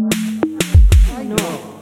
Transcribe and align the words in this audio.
No. 0.00 1.73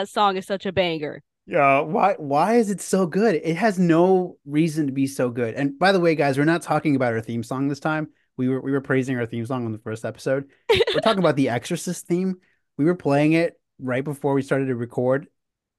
That 0.00 0.08
song 0.08 0.36
is 0.36 0.46
such 0.46 0.66
a 0.66 0.72
banger. 0.72 1.22
Yeah, 1.46 1.80
why 1.80 2.14
why 2.18 2.54
is 2.54 2.70
it 2.70 2.80
so 2.80 3.06
good? 3.06 3.34
It 3.34 3.56
has 3.56 3.78
no 3.78 4.36
reason 4.44 4.86
to 4.86 4.92
be 4.92 5.06
so 5.06 5.30
good. 5.30 5.54
And 5.54 5.78
by 5.78 5.92
the 5.92 6.00
way, 6.00 6.14
guys, 6.14 6.38
we're 6.38 6.44
not 6.44 6.62
talking 6.62 6.96
about 6.96 7.12
our 7.12 7.20
theme 7.20 7.42
song 7.42 7.68
this 7.68 7.80
time. 7.80 8.08
We 8.36 8.48
were 8.48 8.60
we 8.60 8.72
were 8.72 8.80
praising 8.80 9.18
our 9.18 9.26
theme 9.26 9.44
song 9.44 9.66
on 9.66 9.72
the 9.72 9.78
first 9.78 10.04
episode. 10.04 10.48
We're 10.70 11.00
talking 11.00 11.18
about 11.18 11.36
the 11.36 11.48
Exorcist 11.48 12.06
theme. 12.06 12.36
We 12.78 12.84
were 12.84 12.94
playing 12.94 13.32
it 13.32 13.60
right 13.78 14.04
before 14.04 14.34
we 14.34 14.42
started 14.42 14.66
to 14.66 14.76
record, 14.76 15.26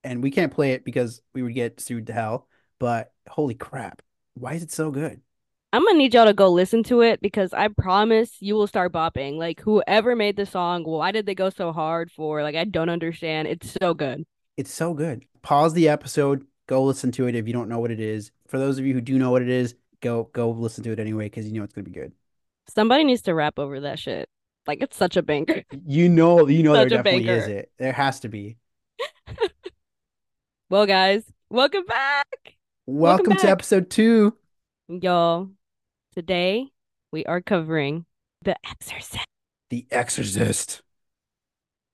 and 0.04 0.22
we 0.22 0.30
can't 0.30 0.52
play 0.52 0.72
it 0.72 0.84
because 0.84 1.20
we 1.34 1.42
would 1.42 1.54
get 1.54 1.80
sued 1.80 2.06
to 2.08 2.12
hell. 2.12 2.46
But 2.78 3.12
holy 3.28 3.54
crap, 3.54 4.02
why 4.34 4.54
is 4.54 4.62
it 4.62 4.70
so 4.70 4.90
good? 4.90 5.20
I'm 5.74 5.84
gonna 5.86 5.96
need 5.96 6.12
y'all 6.12 6.26
to 6.26 6.34
go 6.34 6.50
listen 6.50 6.82
to 6.84 7.00
it 7.00 7.22
because 7.22 7.54
I 7.54 7.68
promise 7.68 8.36
you 8.40 8.54
will 8.56 8.66
start 8.66 8.92
bopping. 8.92 9.36
Like 9.36 9.60
whoever 9.60 10.14
made 10.14 10.36
the 10.36 10.44
song, 10.44 10.84
why 10.84 11.12
did 11.12 11.24
they 11.24 11.34
go 11.34 11.48
so 11.48 11.72
hard 11.72 12.10
for? 12.10 12.42
Like 12.42 12.54
I 12.56 12.64
don't 12.64 12.90
understand. 12.90 13.48
It's 13.48 13.76
so 13.80 13.94
good. 13.94 14.24
It's 14.58 14.72
so 14.72 14.92
good. 14.92 15.24
Pause 15.40 15.72
the 15.72 15.88
episode, 15.88 16.46
go 16.66 16.84
listen 16.84 17.10
to 17.12 17.26
it 17.26 17.34
if 17.34 17.46
you 17.46 17.54
don't 17.54 17.70
know 17.70 17.78
what 17.78 17.90
it 17.90 18.00
is. 18.00 18.30
For 18.48 18.58
those 18.58 18.78
of 18.78 18.84
you 18.84 18.92
who 18.92 19.00
do 19.00 19.18
know 19.18 19.30
what 19.30 19.40
it 19.40 19.48
is, 19.48 19.74
go 20.02 20.28
go 20.34 20.50
listen 20.50 20.84
to 20.84 20.92
it 20.92 20.98
anyway 21.00 21.26
because 21.26 21.46
you 21.46 21.52
know 21.58 21.64
it's 21.64 21.72
gonna 21.72 21.84
be 21.86 21.90
good. 21.90 22.12
Somebody 22.68 23.04
needs 23.04 23.22
to 23.22 23.34
rap 23.34 23.58
over 23.58 23.80
that 23.80 23.98
shit. 23.98 24.28
Like 24.66 24.82
it's 24.82 24.96
such 24.96 25.16
a 25.16 25.22
banger. 25.22 25.64
You 25.86 26.08
know, 26.10 26.46
you 26.48 26.62
know 26.62 26.74
there 26.74 26.88
definitely 26.88 27.28
is 27.28 27.46
it. 27.48 27.72
There 27.78 27.92
has 27.92 28.20
to 28.20 28.28
be. 28.28 28.58
Well, 30.68 30.86
guys, 30.86 31.22
welcome 31.50 31.84
back, 31.84 32.26
Welcome, 32.86 33.36
to 33.36 33.42
back. 33.42 33.44
episode 33.44 33.90
two. 33.90 34.34
y'all. 34.88 35.50
Today 36.14 36.68
we 37.10 37.24
are 37.26 37.40
covering 37.42 38.06
The 38.42 38.56
Exorcist 38.64 39.26
The 39.70 39.88
Exorcist. 39.90 40.82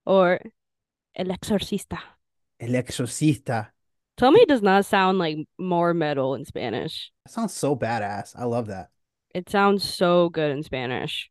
or 0.07 0.41
El 1.15 1.27
Exorcista. 1.31 2.01
El 2.61 2.77
Exorcista. 2.77 3.73
Tell 4.17 4.33
me 4.33 4.41
it 4.41 4.49
does 4.49 4.63
not 4.63 4.85
sound 4.85 5.19
like 5.19 5.39
more 5.59 5.95
metal 5.95 6.35
in 6.35 6.45
Spanish. 6.45 7.11
That 7.25 7.33
sounds 7.33 7.55
so 7.55 7.77
badass. 7.77 8.35
I 8.37 8.45
love 8.45 8.67
that. 8.67 8.91
It 9.35 9.49
sounds 9.49 9.85
so 9.85 10.29
good 10.29 10.51
in 10.51 10.63
Spanish. 10.63 11.31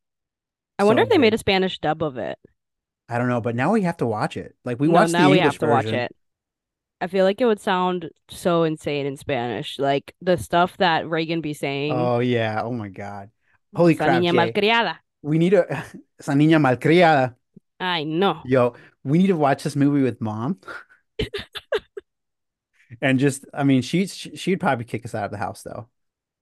I 0.79 0.83
So 0.83 0.87
wonder 0.87 1.03
if 1.03 1.09
they 1.09 1.17
made 1.17 1.33
a 1.33 1.37
Spanish 1.37 1.79
dub 1.79 2.01
of 2.03 2.17
it. 2.17 2.39
I 3.09 3.17
don't 3.17 3.29
know, 3.29 3.41
but 3.41 3.55
now 3.55 3.71
we 3.73 3.83
have 3.83 3.97
to 3.97 4.05
watch 4.05 4.37
it. 4.37 4.55
Like 4.65 4.79
we 4.79 4.87
no, 4.87 4.93
watched 4.95 5.13
now 5.13 5.29
the 5.29 5.31
we 5.31 5.39
have 5.39 5.57
to 5.59 5.67
watch 5.67 5.91
it. 5.93 6.11
I 6.99 7.07
feel 7.07 7.25
like 7.25 7.39
it 7.41 7.45
would 7.45 7.59
sound 7.59 8.09
so 8.29 8.63
insane 8.63 9.05
in 9.05 9.17
Spanish, 9.17 9.77
like 9.77 10.15
the 10.21 10.37
stuff 10.37 10.77
that 10.77 11.07
Regan 11.07 11.41
be 11.41 11.53
saying. 11.53 11.93
Oh 11.93 12.19
yeah. 12.19 12.61
Oh 12.63 12.71
my 12.71 12.89
god. 12.89 13.29
Holy 13.75 13.93
"Esa 13.93 14.05
crap, 14.05 14.21
niña 14.21 14.33
malcriada. 14.33 14.97
We 15.21 15.37
need 15.37 15.53
a 15.53 15.65
esa 16.19 16.31
niña 16.31 16.59
malcriada. 16.59 17.35
I 17.79 18.03
know. 18.03 18.41
Yo, 18.45 18.73
we 19.03 19.19
need 19.19 19.27
to 19.27 19.35
watch 19.35 19.63
this 19.63 19.75
movie 19.75 20.01
with 20.01 20.19
mom. 20.19 20.57
and 23.01 23.19
just, 23.19 23.45
I 23.53 23.63
mean, 23.63 23.83
she 23.83 24.07
she'd 24.07 24.59
probably 24.59 24.85
kick 24.85 25.05
us 25.05 25.13
out 25.13 25.25
of 25.25 25.31
the 25.31 25.37
house 25.37 25.61
though. 25.61 25.87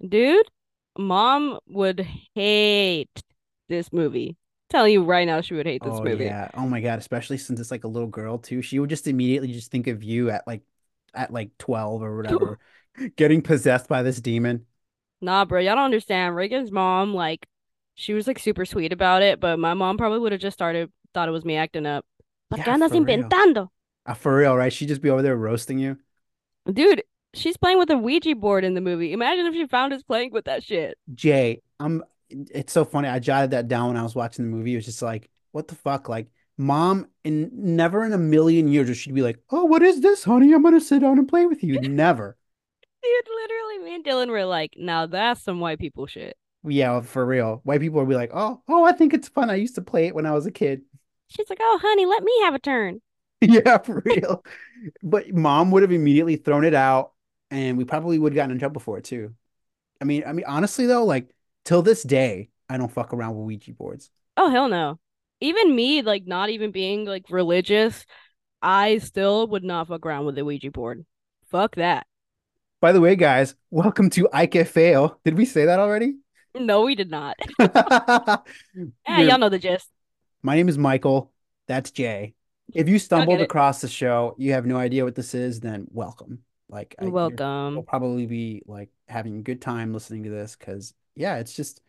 Dude, 0.05 0.47
mom 0.97 1.59
would 1.67 2.07
hate 2.33 3.21
this 3.67 3.91
movie. 3.91 4.37
Tell 4.69 4.87
you 4.87 5.03
right 5.03 5.25
now, 5.25 5.41
she 5.41 5.53
would 5.55 5.65
hate 5.65 5.83
this 5.83 6.01
Oh 6.01 6.03
movie. 6.03 6.35
yeah. 6.35 6.49
Oh 6.53 6.67
my 6.67 6.81
God. 6.81 6.99
Especially 6.99 7.37
since 7.37 7.59
it's 7.59 7.71
like 7.71 7.83
a 7.83 7.87
little 7.87 8.07
girl 8.07 8.37
too. 8.37 8.61
She 8.61 8.79
would 8.79 8.89
just 8.89 9.07
immediately 9.07 9.51
just 9.51 9.71
think 9.71 9.87
of 9.87 10.03
you 10.03 10.29
at 10.29 10.47
like 10.47 10.61
at 11.13 11.31
like 11.33 11.57
12 11.57 12.01
or 12.01 12.15
whatever, 12.17 12.59
getting 13.17 13.41
possessed 13.41 13.87
by 13.87 14.01
this 14.03 14.21
demon. 14.21 14.65
Nah, 15.21 15.45
bro, 15.45 15.59
y'all 15.59 15.75
don't 15.75 15.85
understand. 15.85 16.35
Regan's 16.35 16.71
mom, 16.71 17.13
like, 17.13 17.47
she 17.95 18.13
was 18.13 18.27
like 18.27 18.39
super 18.39 18.65
sweet 18.65 18.91
about 18.93 19.21
it, 19.21 19.39
but 19.39 19.57
my 19.59 19.73
mom 19.73 19.97
probably 19.97 20.19
would 20.19 20.31
have 20.31 20.41
just 20.41 20.55
started 20.57 20.91
thought 21.13 21.29
it 21.29 21.31
was 21.31 21.45
me 21.45 21.55
acting 21.55 21.85
up. 21.85 22.05
¿Por 22.49 22.59
qué 22.59 22.65
Yeah, 22.67 22.73
andas 22.73 22.93
inventando? 22.93 23.71
Uh, 24.05 24.13
for 24.13 24.35
real, 24.37 24.55
right? 24.55 24.71
She'd 24.73 24.87
just 24.87 25.01
be 25.01 25.09
over 25.09 25.21
there 25.21 25.35
roasting 25.35 25.79
you. 25.79 25.97
Dude, 26.71 27.03
she's 27.33 27.57
playing 27.57 27.77
with 27.79 27.89
a 27.89 27.97
Ouija 27.97 28.35
board 28.35 28.63
in 28.63 28.73
the 28.73 28.81
movie. 28.81 29.13
Imagine 29.13 29.45
if 29.47 29.53
she 29.53 29.67
found 29.67 29.93
us 29.93 30.03
playing 30.03 30.31
with 30.31 30.45
that 30.45 30.63
shit. 30.63 30.97
Jay, 31.13 31.61
I'm 31.79 32.03
it's 32.29 32.73
so 32.73 32.85
funny. 32.85 33.07
I 33.07 33.19
jotted 33.19 33.51
that 33.51 33.67
down 33.67 33.89
when 33.89 33.97
I 33.97 34.03
was 34.03 34.15
watching 34.15 34.45
the 34.45 34.51
movie. 34.51 34.73
It 34.73 34.77
was 34.77 34.85
just 34.85 35.01
like, 35.01 35.29
what 35.51 35.67
the 35.67 35.75
fuck? 35.75 36.09
Like, 36.09 36.27
mom, 36.57 37.07
in 37.23 37.49
never 37.53 38.03
in 38.05 38.13
a 38.13 38.17
million 38.17 38.67
years 38.67 38.87
would 38.87 38.97
she 38.97 39.11
be 39.11 39.21
like, 39.21 39.39
Oh, 39.49 39.65
what 39.65 39.83
is 39.83 40.01
this, 40.01 40.23
honey? 40.23 40.53
I'm 40.53 40.63
gonna 40.63 40.81
sit 40.81 40.99
down 41.01 41.17
and 41.19 41.27
play 41.27 41.45
with 41.45 41.63
you. 41.63 41.79
Never. 41.89 42.37
Dude, 43.03 43.27
literally, 43.33 43.79
me 43.79 43.95
and 43.95 44.03
Dylan 44.03 44.29
were 44.29 44.45
like, 44.45 44.73
now 44.77 45.05
that's 45.05 45.41
some 45.43 45.59
white 45.59 45.79
people 45.79 46.07
shit. 46.07 46.37
Yeah, 46.67 47.01
for 47.01 47.25
real. 47.25 47.61
White 47.63 47.81
people 47.81 47.99
would 47.99 48.09
be 48.09 48.15
like, 48.15 48.31
Oh, 48.33 48.61
oh, 48.67 48.83
I 48.83 48.91
think 48.91 49.13
it's 49.13 49.27
fun. 49.27 49.49
I 49.49 49.55
used 49.55 49.75
to 49.75 49.81
play 49.81 50.07
it 50.07 50.15
when 50.15 50.25
I 50.25 50.31
was 50.31 50.45
a 50.45 50.51
kid. 50.51 50.81
She's 51.27 51.49
like, 51.49 51.59
oh, 51.61 51.79
honey, 51.81 52.05
let 52.05 52.23
me 52.23 52.31
have 52.43 52.55
a 52.55 52.59
turn. 52.59 53.01
Yeah, 53.41 53.77
for 53.79 54.01
real. 54.05 54.43
But 55.03 55.31
mom 55.33 55.69
would 55.71 55.83
have 55.83 55.91
immediately 55.91 56.37
thrown 56.37 56.63
it 56.63 56.73
out, 56.73 57.11
and 57.51 57.77
we 57.77 57.83
probably 57.83 58.17
would 58.17 58.31
have 58.31 58.35
gotten 58.35 58.51
in 58.51 58.59
trouble 58.59 58.81
for 58.81 58.97
it 58.97 59.03
too. 59.03 59.35
I 60.01 60.05
mean, 60.05 60.23
I 60.25 60.33
mean, 60.33 60.45
honestly 60.47 60.85
though, 60.85 61.05
like 61.05 61.34
till 61.65 61.81
this 61.81 62.03
day, 62.03 62.49
I 62.69 62.77
don't 62.77 62.91
fuck 62.91 63.13
around 63.13 63.35
with 63.35 63.45
Ouija 63.45 63.73
boards. 63.73 64.09
Oh, 64.37 64.49
hell 64.49 64.69
no. 64.69 64.99
Even 65.41 65.75
me, 65.75 66.01
like, 66.01 66.25
not 66.25 66.49
even 66.49 66.71
being 66.71 67.05
like 67.05 67.25
religious, 67.29 68.05
I 68.61 68.99
still 68.99 69.47
would 69.47 69.63
not 69.63 69.87
fuck 69.87 70.05
around 70.05 70.25
with 70.25 70.35
the 70.35 70.45
Ouija 70.45 70.71
board. 70.71 71.05
Fuck 71.49 71.75
that. 71.75 72.07
By 72.81 72.91
the 72.91 73.01
way, 73.01 73.15
guys, 73.15 73.55
welcome 73.71 74.09
to 74.11 74.29
Ay 74.31 74.47
Que 74.47 74.63
Feo. 74.63 75.17
Did 75.23 75.37
we 75.37 75.45
say 75.45 75.65
that 75.65 75.79
already? 75.79 76.15
No, 76.55 76.83
we 76.83 76.95
did 76.95 77.11
not. 77.11 77.35
Yeah, 77.59 79.21
y'all 79.21 79.37
know 79.39 79.49
the 79.49 79.59
gist. 79.59 79.89
My 80.41 80.55
name 80.55 80.69
is 80.69 80.77
Michael. 80.77 81.31
That's 81.67 81.91
Jay. 81.91 82.35
If 82.73 82.87
you 82.89 82.99
stumbled 82.99 83.41
across 83.41 83.81
the 83.81 83.87
show, 83.87 84.35
you 84.37 84.53
have 84.53 84.65
no 84.65 84.77
idea 84.77 85.03
what 85.03 85.15
this 85.15 85.33
is, 85.33 85.59
then 85.59 85.87
welcome. 85.91 86.39
Like, 86.69 86.95
I, 86.99 87.05
you're- 87.29 87.35
We'll 87.75 87.83
probably 87.83 88.25
be 88.25 88.63
like 88.65 88.89
having 89.07 89.37
a 89.37 89.41
good 89.41 89.61
time 89.61 89.93
listening 89.93 90.23
to 90.23 90.29
this 90.29 90.55
because, 90.55 90.93
yeah, 91.15 91.37
it's 91.37 91.55
just, 91.55 91.81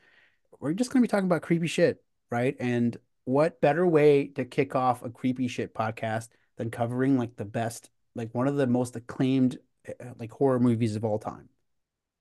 we're 0.61 0.73
just 0.73 0.91
going 0.91 1.03
to 1.03 1.07
be 1.07 1.11
talking 1.11 1.27
about 1.27 1.43
creepy 1.43 1.67
shit, 1.67 2.03
right? 2.31 2.57
And 2.59 2.97
what 3.25 3.61
better 3.61 3.87
way 3.87 4.29
to 4.29 4.45
kick 4.45 4.75
off 4.75 5.03
a 5.03 5.11
creepy 5.11 5.49
shit 5.49 5.75
podcast 5.75 6.29
than 6.57 6.71
covering 6.71 7.19
like 7.19 7.37
the 7.37 7.45
best, 7.45 7.91
like 8.15 8.35
one 8.35 8.49
of 8.49 8.57
the 8.57 8.67
most 8.67 8.97
acclaimed, 8.97 9.59
uh, 9.89 10.13
like 10.19 10.31
horror 10.31 10.61
movies 10.61 10.97
of 10.97 11.05
all 11.05 11.19
time? 11.19 11.49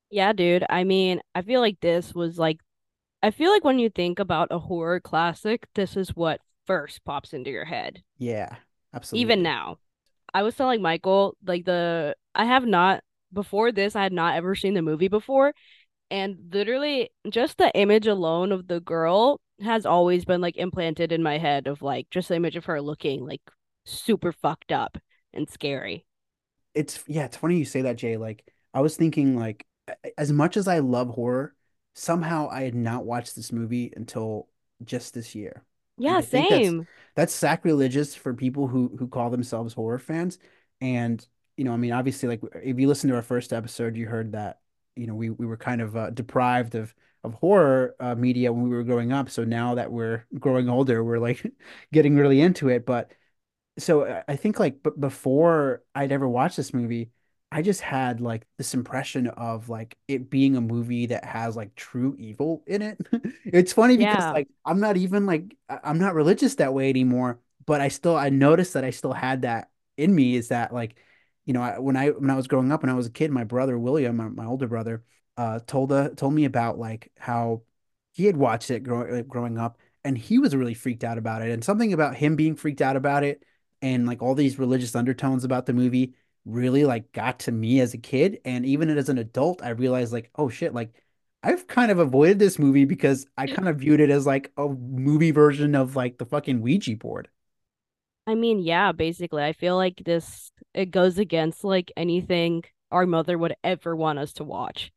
Yeah, 0.10 0.34
dude. 0.34 0.66
I 0.70 0.84
mean, 0.84 1.22
I 1.34 1.42
feel 1.42 1.62
like 1.62 1.80
this 1.80 2.14
was 2.14 2.38
like, 2.38 2.60
I 3.24 3.32
feel 3.32 3.52
like 3.52 3.64
when 3.64 3.80
you 3.80 3.90
think 3.90 4.20
about 4.20 4.50
a 4.52 4.60
horror 4.60 5.00
classic, 5.00 5.68
this 5.74 5.96
is 5.98 6.10
what 6.10 6.42
first 6.68 7.04
pops 7.06 7.34
into 7.34 7.50
your 7.50 7.66
head. 7.66 8.04
Yeah, 8.18 8.56
absolutely. 8.94 9.22
Even 9.22 9.44
now. 9.44 9.78
I 10.34 10.44
was 10.44 10.56
telling 10.56 10.82
Michael, 10.82 11.38
like, 11.46 11.66
the, 11.66 12.16
I 12.34 12.46
have 12.46 12.66
not, 12.66 13.04
before 13.32 13.72
this, 13.72 13.96
I 13.96 14.04
had 14.04 14.14
not 14.14 14.36
ever 14.36 14.54
seen 14.54 14.74
the 14.74 14.82
movie 14.82 15.08
before. 15.08 15.54
And 16.12 16.38
literally, 16.54 17.10
just 17.30 17.58
the 17.58 17.72
image 17.76 18.08
alone 18.08 18.52
of 18.52 18.68
the 18.68 18.80
girl 18.80 19.40
has 19.62 19.86
always 19.86 20.26
been 20.26 20.42
like 20.42 20.58
implanted 20.58 21.12
in 21.12 21.24
my 21.24 21.38
head 21.38 21.68
of 21.68 21.82
like 21.82 22.10
just 22.10 22.30
the 22.30 22.36
image 22.36 22.56
of 22.56 22.66
her 22.66 22.82
looking 22.82 23.26
like 23.26 23.42
super 23.86 24.32
fucked 24.32 24.72
up 24.72 24.98
and 25.34 25.50
scary. 25.50 26.06
it's 26.74 27.04
yeah, 27.08 27.26
it's 27.26 27.38
funny 27.38 27.58
you 27.58 27.66
say 27.66 27.82
that, 27.84 27.98
Jay. 27.98 28.18
Like 28.18 28.46
I 28.74 28.82
was 28.82 28.96
thinking, 28.98 29.36
like 29.38 29.66
as 30.18 30.32
much 30.32 30.58
as 30.58 30.68
I 30.68 30.80
love 30.80 31.10
horror, 31.10 31.56
somehow 31.94 32.50
I 32.50 32.64
had 32.64 32.76
not 32.76 33.06
watched 33.06 33.36
this 33.36 33.52
movie 33.52 33.94
until 33.96 34.50
just 34.84 35.14
this 35.14 35.36
year. 35.36 35.64
Yeah, 35.98 36.22
think 36.22 36.50
that's- 36.50 36.68
same. 36.68 36.88
That's 37.16 37.34
sacrilegious 37.34 38.14
for 38.16 38.34
people 38.34 38.68
who 38.68 38.96
who 39.00 39.08
call 39.08 39.30
themselves 39.30 39.74
horror 39.74 40.00
fans. 40.00 40.38
And 40.82 41.26
you 41.58 41.64
know, 41.64 41.72
I 41.74 41.78
mean, 41.78 41.94
obviously, 41.94 42.28
like 42.28 42.42
if 42.64 42.78
you 42.80 42.88
listen 42.88 43.10
to 43.10 43.16
our 43.16 43.22
first 43.22 43.54
episode, 43.54 43.96
you 43.96 44.08
heard 44.08 44.34
that 44.34 44.60
you 44.96 45.08
know 45.08 45.16
we 45.16 45.30
we 45.30 45.46
were 45.46 45.58
kind 45.58 45.82
of 45.82 45.96
uh, 45.96 46.10
deprived 46.12 46.76
of 46.76 46.94
of 47.24 47.34
horror 47.36 47.96
uh, 48.00 48.16
media 48.16 48.54
when 48.54 48.64
we 48.64 48.70
were 48.76 48.84
growing 48.84 49.12
up. 49.12 49.30
So 49.30 49.44
now 49.44 49.76
that 49.76 49.92
we're 49.92 50.26
growing 50.40 50.70
older, 50.70 51.04
we're 51.04 51.20
like 51.20 51.44
getting 51.94 52.16
really 52.16 52.42
into 52.42 52.70
it. 52.70 52.86
But 52.86 53.12
so 53.78 54.06
I- 54.06 54.24
I 54.30 54.36
think 54.36 54.60
like 54.60 54.82
but 54.84 55.00
before 55.00 55.84
I'd 55.96 56.12
ever 56.12 56.28
watched 56.28 56.58
this 56.58 56.74
movie, 56.74 57.12
I 57.52 57.62
just 57.62 57.82
had 57.82 58.22
like 58.22 58.46
this 58.58 58.74
impression 58.74 59.28
of 59.28 59.70
like 59.70 59.98
it 60.08 60.30
being 60.30 60.56
a 60.58 60.62
movie 60.62 61.08
that 61.08 61.26
has 61.26 61.56
like 61.56 61.76
true 61.76 62.16
evil 62.20 62.64
in 62.68 62.82
it. 62.82 63.00
It's 63.46 63.74
funny 63.74 63.98
because 63.98 64.26
Yeah. 64.26 64.34
like 64.34 64.48
I'm 64.66 64.80
not 64.80 64.98
even 64.98 65.26
like 65.26 65.56
I'm 65.70 66.00
not 66.00 66.16
religious 66.16 66.56
that 66.56 66.74
way 66.74 66.90
anymore, 66.90 67.40
but 67.66 67.82
I 67.82 67.88
still 67.90 68.16
I 68.18 68.30
noticed 68.30 68.74
that 68.74 68.84
I 68.86 68.90
still 68.92 69.14
had 69.14 69.44
that 69.44 69.70
in 69.98 70.14
me 70.14 70.36
is 70.36 70.50
that 70.50 70.74
like 70.74 70.96
you 71.46 71.54
know 71.54 71.62
I, 71.62 71.80
when 71.80 71.96
I 71.96 72.10
when 72.10 72.30
I 72.30 72.36
was 72.36 72.48
growing 72.48 72.72
up 72.72 72.84
when 72.84 72.90
I 72.90 72.96
was 72.96 73.08
a 73.08 73.12
kid, 73.12 73.32
my 73.32 73.44
brother 73.44 73.78
William, 73.78 74.18
my, 74.18 74.30
my 74.30 74.46
older 74.46 74.68
brother, 74.68 75.04
uh 75.38 75.60
told 75.68 75.92
uh, 75.92 76.10
told 76.10 76.34
me 76.34 76.46
about 76.46 76.78
like 76.80 77.12
how 77.18 77.64
he 78.14 78.26
had 78.26 78.38
watched 78.38 78.72
it 78.72 78.84
growing 78.84 79.12
like, 79.14 79.28
growing 79.28 79.58
up 79.58 79.78
and 80.04 80.18
he 80.18 80.40
was 80.40 80.56
really 80.56 80.74
freaked 80.74 81.04
out 81.04 81.18
about 81.18 81.42
it 81.42 81.52
and 81.52 81.64
something 81.64 81.94
about 81.94 82.16
him 82.16 82.36
being 82.36 82.56
freaked 82.56 82.82
out 82.82 82.96
about 82.96 83.24
it 83.24 83.44
and 83.82 84.06
like 84.08 84.22
all 84.22 84.36
these 84.36 84.58
religious 84.60 84.96
undertones 84.96 85.44
about 85.44 85.66
the 85.66 85.74
movie 85.74 86.14
really 86.46 86.86
like 86.86 87.12
got 87.12 87.40
to 87.40 87.52
me 87.52 87.80
as 87.82 87.94
a 87.94 87.98
kid 87.98 88.40
and 88.46 88.66
even 88.66 88.90
as 88.90 89.10
an 89.10 89.18
adult 89.18 89.64
I 89.64 89.70
realized 89.70 90.14
like 90.14 90.30
oh 90.36 90.50
shit 90.50 90.74
like 90.74 90.94
I've 91.44 91.68
kind 91.68 91.92
of 91.92 92.00
avoided 92.00 92.40
this 92.40 92.58
movie 92.58 92.86
because 92.86 93.28
I 93.38 93.46
kind 93.48 93.68
of 93.68 93.78
viewed 93.78 94.00
it 94.00 94.10
as 94.10 94.26
like 94.26 94.52
a 94.58 94.68
movie 94.68 95.32
version 95.32 95.76
of 95.76 95.96
like 95.96 96.18
the 96.18 96.26
fucking 96.26 96.60
Ouija 96.62 96.96
board. 96.96 97.30
I 98.28 98.36
mean, 98.36 98.60
yeah, 98.60 98.92
basically, 98.92 99.44
I 99.44 99.54
feel 99.54 99.76
like 99.76 100.02
this 100.04 100.52
it 100.74 100.88
goes 100.92 101.18
against 101.20 101.64
like 101.64 101.92
anything 101.96 102.64
our 102.92 103.06
mother 103.06 103.38
would 103.38 103.56
ever 103.64 103.96
want 103.96 104.20
us 104.20 104.34
to 104.34 104.44
watch, 104.44 104.92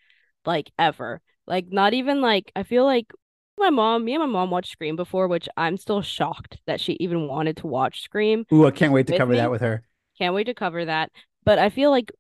like 0.47 0.71
ever. 0.79 1.21
Like 1.47 1.67
not 1.71 1.95
even 1.95 2.21
like 2.21 2.51
I 2.57 2.63
feel 2.63 2.85
like 2.85 3.11
my 3.59 3.71
mom, 3.71 4.05
me 4.05 4.15
and 4.15 4.23
my 4.23 4.27
mom 4.27 4.51
watched 4.51 4.73
Scream 4.73 4.97
before, 4.97 5.29
which 5.29 5.49
I'm 5.57 5.77
still 5.77 6.03
shocked 6.03 6.59
that 6.67 6.81
she 6.81 6.97
even 7.01 7.27
wanted 7.29 7.57
to 7.59 7.67
watch 7.67 8.03
Scream 8.03 8.47
Ooh, 8.53 8.67
I 8.67 8.71
can't 8.71 8.93
wait 8.93 9.07
to 9.09 9.13
cover 9.15 9.37
that 9.37 9.51
with 9.51 9.61
her. 9.61 9.83
Can't 10.19 10.35
wait 10.35 10.45
to 10.45 10.55
cover 10.55 10.85
that. 10.85 11.11
But 11.45 11.59
I 11.59 11.71
feel 11.71 11.91
like 11.91 12.13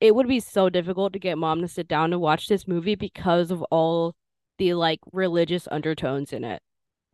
it 0.00 0.14
would 0.14 0.28
be 0.28 0.40
so 0.40 0.70
difficult 0.70 1.12
to 1.14 1.18
get 1.20 1.38
mom 1.38 1.60
to 1.62 1.68
sit 1.68 1.88
down 1.88 2.10
to 2.10 2.18
watch 2.18 2.48
this 2.48 2.68
movie 2.68 2.94
because 2.96 3.50
of 3.50 3.62
all 3.64 4.14
the 4.58 4.74
like 4.74 5.00
religious 5.12 5.68
undertones 5.70 6.32
in 6.32 6.44
it. 6.44 6.62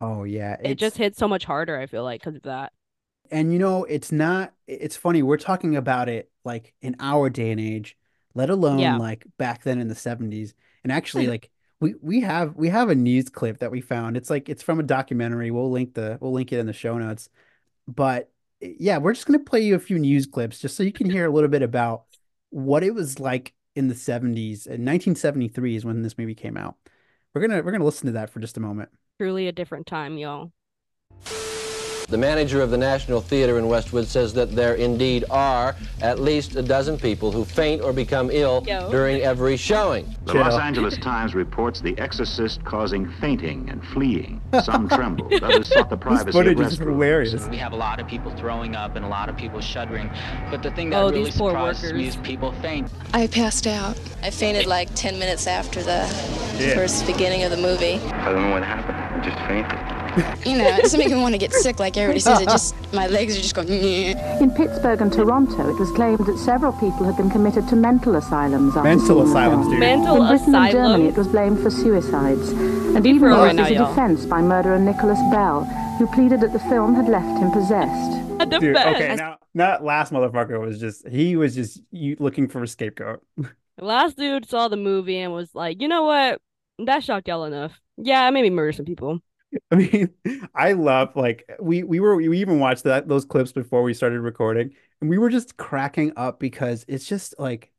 Oh 0.01 0.23
yeah, 0.23 0.57
It 0.63 0.75
just 0.75 0.97
it's 0.97 0.97
hits 0.97 1.17
so 1.17 1.27
much 1.27 1.45
harder, 1.45 1.77
I 1.79 1.85
feel 1.87 2.03
like, 2.03 2.21
because 2.21 2.35
of 2.35 2.43
that. 2.43 2.71
And 3.31 3.53
you 3.53 3.59
know 3.59 3.83
it's 3.85 4.11
not 4.11 4.53
it's 4.67 4.97
funny 4.97 5.23
we're 5.23 5.37
talking 5.37 5.75
about 5.75 6.09
it 6.09 6.29
like 6.47 6.73
in 6.81 6.95
our 6.99 7.29
day 7.29 7.51
and 7.51 7.61
age, 7.61 7.95
let 8.33 8.49
alone 8.49 8.79
Yeah. 8.79 8.97
like 8.97 9.25
back 9.37 9.63
then 9.63 9.79
in 9.79 9.87
the 9.87 9.95
70s. 9.95 10.53
And 10.83 10.91
actually 10.91 11.25
hmm. 11.25 11.31
like 11.31 11.51
we 11.79 11.93
we 12.01 12.21
have 12.21 12.55
we 12.55 12.69
have 12.69 12.89
a 12.89 12.95
news 12.95 13.29
clip 13.29 13.59
that 13.59 13.69
we 13.69 13.81
found. 13.81 14.17
It's 14.17 14.31
like 14.31 14.49
it's 14.49 14.63
from 14.63 14.79
a 14.79 14.83
documentary. 14.83 15.51
We'll 15.51 15.69
link 15.69 15.93
the 15.93 16.17
we'll 16.19 16.31
link 16.31 16.51
it 16.51 16.57
in 16.59 16.65
the 16.65 16.73
show 16.73 16.97
notes. 16.97 17.29
But 17.87 18.31
yeah, 18.59 18.97
we're 18.97 19.13
just 19.13 19.27
gonna 19.27 19.39
play 19.39 19.61
you 19.61 19.75
a 19.75 19.79
few 19.79 19.99
news 19.99 20.25
clips 20.25 20.59
just 20.59 20.75
so 20.75 20.81
you 20.81 20.91
can 20.91 21.09
hear 21.09 21.25
a 21.25 21.29
little 21.29 21.49
bit 21.49 21.61
about 21.61 22.05
what 22.49 22.83
it 22.83 22.95
was 22.95 23.19
like 23.19 23.53
in 23.75 23.89
the 23.89 23.93
70s. 23.93 24.65
And 24.65 24.85
1973 24.85 25.75
is 25.75 25.85
when 25.85 26.01
this 26.01 26.17
movie 26.17 26.33
came 26.33 26.57
out. 26.57 26.75
We're 27.35 27.41
gonna 27.41 27.61
we're 27.61 27.71
gonna 27.71 27.85
listen 27.85 28.07
to 28.07 28.13
that 28.13 28.31
for 28.31 28.39
just 28.39 28.57
a 28.57 28.61
moment. 28.61 28.89
Truly 29.19 29.47
a 29.47 29.51
different 29.51 29.85
time, 29.85 30.17
y'all. 30.17 30.51
The 32.09 32.17
manager 32.17 32.61
of 32.61 32.71
the 32.71 32.77
National 32.77 33.19
Theater 33.19 33.59
in 33.59 33.67
Westwood 33.67 34.07
says 34.07 34.33
that 34.35 34.55
there 34.55 34.75
indeed 34.75 35.25
are 35.29 35.75
at 36.01 36.19
least 36.19 36.55
a 36.55 36.61
dozen 36.61 36.97
people 36.97 37.33
who 37.33 37.43
faint 37.43 37.81
or 37.81 37.91
become 37.91 38.29
ill 38.31 38.63
Yo. 38.65 38.89
during 38.89 39.21
every 39.21 39.57
showing. 39.57 40.15
The 40.23 40.31
Chill. 40.31 40.41
Los 40.41 40.53
Angeles 40.53 40.97
Times 40.99 41.35
reports 41.35 41.81
the 41.81 41.97
exorcist 41.99 42.63
causing 42.63 43.11
fainting 43.19 43.69
and 43.69 43.83
fleeing. 43.87 44.39
Some 44.63 44.87
trembled, 44.87 45.33
others 45.43 45.67
sought 45.67 45.89
the 45.89 45.97
This 45.97 46.03
privacy 46.03 46.29
of 46.29 46.33
footage 46.33 46.59
is 46.61 46.79
restrooms. 46.79 46.85
hilarious. 46.91 47.47
We 47.49 47.57
have 47.57 47.73
a 47.73 47.77
lot 47.77 47.99
of 47.99 48.07
people 48.07 48.31
throwing 48.37 48.73
up 48.73 48.95
and 48.95 49.03
a 49.03 49.09
lot 49.09 49.27
of 49.27 49.35
people 49.35 49.59
shuddering. 49.59 50.09
But 50.49 50.63
the 50.63 50.71
thing 50.71 50.89
that 50.91 51.01
Oh, 51.03 51.09
really 51.09 51.25
these 51.25 51.37
poor 51.37 51.51
surprises 51.51 51.91
me 51.91 52.07
is 52.07 52.15
people 52.17 52.53
faint. 52.61 52.89
I 53.13 53.27
passed 53.27 53.67
out. 53.67 53.99
I 54.23 54.29
fainted 54.29 54.65
like 54.65 54.87
10 54.95 55.19
minutes 55.19 55.45
after 55.45 55.83
the 55.83 56.05
first 56.73 57.05
beginning 57.05 57.43
of 57.43 57.51
the 57.51 57.57
movie. 57.57 57.95
I 57.95 58.31
don't 58.31 58.43
know 58.43 58.51
what 58.51 58.63
happened. 58.63 58.95
I 58.97 59.29
just 59.29 59.37
fainted. 59.45 59.96
You 60.45 60.57
know, 60.57 60.67
it 60.67 60.81
doesn't 60.81 60.99
make 60.99 61.09
me 61.09 61.15
want 61.15 61.33
to 61.33 61.37
get 61.37 61.53
sick 61.53 61.79
like 61.79 61.95
everybody 61.97 62.19
says. 62.19 62.41
It 62.41 62.49
just, 62.49 62.75
my 62.93 63.07
legs 63.07 63.37
are 63.37 63.41
just 63.41 63.53
going, 63.55 63.67
"Nyeh." 63.67 64.41
In 64.41 64.51
Pittsburgh 64.51 65.01
and 65.01 65.11
Toronto, 65.13 65.69
it 65.69 65.79
was 65.79 65.91
claimed 65.91 66.25
that 66.25 66.37
several 66.37 66.73
people 66.73 67.05
had 67.05 67.15
been 67.17 67.29
committed 67.29 67.67
to 67.69 67.75
mental 67.75 68.15
asylums 68.15 68.75
after 68.75 68.83
Mental 68.89 69.21
asylums, 69.21 69.67
dude. 69.67 69.79
Mental 69.79 70.21
In 70.21 70.27
Britain 70.27 70.55
and 70.55 70.71
Germany, 70.71 71.07
it 71.07 71.17
was 71.17 71.27
blamed 71.27 71.59
for 71.59 71.69
suicides. 71.69 72.49
And 72.49 73.03
Be 73.03 73.09
even 73.09 73.19
for 73.19 73.27
real 73.27 73.37
right 73.37 73.55
used 73.55 73.57
now, 73.57 73.63
as 73.65 73.71
a 73.71 73.95
defense 73.95 74.25
by 74.25 74.41
murderer 74.41 74.79
Nicholas 74.79 75.19
Bell, 75.31 75.65
who 75.99 76.07
pleaded 76.07 76.41
that 76.41 76.53
the 76.53 76.59
film 76.59 76.95
had 76.95 77.07
left 77.07 77.39
him 77.39 77.51
possessed. 77.51 78.23
The 78.37 78.59
Dude, 78.59 78.77
okay, 78.77 79.15
now 79.15 79.37
that 79.55 79.83
last 79.83 80.13
motherfucker 80.13 80.61
was 80.61 80.79
just 80.79 81.07
he 81.07 81.35
was 81.35 81.55
just 81.55 81.81
you 81.91 82.15
looking 82.19 82.47
for 82.47 82.63
a 82.63 82.67
scapegoat. 82.67 83.21
The 83.35 83.49
last 83.85 84.15
dude 84.15 84.47
saw 84.47 84.67
the 84.67 84.77
movie 84.77 85.17
and 85.17 85.33
was 85.33 85.53
like, 85.53 85.81
you 85.81 85.87
know 85.87 86.03
what? 86.03 86.39
That 86.79 87.03
shocked 87.03 87.27
y'all 87.27 87.43
enough. 87.43 87.81
Yeah, 87.97 88.29
maybe 88.29 88.49
murder 88.51 88.71
some 88.71 88.85
people. 88.85 89.19
I 89.71 89.75
mean, 89.75 90.13
I 90.55 90.73
love 90.73 91.15
like 91.15 91.49
we 91.59 91.83
we 91.83 91.99
were 91.99 92.15
we 92.15 92.39
even 92.39 92.59
watched 92.59 92.83
that 92.83 93.07
those 93.07 93.25
clips 93.25 93.51
before 93.51 93.83
we 93.83 93.93
started 93.93 94.21
recording, 94.21 94.73
and 95.01 95.09
we 95.09 95.17
were 95.17 95.29
just 95.29 95.57
cracking 95.57 96.13
up 96.17 96.39
because 96.39 96.85
it's 96.87 97.07
just 97.07 97.35
like 97.39 97.71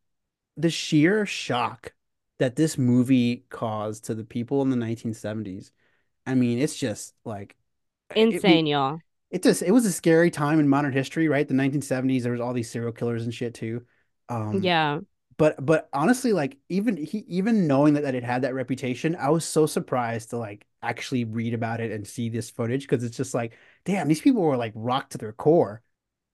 the 0.56 0.70
sheer 0.70 1.26
shock 1.26 1.94
that 2.38 2.56
this 2.56 2.78
movie 2.78 3.44
caused 3.50 4.06
to 4.06 4.14
the 4.14 4.24
people 4.24 4.62
in 4.62 4.70
the 4.70 4.76
1970s. 4.76 5.72
I 6.26 6.34
mean, 6.34 6.58
it's 6.60 6.76
just 6.76 7.14
like 7.24 7.56
it- 8.30 8.44
Insane, 8.44 8.66
y'all. 8.66 9.00
it 9.30 9.42
just 9.42 9.62
it 9.62 9.72
was 9.72 9.84
a 9.86 9.92
scary 9.92 10.30
time 10.30 10.60
in 10.60 10.68
modern 10.68 10.92
history, 10.92 11.28
right? 11.28 11.46
The 11.46 11.54
1970s, 11.54 12.22
there 12.22 12.32
was 12.32 12.40
all 12.40 12.52
these 12.54 12.70
serial 12.70 12.92
killers 12.92 13.24
and 13.24 13.34
shit 13.34 13.54
too. 13.54 13.86
Um, 14.28 14.72
Yeah. 14.72 15.00
but 15.38 15.64
but 15.66 15.90
honestly, 15.94 16.34
like 16.34 16.58
even 16.70 16.98
he 16.98 17.20
even 17.28 17.68
knowing 17.68 17.94
that, 17.96 18.04
that 18.04 18.16
it 18.16 18.24
had 18.24 18.42
that 18.44 18.54
reputation, 18.54 19.16
I 19.16 19.30
was 19.30 19.46
so 19.46 19.66
surprised 19.66 20.30
to 20.32 20.38
like 20.38 20.66
actually 20.82 21.24
read 21.24 21.54
about 21.54 21.80
it 21.80 21.90
and 21.90 22.06
see 22.06 22.28
this 22.28 22.50
footage 22.50 22.82
because 22.82 23.04
it's 23.04 23.16
just 23.16 23.34
like, 23.34 23.52
damn, 23.84 24.08
these 24.08 24.20
people 24.20 24.42
were 24.42 24.56
like 24.56 24.72
rocked 24.74 25.12
to 25.12 25.18
their 25.18 25.32
core. 25.32 25.82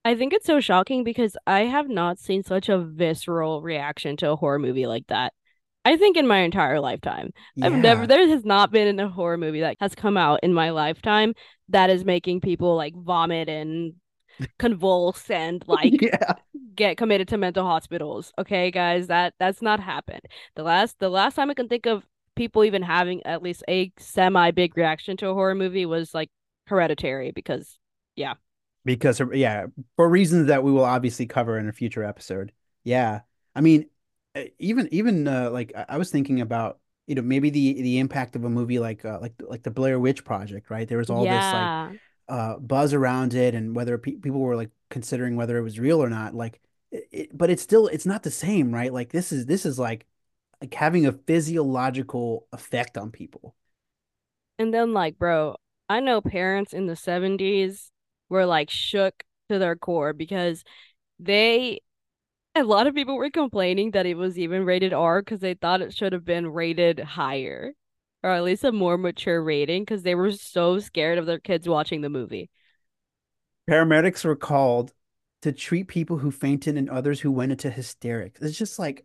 I 0.04 0.14
think 0.14 0.32
it's 0.32 0.46
so 0.46 0.60
shocking 0.60 1.02
because 1.02 1.36
I 1.46 1.60
have 1.60 1.88
not 1.88 2.18
seen 2.18 2.42
such 2.42 2.68
a 2.68 2.78
visceral 2.78 3.62
reaction 3.62 4.16
to 4.18 4.32
a 4.32 4.36
horror 4.36 4.58
movie 4.58 4.86
like 4.86 5.06
that. 5.06 5.32
I 5.86 5.96
think 5.96 6.16
in 6.16 6.26
my 6.26 6.38
entire 6.38 6.80
lifetime. 6.80 7.30
I've 7.60 7.74
never 7.74 8.06
there 8.06 8.26
has 8.28 8.44
not 8.44 8.70
been 8.70 8.98
a 8.98 9.08
horror 9.08 9.36
movie 9.36 9.60
that 9.60 9.76
has 9.80 9.94
come 9.94 10.16
out 10.16 10.40
in 10.42 10.54
my 10.54 10.70
lifetime 10.70 11.34
that 11.68 11.90
is 11.90 12.04
making 12.04 12.40
people 12.40 12.74
like 12.74 12.94
vomit 12.94 13.48
and 13.48 13.94
convulse 14.58 15.30
and 15.30 15.62
like 15.68 16.00
yeah. 16.00 16.34
get 16.74 16.96
committed 16.96 17.28
to 17.28 17.38
mental 17.38 17.66
hospitals. 17.66 18.32
Okay, 18.38 18.70
guys, 18.70 19.08
that 19.08 19.34
that's 19.38 19.60
not 19.60 19.78
happened. 19.80 20.22
The 20.56 20.62
last 20.62 20.98
the 21.00 21.10
last 21.10 21.34
time 21.34 21.50
I 21.50 21.54
can 21.54 21.68
think 21.68 21.86
of 21.86 22.06
people 22.36 22.64
even 22.64 22.82
having 22.82 23.24
at 23.26 23.42
least 23.42 23.62
a 23.68 23.92
semi 23.98 24.50
big 24.50 24.76
reaction 24.76 25.16
to 25.18 25.28
a 25.28 25.34
horror 25.34 25.54
movie 25.54 25.86
was 25.86 26.14
like 26.14 26.30
Hereditary 26.66 27.30
because 27.32 27.78
yeah. 28.16 28.34
Because 28.84 29.20
yeah, 29.32 29.66
for 29.96 30.08
reasons 30.08 30.48
that 30.48 30.62
we 30.62 30.70
will 30.70 30.84
obviously 30.84 31.26
cover 31.26 31.58
in 31.58 31.68
a 31.68 31.72
future 31.72 32.04
episode. 32.04 32.52
Yeah. 32.84 33.20
I 33.54 33.60
mean, 33.62 33.88
even 34.58 34.88
even 34.92 35.26
uh, 35.26 35.50
like 35.50 35.72
I 35.88 35.96
was 35.96 36.10
thinking 36.10 36.40
about 36.40 36.80
you 37.06 37.14
know 37.14 37.22
maybe 37.22 37.50
the 37.50 37.74
the 37.80 37.98
impact 37.98 38.36
of 38.36 38.44
a 38.44 38.50
movie 38.50 38.78
like 38.78 39.04
uh, 39.04 39.18
like 39.20 39.34
like 39.40 39.62
the 39.62 39.70
Blair 39.70 39.98
Witch 39.98 40.24
Project, 40.24 40.70
right? 40.70 40.86
There 40.86 40.98
was 40.98 41.10
all 41.10 41.26
this 41.26 41.52
like 41.52 41.72
uh 42.28 42.58
buzz 42.58 42.94
around 42.94 43.34
it 43.34 43.54
and 43.54 43.76
whether 43.76 43.98
pe 43.98 44.12
people 44.12 44.40
were 44.40 44.56
like 44.56 44.70
considering 44.90 45.36
whether 45.36 45.58
it 45.58 45.62
was 45.62 45.78
real 45.78 46.02
or 46.02 46.08
not 46.10 46.34
like 46.34 46.60
it- 46.90 47.36
but 47.36 47.50
it's 47.50 47.62
still 47.62 47.86
it's 47.88 48.06
not 48.06 48.22
the 48.22 48.30
same 48.30 48.72
right 48.74 48.92
like 48.92 49.10
this 49.12 49.32
is 49.32 49.46
this 49.46 49.66
is 49.66 49.78
like 49.78 50.06
like 50.64 50.74
having 50.74 51.06
a 51.06 51.12
physiological 51.12 52.46
effect 52.52 52.96
on 52.98 53.10
people 53.10 53.54
And 54.58 54.72
then 54.72 54.92
like, 54.92 55.18
bro, 55.18 55.56
I 55.88 56.00
know 56.00 56.20
parents 56.20 56.72
in 56.72 56.86
the 56.86 56.96
70s 56.96 57.90
were 58.28 58.46
like 58.46 58.70
shook 58.70 59.24
to 59.48 59.58
their 59.58 59.76
core 59.76 60.12
because 60.12 60.64
they 61.20 61.80
a 62.56 62.64
lot 62.64 62.86
of 62.88 62.94
people 62.94 63.16
were 63.16 63.30
complaining 63.30 63.92
that 63.92 64.06
it 64.06 64.16
was 64.16 64.38
even 64.38 64.64
rated 64.64 64.92
R 64.94 65.22
because 65.22 65.40
they 65.40 65.54
thought 65.54 65.82
it 65.82 65.94
should 65.94 66.12
have 66.14 66.24
been 66.24 66.48
rated 66.48 67.00
higher 67.00 67.74
or 68.24 68.30
at 68.32 68.44
least 68.44 68.64
a 68.64 68.72
more 68.72 68.98
mature 68.98 69.42
rating 69.42 69.82
because 69.84 70.02
they 70.04 70.14
were 70.16 70.32
so 70.32 70.78
scared 70.80 71.18
of 71.18 71.26
their 71.26 71.40
kids 71.40 71.68
watching 71.68 72.02
the 72.02 72.10
movie. 72.10 72.50
paramedics 73.68 74.24
were 74.24 74.36
called 74.36 74.92
to 75.42 75.52
treat 75.52 75.88
people 75.88 76.18
who 76.18 76.30
fainted 76.30 76.76
and 76.76 76.88
others 76.90 77.20
who 77.20 77.30
went 77.30 77.52
into 77.52 77.70
hysterics 77.70 78.40
it's 78.40 78.58
just 78.58 78.78
like 78.78 79.04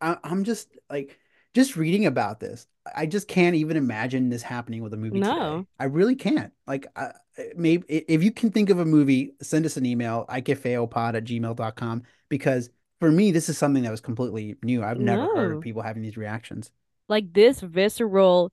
I, 0.00 0.16
I'm 0.24 0.44
just 0.44 0.68
like 0.90 1.18
just 1.54 1.76
reading 1.76 2.06
about 2.06 2.40
this 2.40 2.66
I 2.94 3.06
just 3.06 3.28
can't 3.28 3.56
even 3.56 3.76
imagine 3.76 4.28
this 4.28 4.42
happening 4.42 4.82
with 4.82 4.92
a 4.92 4.96
movie 4.96 5.20
today. 5.20 5.32
No. 5.32 5.66
I 5.78 5.84
really 5.84 6.16
can't. 6.16 6.52
Like 6.66 6.86
I, 6.96 7.12
maybe 7.56 7.86
if 7.88 8.22
you 8.22 8.30
can 8.30 8.50
think 8.50 8.70
of 8.70 8.78
a 8.78 8.84
movie 8.84 9.32
send 9.40 9.64
us 9.64 9.76
an 9.76 9.86
email 9.86 10.26
ayquefeopod 10.28 11.14
at 11.14 11.24
gmail.com 11.24 12.02
because 12.28 12.70
for 13.00 13.10
me 13.10 13.30
this 13.30 13.48
is 13.48 13.56
something 13.56 13.82
that 13.84 13.90
was 13.90 14.00
completely 14.00 14.56
new. 14.62 14.82
I've 14.82 14.98
never 14.98 15.26
heard 15.34 15.56
of 15.56 15.62
people 15.62 15.82
having 15.82 16.02
these 16.02 16.16
reactions. 16.16 16.70
Like 17.08 17.32
this 17.32 17.60
visceral 17.60 18.52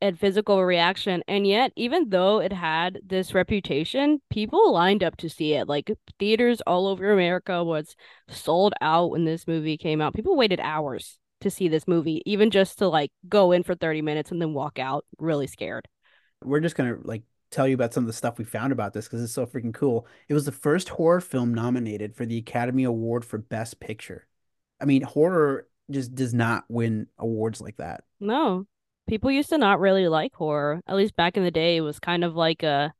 and 0.00 0.18
physical 0.18 0.64
reaction. 0.64 1.22
And 1.28 1.46
yet, 1.46 1.72
even 1.76 2.08
though 2.10 2.40
it 2.40 2.52
had 2.52 3.00
this 3.04 3.34
reputation, 3.34 4.20
people 4.30 4.72
lined 4.72 5.02
up 5.02 5.16
to 5.18 5.28
see 5.28 5.54
it. 5.54 5.68
Like 5.68 5.90
theaters 6.18 6.60
all 6.66 6.86
over 6.86 7.12
America 7.12 7.62
was 7.62 7.96
sold 8.28 8.74
out 8.80 9.10
when 9.10 9.24
this 9.24 9.46
movie 9.46 9.76
came 9.76 10.00
out. 10.00 10.14
People 10.14 10.36
waited 10.36 10.60
hours 10.60 11.18
to 11.40 11.50
see 11.50 11.68
this 11.68 11.88
movie, 11.88 12.22
even 12.26 12.50
just 12.50 12.78
to 12.78 12.88
like 12.88 13.10
go 13.28 13.52
in 13.52 13.62
for 13.62 13.74
30 13.74 14.02
minutes 14.02 14.30
and 14.30 14.40
then 14.40 14.54
walk 14.54 14.78
out 14.78 15.04
really 15.18 15.46
scared. 15.46 15.88
We're 16.42 16.60
just 16.60 16.76
gonna 16.76 16.96
like 17.02 17.22
tell 17.50 17.66
you 17.66 17.74
about 17.74 17.92
some 17.92 18.04
of 18.04 18.06
the 18.06 18.12
stuff 18.12 18.38
we 18.38 18.44
found 18.44 18.72
about 18.72 18.92
this 18.92 19.06
because 19.06 19.22
it's 19.22 19.32
so 19.32 19.46
freaking 19.46 19.74
cool. 19.74 20.06
It 20.28 20.34
was 20.34 20.44
the 20.44 20.52
first 20.52 20.88
horror 20.88 21.20
film 21.20 21.52
nominated 21.52 22.14
for 22.14 22.24
the 22.24 22.38
Academy 22.38 22.84
Award 22.84 23.24
for 23.24 23.38
Best 23.38 23.80
Picture. 23.80 24.26
I 24.80 24.84
mean, 24.84 25.02
horror 25.02 25.66
just 25.90 26.14
does 26.14 26.32
not 26.32 26.64
win 26.68 27.08
awards 27.18 27.60
like 27.60 27.76
that. 27.78 28.04
No, 28.20 28.66
people 29.08 29.30
used 29.30 29.50
to 29.50 29.58
not 29.58 29.80
really 29.80 30.08
like 30.08 30.34
horror. 30.34 30.80
At 30.86 30.96
least 30.96 31.16
back 31.16 31.36
in 31.36 31.44
the 31.44 31.50
day, 31.50 31.76
it 31.76 31.82
was 31.82 31.98
kind 31.98 32.24
of 32.24 32.34
like 32.34 32.62
a 32.62 32.92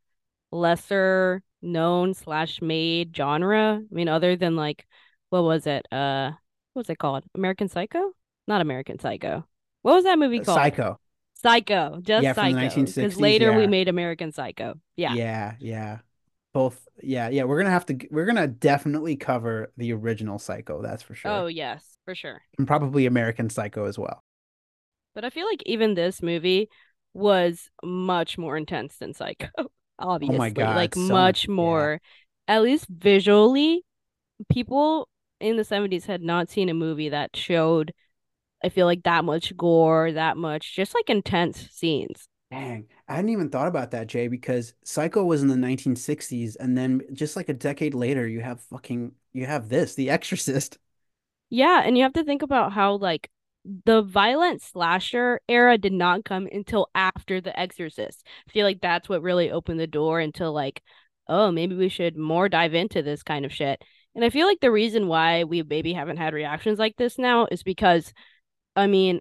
lesser 0.50 1.42
known 1.62 2.14
slash 2.14 2.60
made 2.60 3.14
genre. 3.16 3.80
I 3.80 3.94
mean, 3.94 4.08
other 4.08 4.36
than 4.36 4.56
like, 4.56 4.86
what 5.30 5.44
was 5.44 5.66
it? 5.66 5.86
Uh, 5.92 6.32
what 6.72 6.80
was 6.80 6.90
it 6.90 6.98
called? 6.98 7.24
American 7.34 7.68
Psycho? 7.68 8.12
Not 8.46 8.60
American 8.60 8.98
Psycho. 8.98 9.46
What 9.82 9.94
was 9.94 10.04
that 10.04 10.18
movie 10.18 10.40
called? 10.40 10.56
Psycho. 10.56 10.98
Psycho. 11.34 12.00
Just 12.02 12.22
Yeah, 12.22 12.32
Psycho. 12.34 12.84
Because 12.84 13.20
later 13.20 13.56
we 13.56 13.66
made 13.66 13.88
American 13.88 14.32
Psycho. 14.32 14.74
Yeah. 14.96 15.14
Yeah, 15.14 15.54
yeah. 15.60 15.98
Both 16.52 16.86
yeah, 17.02 17.28
yeah. 17.28 17.44
We're 17.44 17.58
gonna 17.58 17.70
have 17.70 17.86
to 17.86 17.98
we're 18.10 18.26
gonna 18.26 18.48
definitely 18.48 19.16
cover 19.16 19.72
the 19.76 19.92
original 19.92 20.38
Psycho, 20.38 20.82
that's 20.82 21.02
for 21.02 21.14
sure. 21.14 21.30
Oh 21.30 21.46
yes, 21.46 21.96
for 22.04 22.14
sure. 22.14 22.42
And 22.58 22.66
probably 22.66 23.06
American 23.06 23.48
Psycho 23.48 23.84
as 23.84 23.98
well. 23.98 24.24
But 25.14 25.24
I 25.24 25.30
feel 25.30 25.46
like 25.46 25.62
even 25.66 25.94
this 25.94 26.22
movie 26.22 26.68
was 27.14 27.68
much 27.82 28.38
more 28.38 28.56
intense 28.56 28.96
than 28.98 29.14
Psycho. 29.14 29.48
Oh 30.02 30.12
obviously, 30.14 30.50
Oh 30.50 30.54
God, 30.54 30.76
like 30.76 30.94
so 30.94 31.14
much 31.14 31.46
much- 31.46 31.48
yeah. 31.56 31.56
more. 31.56 32.00
At 32.48 32.62
least 32.62 32.86
visually, 32.88 33.84
people 34.50 35.08
in 35.40 35.56
the 35.56 35.64
70s 35.64 36.06
had 36.06 36.22
not 36.22 36.50
seen 36.50 36.68
a 36.70 36.74
movie 36.74 37.10
that 37.10 37.36
showed 37.36 37.92
I 38.64 38.68
feel 38.70 38.86
like 38.86 39.04
that 39.04 39.24
much 39.24 39.56
gore, 39.56 40.12
that 40.12 40.36
much 40.36 40.74
just 40.76 40.94
like 40.94 41.10
intense 41.10 41.68
scenes. 41.72 42.28
Dang, 42.50 42.88
I 43.06 43.14
hadn't 43.14 43.30
even 43.30 43.48
thought 43.48 43.68
about 43.68 43.92
that, 43.92 44.08
Jay, 44.08 44.26
because 44.26 44.74
Psycho 44.84 45.24
was 45.24 45.40
in 45.42 45.48
the 45.48 45.56
1960s, 45.56 46.56
and 46.56 46.76
then 46.76 47.02
just 47.12 47.36
like 47.36 47.48
a 47.48 47.54
decade 47.54 47.94
later, 47.94 48.26
you 48.26 48.40
have 48.40 48.60
fucking 48.62 49.12
you 49.32 49.46
have 49.46 49.68
this, 49.68 49.94
The 49.94 50.10
Exorcist. 50.10 50.78
Yeah, 51.48 51.82
and 51.84 51.96
you 51.96 52.04
have 52.04 52.12
to 52.14 52.24
think 52.24 52.42
about 52.42 52.72
how 52.72 52.94
like 52.96 53.30
the 53.64 54.02
violent 54.02 54.62
slasher 54.62 55.40
era 55.48 55.76
did 55.76 55.92
not 55.92 56.24
come 56.24 56.48
until 56.50 56.88
after 56.94 57.40
The 57.40 57.58
Exorcist. 57.58 58.26
I 58.48 58.52
feel 58.52 58.66
like 58.66 58.80
that's 58.80 59.08
what 59.08 59.22
really 59.22 59.50
opened 59.50 59.80
the 59.80 59.86
door 59.86 60.20
into 60.20 60.48
like, 60.48 60.82
oh, 61.28 61.52
maybe 61.52 61.76
we 61.76 61.88
should 61.88 62.16
more 62.16 62.48
dive 62.48 62.74
into 62.74 63.02
this 63.02 63.22
kind 63.22 63.44
of 63.44 63.52
shit. 63.52 63.82
And 64.14 64.24
I 64.24 64.30
feel 64.30 64.46
like 64.46 64.60
the 64.60 64.72
reason 64.72 65.06
why 65.06 65.44
we 65.44 65.62
maybe 65.62 65.92
haven't 65.92 66.16
had 66.16 66.34
reactions 66.34 66.78
like 66.78 66.96
this 66.96 67.18
now 67.18 67.46
is 67.50 67.62
because, 67.62 68.12
I 68.74 68.86
mean, 68.86 69.20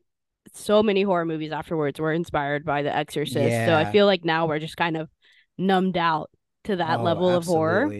so 0.54 0.82
many 0.82 1.04
horror 1.04 1.26
movies 1.26 1.52
afterwards 1.52 2.00
were 2.00 2.14
inspired 2.14 2.66
by 2.66 2.82
The 2.82 2.96
Exorcist. 2.96 3.66
So 3.68 3.76
I 3.76 3.92
feel 3.92 4.06
like 4.06 4.26
now 4.26 4.48
we're 4.48 4.60
just 4.60 4.78
kind 4.78 4.98
of 4.98 5.10
numbed 5.58 5.98
out 5.98 6.32
to 6.64 6.78
that 6.78 7.00
Oh, 7.00 7.04
level 7.04 7.30
of 7.30 7.46
horror. 7.46 7.94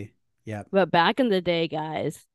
Yeah. 0.46 0.64
But 0.72 0.90
back 0.90 1.20
in 1.20 1.30
the 1.30 1.42
day, 1.42 1.68
guys, 1.68 2.26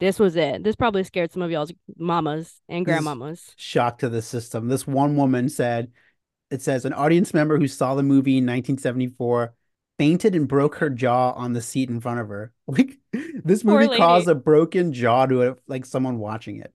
this 0.00 0.18
was 0.18 0.36
it. 0.36 0.62
This 0.62 0.76
probably 0.76 1.04
scared 1.04 1.32
some 1.32 1.42
of 1.42 1.50
y'all's 1.50 1.72
mamas 1.96 2.60
and 2.68 2.86
grandmamas. 2.86 3.52
Shock 3.56 3.98
to 3.98 4.08
the 4.08 4.22
system. 4.22 4.68
This 4.68 4.86
one 4.86 5.16
woman 5.16 5.48
said, 5.48 5.90
it 6.50 6.62
says 6.62 6.84
an 6.84 6.92
audience 6.92 7.34
member 7.34 7.58
who 7.58 7.68
saw 7.68 7.94
the 7.94 8.02
movie 8.02 8.38
in 8.38 8.44
1974 8.44 9.54
fainted 9.98 10.34
and 10.34 10.46
broke 10.46 10.76
her 10.76 10.90
jaw 10.90 11.32
on 11.32 11.52
the 11.54 11.62
seat 11.62 11.88
in 11.88 12.00
front 12.00 12.20
of 12.20 12.28
her. 12.28 12.52
Like 12.68 12.98
this 13.44 13.64
movie 13.64 13.96
caused 13.96 14.28
a 14.28 14.34
broken 14.34 14.92
jaw 14.92 15.26
to 15.26 15.50
a, 15.50 15.56
like 15.68 15.86
someone 15.86 16.18
watching 16.18 16.60
it. 16.60 16.72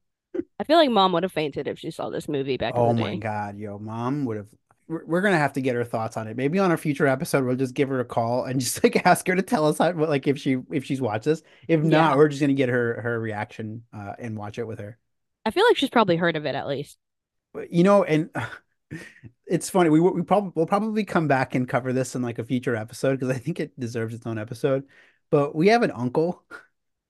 I 0.60 0.64
feel 0.64 0.78
like 0.78 0.90
mom 0.90 1.12
would 1.12 1.24
have 1.24 1.32
fainted 1.32 1.68
if 1.68 1.80
she 1.80 1.92
saw 1.92 2.10
this 2.10 2.30
movie 2.30 2.58
back 2.58 2.74
Oh 2.76 2.90
in 2.90 2.96
the 2.96 3.02
morning. 3.02 3.22
Oh 3.24 3.28
my. 3.28 3.34
God, 3.34 3.58
yo, 3.58 3.78
mom 3.78 4.26
would 4.26 4.38
have. 4.38 4.48
We're, 5.06 5.22
gonna 5.22 5.38
have 5.38 5.54
to 5.54 5.62
get 5.62 5.76
her 5.76 5.84
thoughts 5.84 6.18
on 6.18 6.28
it. 6.28 6.36
Maybe 6.36 6.60
on 6.60 6.72
a 6.72 6.78
future 6.78 7.08
episode, 7.08 7.46
we'll 7.46 7.56
just 7.56 7.74
give 7.74 7.90
her 7.90 8.00
a 8.00 8.06
call 8.06 8.46
and 8.46 8.60
just 8.60 8.84
like 8.84 9.06
ask 9.06 9.26
her 9.28 9.36
to 9.36 9.42
tell 9.42 9.68
us 9.68 9.78
how, 9.78 9.92
what, 9.94 10.10
like 10.10 10.28
if 10.28 10.38
she 10.38 10.58
if 10.72 10.84
she's 10.86 11.02
watched 11.02 11.26
this. 11.26 11.44
If 11.68 11.82
not, 11.82 12.12
Yeah. 12.12 12.16
we're 12.18 12.28
just 12.28 12.42
gonna 12.42 12.54
get 12.54 12.70
her 12.70 13.02
her 13.02 13.20
reaction 13.20 13.84
uh, 13.94 14.14
and 14.20 14.38
watch 14.38 14.58
it 14.60 14.68
with 14.68 14.80
her. 14.80 14.98
I 15.46 15.52
feel 15.52 15.66
like 15.66 15.78
she's 15.78 15.90
probably 15.90 16.18
heard 16.18 16.36
of 16.36 16.46
it 16.46 16.56
at 16.56 16.68
least. 16.68 16.98
You 17.70 17.84
know, 17.84 18.04
and 18.04 18.30
it's 19.48 19.70
funny. 19.70 19.90
We 19.90 20.00
we 20.00 20.24
probably 20.24 20.52
we'll 20.56 20.66
probably 20.66 21.04
come 21.06 21.28
back 21.28 21.56
and 21.56 21.68
cover 21.68 21.94
this 21.94 22.16
in 22.16 22.22
like 22.22 22.40
a 22.40 22.44
future 22.44 22.76
episode 22.76 23.20
because 23.20 23.36
I 23.36 23.40
think 23.40 23.60
it 23.60 23.78
deserves 23.80 24.14
its 24.14 24.26
own 24.26 24.38
episode. 24.38 24.84
But 25.30 25.56
we 25.56 25.68
have 25.70 25.84
an 25.84 25.92
uncle. 25.92 26.44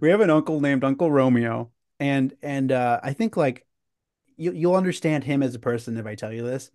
we 0.00 0.08
have 0.08 0.20
an 0.20 0.30
uncle 0.30 0.60
named 0.60 0.84
Uncle 0.84 1.10
Romeo, 1.10 1.70
and 1.98 2.34
and 2.42 2.72
uh, 2.72 3.00
I 3.02 3.12
think 3.12 3.36
like 3.36 3.66
you 4.40 4.52
you'll 4.52 4.74
understand 4.74 5.22
him 5.22 5.42
as 5.42 5.54
a 5.54 5.60
person 5.60 5.96
if 5.98 6.06
I 6.06 6.14
tell 6.14 6.32
you 6.32 6.42
this. 6.42 6.70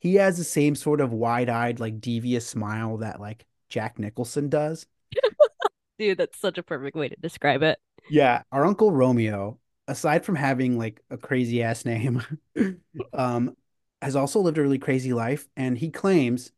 He 0.00 0.16
has 0.16 0.36
the 0.36 0.44
same 0.44 0.74
sort 0.74 1.00
of 1.00 1.12
wide-eyed, 1.12 1.80
like 1.80 2.00
devious 2.00 2.46
smile 2.46 2.98
that 2.98 3.20
like 3.20 3.46
Jack 3.68 3.98
Nicholson 3.98 4.48
does. 4.48 4.86
Dude, 5.98 6.18
that's 6.18 6.38
such 6.38 6.58
a 6.58 6.62
perfect 6.62 6.96
way 6.96 7.08
to 7.08 7.16
describe 7.16 7.62
it. 7.62 7.78
Yeah, 8.10 8.42
our 8.52 8.66
Uncle 8.66 8.90
Romeo, 8.90 9.58
aside 9.88 10.24
from 10.24 10.34
having 10.34 10.76
like 10.76 11.00
a 11.08 11.16
crazy 11.16 11.62
ass 11.62 11.84
name, 11.84 12.22
um, 13.12 13.56
has 14.02 14.16
also 14.16 14.40
lived 14.40 14.58
a 14.58 14.62
really 14.62 14.78
crazy 14.78 15.12
life. 15.12 15.46
And 15.56 15.78
he 15.78 15.90
claims, 15.90 16.50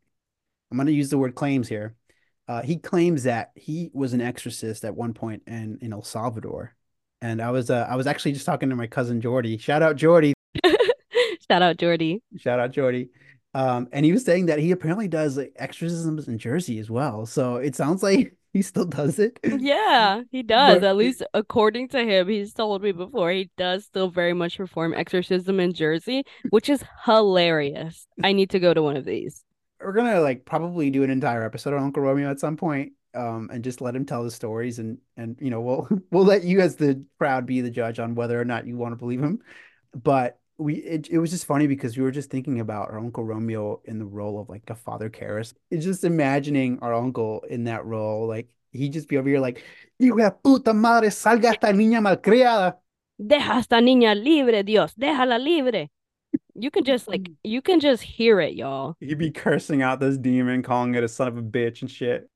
I'm 0.70 0.78
going 0.78 0.86
to 0.86 0.92
use 0.92 1.10
the 1.10 1.18
word 1.18 1.34
claims 1.34 1.68
here. 1.68 1.94
Uh, 2.48 2.62
he 2.62 2.78
claims 2.78 3.24
that 3.24 3.52
he 3.54 3.90
was 3.92 4.12
an 4.12 4.20
exorcist 4.20 4.84
at 4.84 4.96
one 4.96 5.12
point 5.12 5.42
in, 5.46 5.78
in 5.82 5.92
El 5.92 6.02
Salvador. 6.02 6.74
And 7.20 7.40
I 7.40 7.50
was 7.50 7.70
uh, 7.70 7.86
I 7.88 7.96
was 7.96 8.06
actually 8.06 8.32
just 8.32 8.46
talking 8.46 8.70
to 8.70 8.76
my 8.76 8.86
cousin 8.86 9.20
Jordy. 9.20 9.58
Shout 9.58 9.82
out 9.82 9.96
Jordy. 9.96 10.35
Shout 11.50 11.62
out 11.62 11.76
Jordy. 11.78 12.22
Shout 12.36 12.58
out 12.60 12.72
Jordy. 12.72 13.10
Um, 13.54 13.88
and 13.92 14.04
he 14.04 14.12
was 14.12 14.24
saying 14.24 14.46
that 14.46 14.58
he 14.58 14.70
apparently 14.72 15.08
does 15.08 15.36
like 15.36 15.52
exorcisms 15.56 16.28
in 16.28 16.38
Jersey 16.38 16.78
as 16.78 16.90
well. 16.90 17.24
So 17.26 17.56
it 17.56 17.74
sounds 17.74 18.02
like 18.02 18.34
he 18.52 18.60
still 18.62 18.84
does 18.84 19.18
it. 19.18 19.38
Yeah, 19.44 20.22
he 20.30 20.42
does. 20.56 20.80
But- 20.80 20.84
At 20.84 20.96
least 20.96 21.22
according 21.32 21.88
to 21.88 22.04
him, 22.04 22.28
he's 22.28 22.52
told 22.52 22.82
me 22.82 22.92
before, 22.92 23.30
he 23.30 23.50
does 23.56 23.84
still 23.84 24.10
very 24.10 24.34
much 24.34 24.56
perform 24.58 24.92
exorcism 24.94 25.58
in 25.60 25.72
Jersey, 25.72 26.24
which 26.50 26.68
is 26.68 26.84
hilarious. 27.04 28.06
I 28.22 28.32
need 28.32 28.50
to 28.50 28.58
go 28.58 28.74
to 28.74 28.82
one 28.82 28.96
of 28.96 29.04
these. 29.04 29.42
we're 29.80 29.92
gonna 29.92 30.20
like 30.20 30.44
probably 30.44 30.90
do 30.90 31.02
an 31.02 31.10
entire 31.10 31.42
episode 31.44 31.74
on 31.74 31.82
Uncle 31.82 32.02
Romeo 32.02 32.30
at 32.30 32.40
some 32.40 32.56
point, 32.56 32.92
um, 33.14 33.48
and 33.52 33.62
just 33.64 33.80
let 33.80 33.94
him 33.96 34.04
tell 34.04 34.22
the 34.24 34.30
stories, 34.30 34.78
and 34.78 34.98
and 35.16 35.36
you 35.40 35.48
know 35.50 35.60
we'll 35.62 35.88
we'll 36.10 36.24
let 36.24 36.44
you 36.44 36.60
as 36.60 36.76
the 36.76 37.02
crowd 37.18 37.46
be 37.46 37.60
the 37.62 37.70
judge 37.70 37.98
on 37.98 38.14
whether 38.14 38.38
or 38.40 38.44
not 38.44 38.66
you 38.66 38.76
want 38.76 38.92
to 38.92 38.96
believe 38.96 39.22
him. 39.22 39.40
But 39.94 40.38
we 40.58 40.76
it, 40.76 41.08
it 41.10 41.18
was 41.18 41.30
just 41.30 41.44
funny 41.44 41.66
because 41.66 41.96
we 41.96 42.02
were 42.02 42.10
just 42.10 42.30
thinking 42.30 42.60
about 42.60 42.90
our 42.90 42.98
Uncle 42.98 43.24
Romeo 43.24 43.80
in 43.84 43.98
the 43.98 44.04
role 44.04 44.40
of 44.40 44.48
like 44.48 44.68
a 44.68 44.74
Father 44.74 45.10
Karras. 45.10 45.54
It's 45.70 45.84
just 45.84 46.04
imagining 46.04 46.78
our 46.80 46.94
uncle 46.94 47.44
in 47.48 47.64
that 47.64 47.84
role, 47.84 48.26
like 48.26 48.48
he'd 48.72 48.92
just 48.92 49.08
be 49.08 49.18
over 49.18 49.28
here 49.28 49.40
like, 49.40 49.62
"Hijo 49.98 50.16
de 50.16 50.30
puta 50.30 50.72
madre, 50.72 51.08
salga 51.10 51.50
esta 51.50 51.68
niña 51.68 52.00
malcriada." 52.00 52.76
Deja 53.18 53.58
esta 53.58 53.76
niña 53.76 54.14
libre, 54.14 54.62
Dios. 54.62 54.94
Déjala 54.94 55.38
libre. 55.42 55.88
You 56.54 56.70
can 56.70 56.84
just 56.84 57.08
like 57.08 57.30
you 57.44 57.60
can 57.60 57.80
just 57.80 58.02
hear 58.02 58.40
it, 58.40 58.54
y'all. 58.54 58.96
He'd 59.00 59.18
be 59.18 59.30
cursing 59.30 59.82
out 59.82 60.00
this 60.00 60.16
demon, 60.16 60.62
calling 60.62 60.94
it 60.94 61.04
a 61.04 61.08
son 61.08 61.28
of 61.28 61.36
a 61.36 61.42
bitch 61.42 61.82
and 61.82 61.90
shit. 61.90 62.28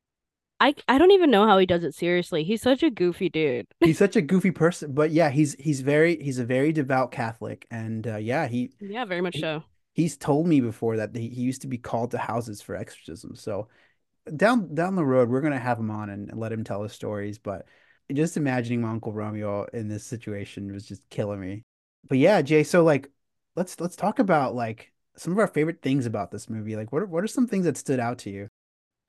I 0.60 0.74
I 0.88 0.98
don't 0.98 1.10
even 1.12 1.30
know 1.30 1.46
how 1.46 1.58
he 1.58 1.66
does 1.66 1.84
it 1.84 1.94
seriously. 1.94 2.44
He's 2.44 2.62
such 2.62 2.82
a 2.82 2.90
goofy 2.90 3.28
dude. 3.28 3.66
he's 3.80 3.98
such 3.98 4.16
a 4.16 4.22
goofy 4.22 4.50
person 4.50 4.92
but 4.92 5.10
yeah 5.10 5.30
he's 5.30 5.54
he's 5.54 5.80
very 5.80 6.22
he's 6.22 6.38
a 6.38 6.44
very 6.44 6.72
devout 6.72 7.10
catholic 7.10 7.66
and 7.70 8.06
uh, 8.06 8.16
yeah 8.16 8.46
he 8.46 8.70
Yeah, 8.80 9.04
very 9.04 9.20
much 9.20 9.40
so. 9.40 9.64
he's 9.94 10.16
told 10.16 10.46
me 10.46 10.60
before 10.60 10.96
that 10.98 11.14
he, 11.14 11.28
he 11.28 11.42
used 11.42 11.62
to 11.62 11.68
be 11.68 11.78
called 11.78 12.10
to 12.10 12.18
houses 12.18 12.60
for 12.62 12.76
exorcism 12.76 13.34
so 13.34 13.68
down 14.36 14.74
down 14.74 14.96
the 14.96 15.04
road 15.04 15.28
we're 15.28 15.40
gonna 15.40 15.58
have 15.58 15.78
him 15.78 15.90
on 15.90 16.10
and, 16.10 16.30
and 16.30 16.38
let 16.40 16.52
him 16.52 16.64
tell 16.64 16.82
his 16.82 16.92
stories 16.92 17.38
but 17.38 17.66
just 18.12 18.36
imagining 18.36 18.82
my 18.82 18.90
uncle 18.90 19.12
romeo 19.12 19.64
in 19.72 19.88
this 19.88 20.04
situation 20.04 20.72
was 20.72 20.86
just 20.86 21.02
killing 21.10 21.40
me 21.40 21.62
but 22.08 22.18
yeah 22.18 22.42
jay 22.42 22.62
so 22.62 22.84
like 22.84 23.10
let's 23.56 23.80
let's 23.80 23.96
talk 23.96 24.18
about 24.18 24.54
like 24.54 24.92
some 25.16 25.32
of 25.32 25.38
our 25.38 25.48
favorite 25.48 25.82
things 25.82 26.06
about 26.06 26.30
this 26.30 26.48
movie 26.48 26.76
like 26.76 26.92
what 26.92 27.02
are, 27.02 27.06
what 27.06 27.24
are 27.24 27.28
some 27.28 27.46
things 27.46 27.64
that 27.64 27.76
stood 27.76 28.00
out 28.00 28.18
to 28.18 28.30
you 28.30 28.48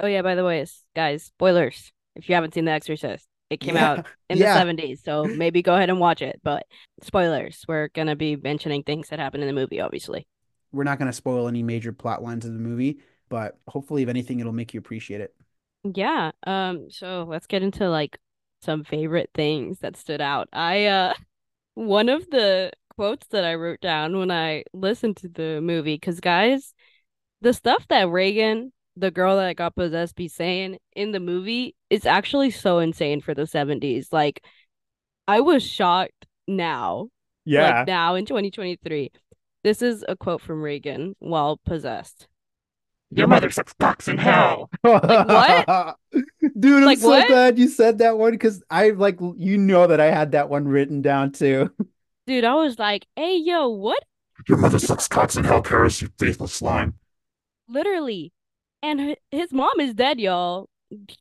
Oh 0.02 0.08
yeah, 0.08 0.22
by 0.22 0.36
the 0.36 0.44
way, 0.46 0.66
guys, 0.96 1.24
spoilers. 1.26 1.92
If 2.16 2.28
you 2.28 2.36
haven't 2.36 2.54
seen 2.54 2.66
The 2.66 2.72
Exorcist, 2.72 3.28
it 3.50 3.60
came 3.62 3.78
Yeah, 3.78 3.78
out 3.78 4.02
in 4.30 4.40
yeah. 4.40 4.40
the 4.40 4.48
70s, 4.48 5.04
so 5.04 5.30
maybe 5.30 5.62
go 5.62 5.76
ahead 5.76 5.90
and 5.90 6.00
watch 6.00 6.22
it. 6.22 6.42
But 6.44 6.66
spoilers, 7.04 7.64
we're 7.68 7.90
gonna 7.90 8.16
be 8.16 8.36
mentioning 8.36 8.84
things 8.84 9.10
that 9.10 9.20
happen 9.20 9.42
in 9.42 9.48
the 9.48 9.54
movie, 9.54 9.80
obviously. 9.82 10.28
we're 10.72 10.84
not 10.84 11.00
gonna 11.00 11.14
spoil 11.14 11.48
any 11.48 11.64
major 11.64 11.92
plot 11.92 12.24
lines 12.24 12.46
of 12.46 12.54
the 12.54 12.60
movie 12.60 13.00
but 13.30 13.58
hopefully 13.68 14.04
if 14.04 14.10
anything 14.10 14.40
it'll 14.40 14.52
make 14.54 14.74
you 14.74 14.80
appreciate 14.80 15.22
it 15.22 15.34
Yeah. 15.84 16.32
Um. 16.46 16.90
So 16.92 17.26
let's 17.28 17.48
get 17.48 17.64
into 17.64 17.90
like 17.90 18.20
some 18.62 18.84
favorite 18.84 19.32
things 19.34 19.80
that 19.80 19.98
stood 19.98 20.22
out. 20.22 20.50
I 20.54 20.86
uh, 20.86 21.14
one 21.76 22.10
of 22.10 22.30
the 22.30 22.72
quotes 22.96 23.28
that 23.30 23.46
I 23.46 23.56
wrote 23.56 23.82
down 23.82 24.18
when 24.18 24.32
I 24.32 24.64
listened 24.74 25.18
to 25.18 25.30
the 25.30 25.62
movie. 25.62 25.96
Because, 25.96 26.20
guys, 26.20 26.74
the 27.42 27.54
stuff 27.54 27.88
that 27.90 28.10
Regan, 28.10 28.74
the 28.96 29.12
girl 29.12 29.38
that 29.38 29.56
got 29.56 29.76
possessed, 29.76 30.16
be 30.16 30.28
saying 30.28 30.78
in 30.96 31.12
the 31.12 31.20
movie 31.20 31.76
is 31.90 32.06
actually 32.06 32.52
so 32.52 32.80
insane 32.80 33.22
for 33.22 33.34
the 33.34 33.48
70s. 33.48 34.12
Like, 34.12 34.44
I 35.28 35.42
was 35.42 35.64
shocked 35.64 36.26
now. 36.48 37.10
Yeah. 37.46 37.80
Like, 37.80 37.88
now 37.88 38.16
in 38.16 38.26
2023. 38.26 39.12
This 39.64 39.82
is 39.82 40.04
a 40.08 40.16
quote 40.16 40.42
from 40.42 40.62
Regan 40.62 41.16
while 41.20 41.58
possessed. 41.66 42.28
Your 43.14 43.28
mother 43.28 43.50
sucks 43.52 43.74
cocks 43.74 44.08
in 44.08 44.18
hell. 44.18 44.70
what? 44.82 45.98
Dude, 46.60 46.84
I'm 46.84 46.84
Like, 46.86 47.00
so 47.00 47.10
what? 47.10 47.28
glad 47.28 47.60
you 47.60 47.68
said 47.68 47.98
that 48.00 48.18
one 48.18 48.32
because 48.32 48.64
I 48.70 48.92
like 48.92 49.20
you 49.36 49.58
know 49.58 49.88
that 49.88 50.00
I 50.00 50.12
had 50.12 50.32
that 50.32 50.50
one 50.50 50.68
written 50.68 51.02
down 51.02 51.32
too. 51.34 51.72
Dude, 52.26 52.46
I 52.46 52.56
was 52.56 52.80
like, 52.80 53.06
hey, 53.16 53.36
yo, 53.38 53.68
what? 53.70 54.02
Your 54.48 54.58
mother 54.58 54.80
sucks 54.80 55.08
cocks 55.08 55.36
in 55.36 55.44
hell, 55.44 55.62
Karras, 55.62 56.02
you 56.02 56.10
faithless 56.18 56.54
slime. 56.54 56.96
Literally. 57.68 58.32
And 58.84 59.16
his 59.30 59.52
mom 59.52 59.80
is 59.80 59.94
dead, 59.94 60.20
y'all. 60.20 60.68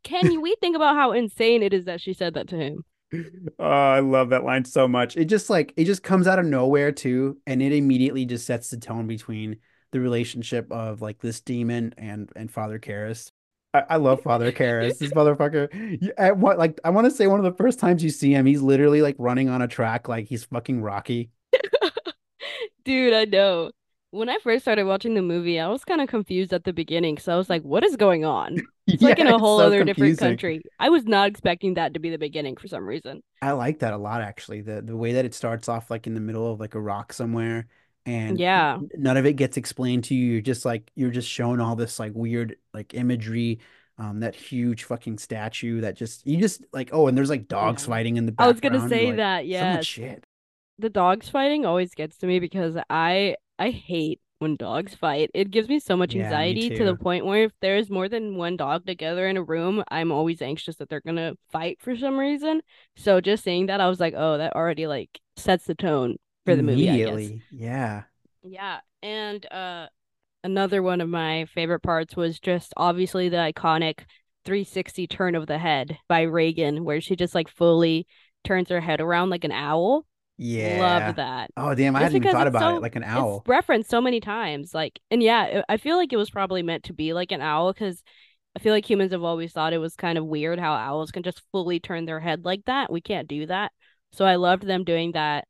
Can 0.02 0.40
we 0.40 0.56
think 0.60 0.76
about 0.76 0.96
how 0.96 1.12
insane 1.12 1.62
it 1.62 1.72
is 1.72 1.84
that 1.84 2.00
she 2.00 2.12
said 2.12 2.34
that 2.34 2.48
to 2.48 2.56
him? 2.56 2.84
Oh, 3.58 3.64
I 3.64 3.98
love 3.98 4.30
that 4.30 4.44
line 4.44 4.64
so 4.64 4.86
much. 4.86 5.16
It 5.16 5.24
just 5.24 5.50
like 5.50 5.74
it 5.76 5.84
just 5.84 6.04
comes 6.04 6.28
out 6.28 6.38
of 6.38 6.46
nowhere 6.46 6.92
too, 6.92 7.38
and 7.44 7.60
it 7.60 7.72
immediately 7.72 8.24
just 8.24 8.46
sets 8.46 8.70
the 8.70 8.76
tone 8.76 9.08
between 9.08 9.56
the 9.90 9.98
relationship 9.98 10.70
of 10.70 11.02
like 11.02 11.18
this 11.18 11.40
demon 11.40 11.92
and 11.98 12.30
and 12.36 12.50
Father 12.50 12.78
Karras. 12.78 13.32
I, 13.74 13.82
I 13.90 13.96
love 13.96 14.22
Father 14.22 14.52
Karras. 14.52 14.98
This 14.98 15.12
motherfucker. 15.12 16.10
At 16.16 16.36
what 16.38 16.56
like 16.56 16.80
I 16.84 16.90
want 16.90 17.06
to 17.06 17.10
say 17.10 17.26
one 17.26 17.44
of 17.44 17.44
the 17.44 17.62
first 17.62 17.78
times 17.78 18.02
you 18.02 18.10
see 18.10 18.32
him, 18.32 18.46
he's 18.46 18.62
literally 18.62 19.02
like 19.02 19.16
running 19.18 19.48
on 19.48 19.60
a 19.60 19.68
track 19.68 20.08
like 20.08 20.26
he's 20.26 20.44
fucking 20.44 20.80
Rocky. 20.80 21.30
Dude, 22.84 23.12
I 23.12 23.24
know. 23.24 23.72
When 24.12 24.28
I 24.28 24.38
first 24.42 24.62
started 24.64 24.84
watching 24.86 25.14
the 25.14 25.22
movie, 25.22 25.60
I 25.60 25.68
was 25.68 25.84
kind 25.84 26.00
of 26.00 26.08
confused 26.08 26.52
at 26.52 26.64
the 26.64 26.72
beginning 26.72 27.14
because 27.14 27.28
I 27.28 27.36
was 27.36 27.48
like, 27.48 27.62
what 27.62 27.84
is 27.84 27.96
going 27.96 28.24
on? 28.24 28.56
It's 28.86 29.02
like 29.04 29.20
in 29.20 29.28
a 29.28 29.38
whole 29.38 29.58
so 29.58 29.66
other 29.66 29.84
different 29.84 30.18
country. 30.18 30.62
I 30.80 30.88
was 30.88 31.04
not 31.04 31.28
expecting 31.28 31.74
that 31.74 31.94
to 31.94 32.00
be 32.00 32.10
the 32.10 32.18
beginning 32.18 32.56
for 32.56 32.66
some 32.66 32.84
reason. 32.84 33.22
I 33.40 33.52
like 33.52 33.78
that 33.80 33.92
a 33.92 33.96
lot 33.98 34.20
actually. 34.20 34.62
The 34.62 34.82
the 34.82 34.96
way 34.96 35.12
that 35.12 35.24
it 35.24 35.32
starts 35.32 35.68
off 35.68 35.90
like 35.90 36.08
in 36.08 36.14
the 36.14 36.20
middle 36.20 36.52
of 36.52 36.58
like 36.58 36.74
a 36.74 36.80
rock 36.80 37.12
somewhere 37.12 37.68
and 38.04 38.36
Yeah. 38.36 38.78
none 38.96 39.16
of 39.16 39.26
it 39.26 39.34
gets 39.34 39.56
explained 39.56 40.04
to 40.04 40.14
you. 40.16 40.32
You're 40.32 40.40
just 40.40 40.64
like 40.64 40.90
you're 40.96 41.10
just 41.12 41.28
shown 41.28 41.60
all 41.60 41.76
this 41.76 42.00
like 42.00 42.12
weird 42.14 42.56
like 42.74 42.94
imagery. 42.94 43.60
Um, 43.98 44.20
that 44.20 44.34
huge 44.34 44.84
fucking 44.84 45.18
statue 45.18 45.82
that 45.82 45.94
just 45.94 46.26
you 46.26 46.38
just 46.38 46.64
like 46.72 46.88
oh 46.92 47.06
and 47.06 47.16
there's 47.16 47.28
like 47.30 47.48
dogs 47.48 47.82
Yeah. 47.82 47.88
fighting 47.90 48.16
in 48.16 48.26
the 48.26 48.32
background. 48.32 48.48
I 48.48 48.52
was 48.52 48.60
gonna 48.60 48.88
say 48.88 49.06
like, 49.08 49.16
that, 49.16 49.44
so 49.44 49.66
much 49.66 49.86
shit. 49.86 50.24
The 50.78 50.88
dogs 50.90 51.28
fighting 51.28 51.66
always 51.66 51.94
gets 51.94 52.16
to 52.18 52.26
me 52.26 52.40
because 52.40 52.76
I 52.88 53.36
I 53.60 53.70
hate 53.70 54.20
when 54.40 54.56
dogs 54.56 54.94
fight. 54.96 55.30
It 55.34 55.50
gives 55.52 55.68
me 55.68 55.78
so 55.80 55.96
much 55.96 56.14
Yeah, 56.14 56.16
anxiety 56.16 56.70
to 56.72 56.84
the 56.84 56.96
point 56.96 57.26
where 57.26 57.44
if 57.44 57.52
there's 57.60 57.90
more 57.90 58.08
than 58.08 58.36
one 58.36 58.56
dog 58.56 58.86
together 58.86 59.28
in 59.28 59.36
a 59.36 59.42
room, 59.44 59.84
I'm 59.90 60.10
always 60.12 60.42
anxious 60.42 60.76
that 60.76 60.88
they're 60.88 61.00
gonna 61.02 61.34
fight 61.52 61.78
for 61.80 61.96
some 61.96 62.18
reason. 62.18 62.62
So 62.96 63.20
just 63.20 63.44
saying 63.44 63.66
that, 63.66 63.80
I 63.80 63.88
was 63.88 64.00
like, 64.00 64.14
oh, 64.16 64.38
that 64.38 64.56
already 64.56 64.86
like 64.88 65.20
sets 65.36 65.66
the 65.66 65.76
tone 65.76 66.16
for 66.46 66.56
the 66.56 66.62
movie. 66.64 66.86
Immediately, 66.86 67.44
yeah. 67.50 68.04
Yeah, 68.42 68.80
and 69.02 69.44
uh 69.52 69.88
another 70.44 70.82
one 70.82 71.00
of 71.00 71.08
my 71.08 71.46
favorite 71.46 71.80
parts 71.82 72.16
was 72.16 72.40
just 72.40 72.74
obviously 72.76 73.28
the 73.28 73.36
iconic 73.38 74.00
360 74.44 75.06
turn 75.08 75.34
of 75.36 75.46
the 75.48 75.58
head 75.58 75.98
by 76.08 76.22
Regan 76.22 76.84
where 76.84 77.00
she 77.00 77.16
just 77.16 77.34
like 77.34 77.48
fully 77.48 78.06
turns 78.44 78.70
her 78.70 78.80
head 78.80 79.00
around 79.00 79.30
like 79.30 79.44
an 79.44 79.52
owl. 79.52 80.06
Yeah. 80.42 80.78
Love 80.80 81.16
that. 81.16 81.50
Oh 81.56 81.74
damn, 81.74 81.94
I 81.94 82.00
Just 82.00 82.12
hadn't 82.12 82.22
even 82.22 82.32
thought 82.32 82.46
about 82.46 82.62
so- 82.62 82.76
it 82.76 82.82
like 82.82 82.96
an 82.96 83.04
owl. 83.04 83.38
It's 83.40 83.48
referenced 83.48 83.90
so 83.90 84.00
many 84.00 84.20
times 84.20 84.72
like 84.72 84.98
and 85.10 85.22
yeah, 85.22 85.62
I 85.68 85.76
feel 85.76 85.96
like 85.96 86.12
it 86.12 86.16
was 86.16 86.30
probably 86.30 86.62
meant 86.62 86.84
to 86.84 86.94
be 86.94 87.12
like 87.12 87.30
an 87.30 87.42
owl 87.42 87.74
cuz 87.74 88.02
I 88.56 88.58
feel 88.58 88.72
like 88.72 88.88
humans 88.88 89.12
have 89.12 89.22
always 89.22 89.52
thought 89.52 89.74
it 89.74 89.78
was 89.78 89.94
kind 89.96 90.16
of 90.18 90.24
weird 90.24 90.58
how 90.58 90.72
owls 90.72 91.10
can 91.12 91.22
just 91.22 91.42
fully 91.52 91.78
turn 91.78 92.06
their 92.06 92.20
head 92.20 92.44
like 92.44 92.64
that. 92.64 92.90
We 92.90 93.00
can't 93.00 93.28
do 93.28 93.46
that. 93.46 93.72
So 94.12 94.24
I 94.24 94.36
loved 94.36 94.64
them 94.66 94.82
doing 94.84 95.12
that. 95.12 95.46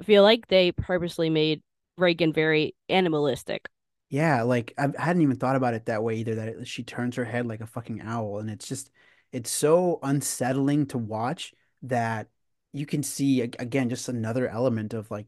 I 0.00 0.02
feel 0.02 0.22
like 0.24 0.48
they 0.48 0.72
purposely 0.72 1.30
made 1.30 1.62
Regan 1.96 2.32
very 2.32 2.74
animalistic. 2.88 3.68
Yeah, 4.10 4.42
like 4.42 4.74
I 4.76 4.88
I 4.98 5.02
hadn't 5.02 5.22
even 5.22 5.36
thought 5.36 5.56
about 5.56 5.74
it 5.74 5.86
that 5.86 6.02
way 6.02 6.16
either, 6.16 6.34
that 6.34 6.48
it, 6.48 6.68
she 6.68 6.82
turns 6.82 7.16
her 7.16 7.24
head 7.24 7.46
like 7.46 7.60
a 7.60 7.66
fucking 7.66 8.02
owl, 8.02 8.38
and 8.40 8.50
it's 8.50 8.68
just 8.68 8.90
it's 9.30 9.50
so 9.50 10.00
unsettling 10.02 10.86
to 10.86 10.98
watch 10.98 11.54
that 11.82 12.28
you 12.72 12.86
can 12.86 13.02
see 13.02 13.40
again 13.42 13.88
just 13.88 14.08
another 14.08 14.48
element 14.48 14.94
of 14.94 15.10
like 15.10 15.26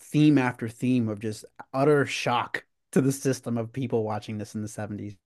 theme 0.00 0.38
after 0.38 0.68
theme 0.68 1.08
of 1.08 1.20
just 1.20 1.44
utter 1.72 2.04
shock 2.06 2.64
to 2.92 3.00
the 3.00 3.12
system 3.12 3.56
of 3.56 3.72
people 3.72 4.04
watching 4.04 4.38
this 4.38 4.54
in 4.54 4.62
the 4.62 4.68
70s. 4.68 5.16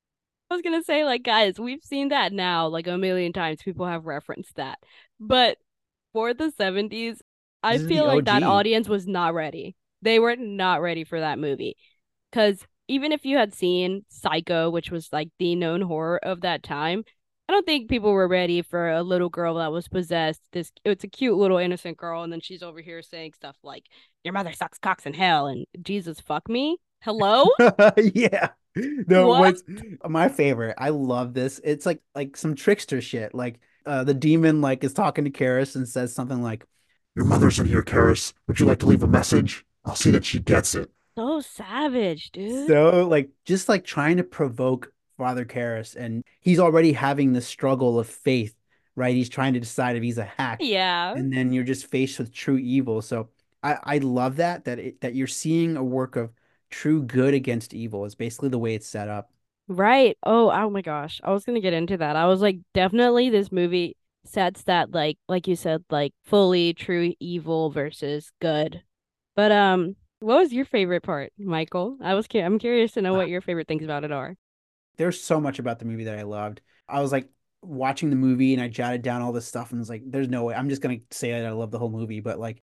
I 0.51 0.55
was 0.55 0.62
gonna 0.62 0.85
say, 0.85 1.05
like, 1.05 1.25
guys, 1.25 1.59
we've 1.59 1.83
seen 1.83 2.11
that 2.11 2.33
now 2.33 2.69
like 2.69 2.87
a 2.87 2.97
million 2.97 3.33
times. 3.33 3.62
People 3.62 3.87
have 3.87 4.07
referenced 4.07 4.55
that. 4.57 4.79
But 5.19 5.59
for 6.12 6.35
the 6.35 6.53
70s, 6.53 7.21
I 7.62 7.79
This 7.79 7.88
feel 7.88 8.07
like 8.07 8.27
that 8.27 8.45
audience 8.45 8.88
was 8.88 9.07
not 9.07 9.35
ready. 9.35 9.75
They 10.03 10.19
were 10.19 10.37
not 10.37 10.83
ready 10.83 11.05
for 11.05 11.19
that 11.19 11.38
movie. 11.38 11.77
Because 12.31 12.64
even 12.87 13.11
if 13.11 13.25
you 13.25 13.38
had 13.38 13.55
seen 13.55 14.05
Psycho, 14.09 14.71
which 14.71 14.90
was 14.90 15.09
like 15.12 15.31
the 15.38 15.57
known 15.57 15.81
horror 15.81 16.19
of 16.23 16.42
that 16.42 16.62
time, 16.62 17.03
I 17.48 17.52
don't 17.52 17.64
think 17.66 17.88
people 17.88 18.12
were 18.12 18.26
ready 18.28 18.62
for 18.62 18.90
a 18.90 19.02
little 19.02 19.28
girl 19.28 19.54
that 19.56 19.70
was 19.72 19.87
possessed. 19.88 20.42
This 20.52 20.72
it's 20.85 21.04
a 21.04 21.09
cute 21.09 21.37
little 21.37 21.59
innocent 21.59 21.96
girl, 21.96 22.22
and 22.22 22.32
then 22.32 22.40
she's 22.40 22.62
over 22.62 22.80
here 22.80 23.02
saying 23.02 23.35
stuff 23.35 23.56
like, 23.62 23.85
Your 24.24 24.35
mother 24.35 24.52
sucks 24.52 24.78
cocks 24.78 25.06
in 25.06 25.14
hell 25.14 25.46
and 25.46 25.64
Jesus 25.82 26.20
fuck 26.20 26.48
me. 26.48 26.78
Hello? 27.02 27.46
Yeah. 28.14 28.50
No, 29.06 29.28
What? 29.28 29.40
what's 29.40 29.62
my 30.09 30.28
favorite? 30.28 30.74
I 30.78 30.90
love 30.90 31.32
this. 31.35 31.61
It's 31.64 31.87
like 31.87 32.00
like 32.14 32.37
some 32.37 32.54
trickster 32.54 33.00
shit. 33.00 33.35
Like 33.35 33.61
uh 33.87 34.04
the 34.04 34.12
demon 34.14 34.61
like 34.61 34.82
is 34.85 34.92
talking 34.92 35.24
to 35.24 35.30
Karras 35.30 35.76
and 35.76 35.88
says 35.88 36.14
something 36.14 36.42
like, 36.42 36.66
Your 37.14 37.24
mother's 37.24 37.59
in 37.59 37.66
here, 37.66 37.82
Karras. 37.82 38.32
Would 38.48 38.61
you 38.61 38.66
like 38.66 38.80
to 38.80 38.87
leave 38.87 39.02
a 39.02 39.06
message? 39.06 39.64
I'll 39.85 39.94
see 39.94 40.11
that 40.11 40.24
she 40.24 40.40
gets 40.40 40.74
it. 40.74 40.90
so 41.16 41.40
savage, 41.40 42.32
dude. 42.32 42.66
So 42.66 43.06
like 43.06 43.30
just 43.44 43.68
like 43.68 43.85
trying 43.85 44.16
to 44.18 44.24
provoke 44.24 44.92
Father 45.16 45.44
Karras 45.44 45.96
and 45.96 46.22
he's 46.40 46.59
already 46.59 46.92
having 46.92 47.33
the 47.33 47.40
struggle 47.40 47.98
of 47.98 48.09
faith, 48.09 48.55
right? 48.94 49.14
He's 49.14 49.29
trying 49.29 49.55
to 49.55 49.61
decide 49.61 49.96
if 49.96 50.02
he's 50.02 50.18
a 50.18 50.24
hack. 50.24 50.59
Yeah. 50.61 51.12
And 51.12 51.33
then 51.33 51.52
you're 51.52 51.64
just 51.64 51.87
faced 51.87 52.18
with 52.18 52.33
true 52.33 52.59
evil. 52.59 53.02
So 53.02 53.29
I 53.62 53.79
I 53.83 53.98
love 53.98 54.37
that 54.37 54.64
that 54.64 54.79
it, 54.79 55.00
that 55.00 55.14
you're 55.14 55.26
seeing 55.26 55.76
a 55.76 55.85
work 55.85 56.16
of 56.16 56.31
true 56.70 57.02
good 57.02 57.35
against 57.35 57.74
evil 57.74 58.05
is 58.05 58.14
basically 58.14 58.48
the 58.48 58.59
way 58.59 58.74
it's 58.74 58.88
set 58.88 59.09
up. 59.09 59.31
Right. 59.68 60.16
Oh, 60.22 60.50
oh 60.50 60.70
my 60.70 60.83
gosh. 60.83 61.20
I 61.24 61.33
was 61.33 61.44
gonna 61.44 61.61
get 61.61 61.72
into 61.72 61.96
that. 61.96 62.16
I 62.16 62.26
was 62.26 62.40
like, 62.40 62.59
definitely 62.74 63.31
this 63.31 63.50
movie 63.50 63.96
sets 64.24 64.64
that 64.64 64.92
like 64.92 65.18
like 65.29 65.46
you 65.46 65.57
said, 65.57 65.85
like 65.90 66.12
fully 66.24 66.74
true 66.74 67.14
evil 67.20 67.70
versus 67.70 68.31
good. 68.40 68.83
But 69.35 69.52
um, 69.52 69.96
what 70.20 70.38
was 70.38 70.52
your 70.52 70.64
favorite 70.64 71.02
part, 71.02 71.33
Michael? 71.38 71.98
I 72.00 72.14
was 72.14 72.26
cu- 72.26 72.40
I'm 72.40 72.59
curious 72.59 72.92
to 72.92 73.02
know 73.02 73.14
what 73.14 73.29
your 73.29 73.40
favorite 73.40 73.68
things 73.68 73.85
about 73.85 74.05
it 74.05 74.12
are. 74.12 74.37
There's 74.98 75.20
so 75.20 75.40
much 75.40 75.59
about 75.59 75.78
the 75.78 75.85
movie 75.85 76.04
that 76.04 76.18
I 76.18 76.22
loved. 76.22 76.61
I 76.88 77.00
was 77.00 77.12
like 77.12 77.28
watching 77.62 78.11
the 78.11 78.16
movie 78.16 78.54
and 78.54 78.62
I 78.62 78.68
jotted 78.68 79.02
down 79.02 79.22
all 79.22 79.32
this 79.32 79.46
stuff 79.46 79.70
and 79.70 79.80
was 79.80 79.90
like, 79.90 80.02
there's 80.06 80.28
no 80.28 80.44
way. 80.44 80.54
I'm 80.54 80.68
just 80.68 80.82
gonna 80.82 80.98
say 81.11 81.32
that 81.32 81.46
I 81.46 81.50
love 81.50 81.70
the 81.70 81.78
whole 81.78 81.90
movie, 81.90 82.20
but 82.20 82.38
like 82.38 82.62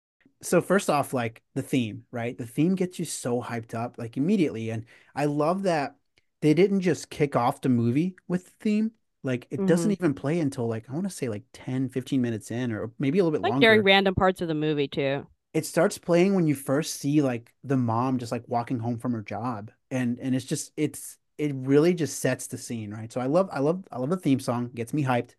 so 0.42 0.60
first 0.60 0.90
off, 0.90 1.14
like 1.14 1.42
the 1.54 1.62
theme, 1.62 2.04
right? 2.10 2.36
The 2.36 2.46
theme 2.46 2.74
gets 2.74 2.98
you 2.98 3.04
so 3.04 3.42
hyped 3.42 3.74
up 3.74 3.96
like 3.98 4.16
immediately. 4.16 4.70
And 4.70 4.84
I 5.14 5.26
love 5.26 5.62
that 5.64 5.96
they 6.42 6.54
didn't 6.54 6.80
just 6.82 7.10
kick 7.10 7.36
off 7.36 7.60
the 7.62 7.68
movie 7.68 8.16
with 8.28 8.44
the 8.46 8.52
theme. 8.60 8.92
Like 9.22 9.46
it 9.50 9.66
doesn't 9.66 9.90
mm-hmm. 9.90 10.04
even 10.04 10.14
play 10.14 10.38
until 10.40 10.68
like 10.68 10.88
I 10.88 10.92
want 10.92 11.04
to 11.08 11.10
say 11.10 11.28
like 11.28 11.44
10, 11.52 11.88
15 11.88 12.20
minutes 12.22 12.50
in, 12.50 12.72
or 12.72 12.92
maybe 12.98 13.18
a 13.18 13.24
little 13.24 13.36
bit 13.36 13.42
Like 13.42 13.52
longer. 13.52 13.66
during 13.66 13.82
random 13.82 14.14
parts 14.14 14.40
of 14.40 14.48
the 14.48 14.54
movie 14.54 14.88
too. 14.88 15.26
it 15.52 15.64
starts 15.66 15.98
playing 15.98 16.34
when 16.34 16.46
you 16.46 16.54
first 16.54 16.94
see 17.00 17.22
like 17.22 17.52
the 17.64 17.76
mom 17.76 18.18
just 18.18 18.32
like 18.32 18.44
walking 18.46 18.78
home 18.78 18.98
from 18.98 19.12
her 19.12 19.22
job 19.22 19.70
and 19.90 20.18
and 20.20 20.34
it's 20.34 20.44
just 20.44 20.72
it's 20.76 21.18
it 21.38 21.53
really 21.55 21.94
just 21.94 22.20
sets 22.20 22.46
the 22.46 22.59
scene 22.59 22.90
right 22.92 23.12
so 23.12 23.20
i 23.20 23.27
love 23.27 23.49
i 23.53 23.59
love 23.59 23.85
i 23.92 23.99
love 23.99 24.11
the 24.11 24.16
theme 24.16 24.40
song 24.40 24.70
gets 24.75 24.92
me 24.92 25.05
hyped 25.05 25.35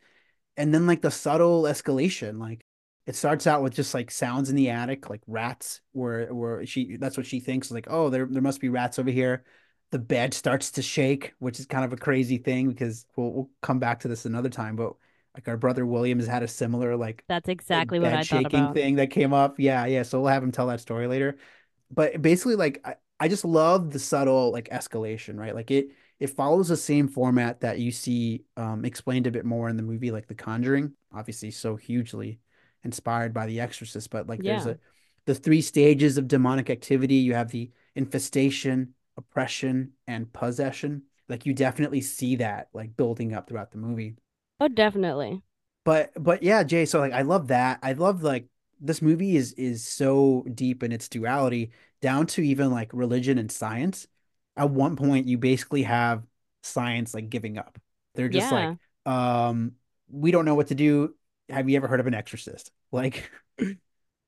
and 0.56 0.74
then 0.74 0.88
like 0.88 1.02
the 1.02 1.12
subtle 1.12 1.64
escalation 1.64 2.40
like 2.40 2.62
it 3.06 3.16
starts 3.16 3.48
out 3.48 3.64
with 3.64 3.74
just 3.74 3.94
like 3.94 4.12
sounds 4.12 4.50
in 4.50 4.56
the 4.56 4.70
attic 4.70 5.10
like 5.10 5.22
rats 5.28 5.82
where 5.94 6.34
where 6.34 6.66
she 6.66 6.98
that's 6.98 7.18
what 7.18 7.26
she 7.26 7.40
thinks 7.40 7.72
like 7.72 7.88
oh 7.90 8.10
there 8.10 8.26
there 8.26 8.42
must 8.42 8.62
be 8.62 8.70
rats 8.70 9.00
over 9.00 9.10
here 9.10 9.44
the 9.92 10.00
bed 10.00 10.34
starts 10.34 10.72
to 10.72 10.82
shake 10.82 11.34
which 11.40 11.60
is 11.60 11.66
kind 11.66 11.86
of 11.86 11.94
a 11.94 11.98
crazy 11.98 12.38
thing 12.38 12.70
because 12.70 13.06
we'll, 13.16 13.32
we'll 13.32 13.50
come 13.62 13.80
back 13.80 14.02
to 14.02 14.08
this 14.08 14.26
another 14.26 14.50
time 14.50 14.76
but 14.76 14.94
like 15.36 15.48
our 15.48 15.58
brother 15.58 15.86
william 15.86 16.20
has 16.20 16.28
had 16.28 16.44
a 16.44 16.48
similar 16.48 16.96
like 16.96 17.24
That's 17.28 17.48
exactly 17.48 18.00
what 18.00 18.14
I 18.14 18.18
thought 18.18 18.26
shaking 18.26 18.74
thing 18.74 18.96
that 18.96 19.12
came 19.12 19.34
up. 19.34 19.60
Yeah, 19.60 19.86
yeah. 19.86 20.04
So 20.04 20.20
we'll 20.20 20.30
have 20.30 20.44
him 20.44 20.52
tell 20.52 20.68
that 20.68 20.80
story 20.80 21.08
later. 21.08 21.38
But 21.92 22.22
basically, 22.22 22.56
like 22.56 22.82
I, 22.86 22.96
I 23.20 23.28
just 23.28 23.46
love 23.46 23.92
the 23.92 24.00
subtle 24.00 24.52
like 24.52 24.70
escalation, 24.70 25.38
right? 25.38 25.56
Like 25.56 25.72
it 25.72 25.90
it 26.20 26.28
follows 26.32 26.70
the 26.70 26.78
same 26.78 27.08
format 27.08 27.62
that 27.62 27.80
you 27.80 27.92
see 27.92 28.44
um 28.58 28.86
explained 28.86 29.28
a 29.28 29.32
bit 29.32 29.46
more 29.46 29.70
in 29.70 29.78
the 29.78 29.84
movie, 29.84 30.12
like 30.12 30.28
The 30.28 30.36
Conjuring, 30.36 30.94
obviously 31.14 31.52
so 31.52 31.76
hugely 31.76 32.40
inspired 32.84 33.34
by 33.34 33.48
The 33.48 33.60
Exorcist, 33.60 34.10
but 34.10 34.28
like 34.28 34.44
there's 34.44 34.66
a 34.66 34.78
the 35.26 35.36
three 35.36 35.62
stages 35.62 36.18
of 36.18 36.28
demonic 36.28 36.70
activity. 36.70 37.16
You 37.16 37.34
have 37.34 37.52
the 37.52 37.72
infestation, 37.96 38.94
oppression, 39.18 39.94
and 40.08 40.32
possession. 40.32 41.04
Like 41.28 41.46
you 41.46 41.54
definitely 41.54 42.02
see 42.02 42.38
that 42.38 42.70
like 42.74 42.96
building 42.96 43.34
up 43.34 43.48
throughout 43.50 43.72
the 43.72 43.78
movie. 43.78 44.16
Oh, 44.60 44.68
definitely. 44.68 45.42
But 45.84 46.12
but 46.22 46.44
yeah, 46.44 46.64
Jay, 46.64 46.86
so 46.86 47.00
like 47.00 47.14
I 47.14 47.22
love 47.22 47.48
that. 47.48 47.80
I 47.82 47.94
love 47.94 48.24
like 48.24 48.48
this 48.80 49.02
movie 49.02 49.36
is 49.36 49.54
is 49.54 49.86
so 49.88 50.46
deep 50.54 50.84
in 50.84 50.92
its 50.92 51.08
duality 51.10 51.72
down 52.02 52.28
to 52.28 52.42
even 52.42 52.72
like 52.72 52.92
religion 52.94 53.38
and 53.38 53.52
science. 53.52 54.08
At 54.56 54.70
one 54.72 54.96
point 54.96 55.28
you 55.28 55.38
basically 55.38 55.84
have 55.84 56.24
science 56.64 57.14
like 57.14 57.30
giving 57.30 57.58
up. 57.58 57.80
They're 58.16 58.30
just 58.30 58.52
Yeah. 58.52 58.52
like 58.52 58.76
um 59.06 59.74
we 60.10 60.32
don't 60.32 60.46
know 60.46 60.56
what 60.56 60.68
to 60.68 60.76
do. 60.76 61.16
Have 61.50 61.70
you 61.70 61.78
ever 61.78 61.88
heard 61.88 62.00
of 62.00 62.08
an 62.08 62.14
exorcist? 62.14 62.72
Like 62.92 63.30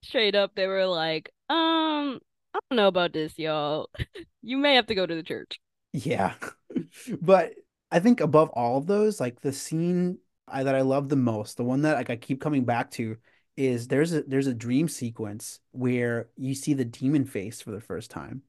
Straight 0.04 0.36
up, 0.36 0.56
they 0.56 0.68
were 0.68 0.86
like, 0.86 1.30
um, 1.50 2.20
I 2.54 2.60
don't 2.70 2.78
know 2.78 2.88
about 2.88 3.14
this, 3.14 3.38
y'all. 3.38 3.90
You 4.42 4.56
may 4.58 4.76
have 4.76 4.88
to 4.88 4.96
go 4.96 5.06
to 5.06 5.16
the 5.16 5.24
church. 5.24 5.60
Yeah. 5.94 6.36
But 7.22 7.54
I 7.92 8.00
think 8.00 8.22
above 8.22 8.50
all 8.52 8.78
of 8.78 8.86
those, 8.88 9.20
like 9.20 9.42
the 9.42 9.52
scene 9.52 10.20
I, 10.48 10.64
that 10.64 10.76
I 10.76 10.82
love 10.82 11.10
the 11.10 11.16
most, 11.16 11.58
the 11.58 11.64
one 11.64 11.82
that 11.82 11.96
like 11.96 12.10
I 12.12 12.16
keep 12.16 12.42
coming 12.42 12.64
back 12.66 12.92
to 12.92 13.18
is 13.60 13.90
there's 13.90 14.14
a 14.14 14.24
there's 14.24 14.48
a 14.48 14.54
dream 14.54 14.88
sequence 14.88 15.60
where 15.72 16.30
you 16.38 16.56
see 16.56 16.74
the 16.74 16.86
demon 16.86 17.26
face 17.26 17.62
for 17.62 17.72
the 17.72 17.82
first 17.82 18.10
time. 18.12 18.44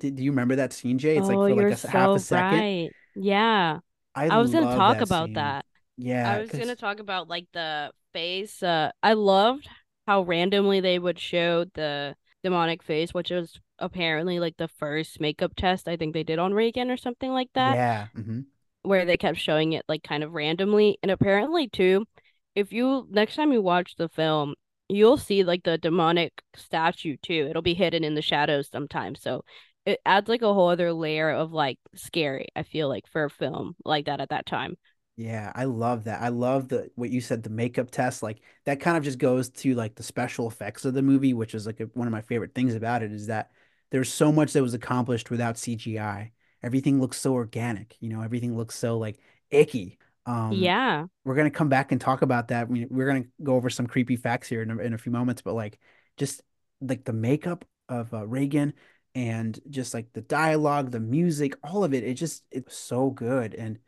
Did, 0.00 0.16
do 0.16 0.24
you 0.24 0.32
remember 0.32 0.56
that 0.56 0.72
scene, 0.72 0.98
Jay? 0.98 1.16
It's 1.18 1.28
like 1.28 1.38
oh, 1.38 1.48
for 1.48 1.54
like 1.54 1.68
a 1.68 1.72
s- 1.72 1.82
half 1.82 2.14
a 2.14 2.18
so 2.18 2.18
second. 2.18 2.58
right. 2.60 2.90
Yeah. 3.14 3.80
I 4.14 4.30
I 4.30 4.38
was 4.38 4.52
gonna 4.52 4.74
talk 4.74 4.98
that 4.98 5.02
about 5.02 5.26
scene. 5.26 5.34
that. 5.34 5.66
Yeah, 5.96 6.32
I 6.32 6.40
was 6.40 6.50
'cause- 6.50 6.60
gonna 6.60 6.76
talk 6.76 6.98
about 7.00 7.28
like 7.28 7.46
the 7.52 7.92
face. 8.12 8.62
Uh, 8.62 8.90
I 9.02 9.12
loved 9.14 9.68
how 10.06 10.22
randomly 10.22 10.80
they 10.80 10.98
would 10.98 11.18
show 11.18 11.64
the 11.74 12.16
demonic 12.42 12.82
face, 12.82 13.14
which 13.14 13.30
was 13.30 13.60
apparently 13.78 14.40
like 14.40 14.56
the 14.56 14.68
first 14.68 15.20
makeup 15.20 15.54
test 15.56 15.88
I 15.88 15.96
think 15.96 16.14
they 16.14 16.22
did 16.24 16.38
on 16.38 16.54
Regan 16.54 16.90
or 16.90 16.96
something 16.96 17.32
like 17.32 17.50
that, 17.54 17.74
Yeah. 17.74 18.06
hmm 18.14 18.40
where 18.82 19.04
they 19.06 19.16
kept 19.16 19.38
showing 19.38 19.72
it 19.72 19.84
like 19.88 20.02
kind 20.02 20.22
of 20.22 20.32
randomly. 20.34 20.98
And 21.02 21.10
apparently 21.10 21.68
too, 21.68 22.06
if 22.54 22.72
you 22.72 23.06
next 23.10 23.36
time 23.36 23.52
you 23.52 23.62
watch 23.62 23.96
the 23.96 24.08
film, 24.08 24.54
you'll 24.88 25.16
see 25.16 25.44
like 25.44 25.64
the 25.64 25.78
demonic 25.78 26.32
statue 26.54 27.16
too. 27.22 27.46
It'll 27.50 27.62
be 27.62 27.74
hidden 27.74 28.04
in 28.04 28.14
the 28.14 28.22
shadows 28.22 28.68
sometimes. 28.70 29.20
So 29.22 29.44
it 29.86 30.00
adds 30.06 30.28
like 30.28 30.42
a 30.42 30.52
whole 30.54 30.68
other 30.68 30.92
layer 30.92 31.30
of 31.30 31.52
like 31.52 31.78
scary, 31.94 32.48
I 32.56 32.62
feel 32.62 32.88
like, 32.88 33.06
for 33.08 33.24
a 33.24 33.30
film 33.30 33.76
like 33.84 34.06
that 34.06 34.20
at 34.20 34.30
that 34.30 34.46
time. 34.46 34.76
Yeah, 35.16 35.52
I 35.54 35.64
love 35.64 36.04
that. 36.04 36.20
I 36.22 36.28
love 36.28 36.68
the 36.68 36.90
what 36.96 37.10
you 37.10 37.20
said, 37.20 37.42
the 37.44 37.50
makeup 37.50 37.90
test. 37.90 38.22
Like 38.22 38.40
that 38.64 38.80
kind 38.80 38.96
of 38.96 39.04
just 39.04 39.18
goes 39.18 39.48
to 39.50 39.74
like 39.74 39.94
the 39.94 40.02
special 40.02 40.48
effects 40.48 40.84
of 40.84 40.94
the 40.94 41.02
movie, 41.02 41.34
which 41.34 41.54
is 41.54 41.66
like 41.66 41.78
a, 41.80 41.84
one 41.94 42.08
of 42.08 42.12
my 42.12 42.22
favorite 42.22 42.54
things 42.54 42.74
about 42.74 43.02
it 43.02 43.12
is 43.12 43.28
that 43.28 43.52
there's 43.90 44.12
so 44.12 44.32
much 44.32 44.52
that 44.52 44.62
was 44.62 44.74
accomplished 44.74 45.30
without 45.30 45.56
CGI. 45.56 46.32
Everything 46.62 47.00
looks 47.00 47.18
so 47.18 47.34
organic, 47.34 47.96
you 48.00 48.08
know, 48.08 48.22
everything 48.22 48.56
looks 48.56 48.76
so 48.76 48.98
like 48.98 49.18
icky. 49.50 49.98
Um, 50.26 50.52
Yeah. 50.52 51.06
we're 51.24 51.34
gonna 51.34 51.50
come 51.50 51.68
back 51.68 51.92
and 51.92 52.00
talk 52.00 52.22
about 52.22 52.48
that. 52.48 52.68
We, 52.68 52.86
we're 52.86 53.06
gonna 53.06 53.24
go 53.42 53.54
over 53.54 53.70
some 53.70 53.86
creepy 53.86 54.16
facts 54.16 54.48
here 54.48 54.62
in 54.62 54.70
a, 54.70 54.78
in 54.78 54.94
a 54.94 54.98
few 54.98 55.12
moments, 55.12 55.42
but 55.42 55.54
like 55.54 55.78
just 56.16 56.42
like 56.80 57.04
the 57.04 57.12
makeup 57.12 57.64
of 57.88 58.12
uh, 58.12 58.26
Regan 58.26 58.74
and 59.14 59.58
just 59.70 59.94
like 59.94 60.12
the 60.12 60.20
dialogue, 60.22 60.90
the 60.90 61.00
music, 61.00 61.54
all 61.62 61.84
of 61.84 61.94
it, 61.94 62.04
it 62.04 62.14
just 62.14 62.44
it's 62.50 62.76
so 62.76 63.10
good. 63.10 63.54
And 63.54 63.78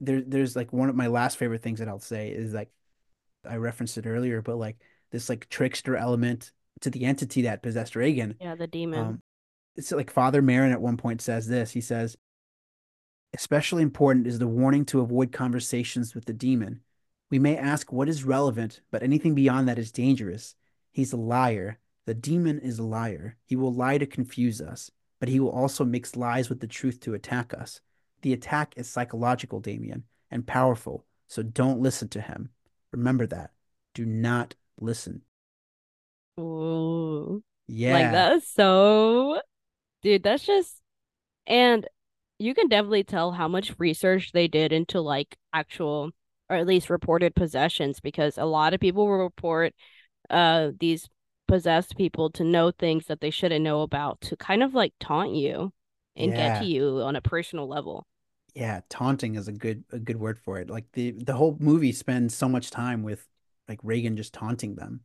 there 0.00 0.20
there's 0.20 0.56
like 0.56 0.72
one 0.72 0.88
of 0.88 0.96
my 0.96 1.06
last 1.06 1.36
favorite 1.36 1.62
things 1.62 1.78
that 1.78 1.88
I'll 1.88 2.00
say 2.00 2.30
is 2.30 2.52
like 2.52 2.70
I 3.44 3.56
referenced 3.56 3.98
it 3.98 4.06
earlier, 4.06 4.42
but 4.42 4.56
like 4.56 4.76
this 5.10 5.28
like 5.28 5.48
trickster 5.48 5.96
element 5.96 6.52
to 6.80 6.90
the 6.90 7.04
entity 7.04 7.42
that 7.42 7.62
possessed 7.62 7.96
Regan. 7.96 8.34
Yeah, 8.40 8.54
the 8.54 8.66
demon. 8.66 9.00
Um, 9.00 9.22
it's 9.76 9.92
like 9.92 10.10
Father 10.10 10.42
Merrin 10.42 10.72
at 10.72 10.80
one 10.80 10.96
point 10.96 11.20
says 11.20 11.46
this. 11.46 11.70
He 11.70 11.80
says, 11.80 12.16
especially 13.34 13.82
important 13.82 14.26
is 14.26 14.38
the 14.38 14.46
warning 14.46 14.84
to 14.86 15.00
avoid 15.00 15.32
conversations 15.32 16.14
with 16.14 16.24
the 16.24 16.32
demon. 16.32 16.80
We 17.30 17.38
may 17.38 17.56
ask 17.56 17.92
what 17.92 18.08
is 18.08 18.24
relevant, 18.24 18.80
but 18.90 19.02
anything 19.02 19.34
beyond 19.34 19.68
that 19.68 19.78
is 19.78 19.92
dangerous. 19.92 20.54
He's 20.92 21.12
a 21.12 21.16
liar. 21.16 21.78
The 22.06 22.14
demon 22.14 22.60
is 22.60 22.78
a 22.78 22.84
liar. 22.84 23.36
He 23.44 23.56
will 23.56 23.72
lie 23.72 23.98
to 23.98 24.06
confuse 24.06 24.60
us, 24.60 24.90
but 25.18 25.28
he 25.28 25.40
will 25.40 25.50
also 25.50 25.84
mix 25.84 26.16
lies 26.16 26.48
with 26.48 26.60
the 26.60 26.66
truth 26.66 27.00
to 27.00 27.14
attack 27.14 27.52
us. 27.52 27.80
The 28.22 28.32
attack 28.32 28.74
is 28.76 28.88
psychological, 28.88 29.60
Damien, 29.60 30.04
and 30.30 30.46
powerful, 30.46 31.04
so 31.26 31.42
don't 31.42 31.80
listen 31.80 32.08
to 32.10 32.20
him. 32.20 32.50
Remember 32.92 33.26
that. 33.26 33.50
Do 33.94 34.06
not 34.06 34.54
listen. 34.80 35.22
Ooh. 36.38 37.42
Yeah. 37.66 37.94
Like 37.94 38.12
that's 38.12 38.48
so 38.48 39.40
dude, 40.02 40.22
that's 40.22 40.44
just 40.44 40.80
and 41.46 41.86
you 42.38 42.54
can 42.54 42.68
definitely 42.68 43.04
tell 43.04 43.32
how 43.32 43.48
much 43.48 43.74
research 43.78 44.32
they 44.32 44.48
did 44.48 44.72
into 44.72 45.00
like 45.00 45.36
actual 45.52 46.10
or 46.50 46.56
at 46.56 46.66
least 46.66 46.90
reported 46.90 47.34
possessions 47.34 48.00
because 48.00 48.36
a 48.38 48.44
lot 48.44 48.74
of 48.74 48.80
people 48.80 49.06
will 49.06 49.18
report 49.18 49.74
uh 50.30 50.70
these 50.80 51.08
possessed 51.48 51.96
people 51.96 52.30
to 52.30 52.44
know 52.44 52.70
things 52.70 53.06
that 53.06 53.20
they 53.20 53.30
shouldn't 53.30 53.64
know 53.64 53.82
about 53.82 54.20
to 54.20 54.36
kind 54.36 54.62
of 54.62 54.74
like 54.74 54.94
taunt 55.00 55.32
you 55.34 55.72
and 56.16 56.34
get 56.34 56.54
to 56.54 56.64
you 56.64 57.00
on 57.02 57.16
a 57.16 57.20
personal 57.22 57.68
level. 57.68 58.06
Yeah, 58.54 58.82
taunting 58.88 59.34
is 59.34 59.48
a 59.48 59.52
good 59.52 59.84
a 59.90 59.98
good 59.98 60.16
word 60.18 60.38
for 60.38 60.58
it. 60.60 60.70
Like 60.70 60.90
the 60.92 61.10
the 61.12 61.34
whole 61.34 61.56
movie 61.60 61.92
spends 61.92 62.34
so 62.34 62.48
much 62.48 62.70
time 62.70 63.02
with 63.02 63.26
like 63.68 63.80
Regan 63.82 64.16
just 64.16 64.32
taunting 64.32 64.76
them. 64.76 65.00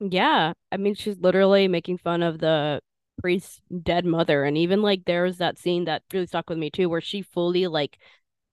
Yeah, 0.00 0.54
I 0.72 0.76
mean 0.78 0.94
she's 0.94 1.18
literally 1.18 1.68
making 1.68 1.98
fun 1.98 2.22
of 2.22 2.38
the 2.38 2.80
priest's 3.20 3.60
dead 3.82 4.04
mother, 4.04 4.44
and 4.44 4.56
even 4.58 4.82
like 4.82 5.04
there 5.06 5.24
was 5.24 5.38
that 5.38 5.58
scene 5.58 5.84
that 5.84 6.02
really 6.12 6.26
stuck 6.26 6.48
with 6.50 6.58
me 6.58 6.70
too, 6.70 6.88
where 6.88 7.00
she 7.00 7.22
fully 7.22 7.66
like 7.66 7.98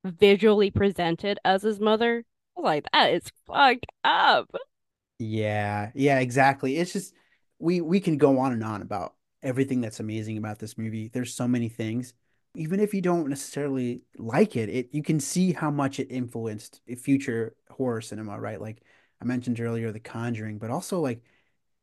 visually 0.06 0.72
presented 0.72 1.40
as 1.46 1.64
his 1.64 1.80
mother. 1.80 2.24
I 2.58 2.62
was 2.62 2.66
like, 2.66 2.86
that 2.94 3.14
is 3.14 3.24
fucked 3.48 3.88
up. 4.04 4.50
Yeah, 5.20 5.92
yeah, 5.96 6.20
exactly. 6.20 6.78
It's 6.78 6.94
just 6.94 7.14
we 7.60 7.82
we 7.82 8.00
can 8.00 8.18
go 8.18 8.40
on 8.40 8.52
and 8.54 8.64
on 8.64 8.82
about 8.82 9.16
everything 9.42 9.82
that's 9.82 10.00
amazing 10.00 10.38
about 10.38 10.60
this 10.60 10.78
movie. 10.78 11.08
There's 11.10 11.34
so 11.34 11.48
many 11.48 11.70
things. 11.70 12.14
Even 12.56 12.80
if 12.80 12.94
you 12.94 13.02
don't 13.02 13.28
necessarily 13.30 14.02
like 14.18 14.56
it, 14.56 14.70
it 14.70 14.90
you 14.94 15.04
can 15.04 15.20
see 15.20 15.54
how 15.54 15.72
much 15.72 16.00
it 16.00 16.12
influenced 16.12 16.82
future 16.98 17.56
horror 17.70 18.02
cinema, 18.02 18.40
right? 18.40 18.62
Like 18.62 18.82
I 19.22 19.26
mentioned 19.26 19.60
earlier, 19.60 19.92
The 19.92 20.00
Conjuring, 20.00 20.60
but 20.60 20.72
also 20.72 21.00
like 21.00 21.22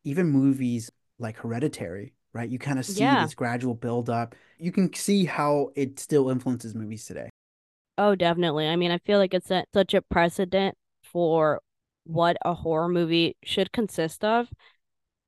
even 0.05 0.29
movies 0.31 0.91
like 1.19 1.39
Hereditary, 1.39 2.15
right? 2.35 2.49
You 2.51 2.59
kind 2.59 2.79
of 2.79 2.85
see 2.85 3.01
Yeah. 3.01 3.25
this 3.25 3.35
gradual 3.35 3.75
build 3.75 4.11
up. 4.11 4.35
You 4.59 4.73
can 4.73 4.93
see 4.93 5.25
how 5.25 5.71
it 5.75 5.99
still 5.99 6.29
influences 6.29 6.75
movies 6.75 7.07
today. 7.07 7.31
Oh, 7.97 8.15
definitely. 8.15 8.69
I 8.69 8.77
mean, 8.77 8.91
I 8.91 8.99
feel 8.99 9.19
like 9.19 9.33
it's 9.33 9.51
a, 9.51 9.65
such 9.73 9.95
a 9.95 10.03
precedent 10.03 10.77
for 11.03 11.61
what 12.05 12.37
a 12.45 12.53
horror 12.53 12.89
movie 12.89 13.37
should 13.45 13.73
consist 13.73 14.25
of. 14.25 14.51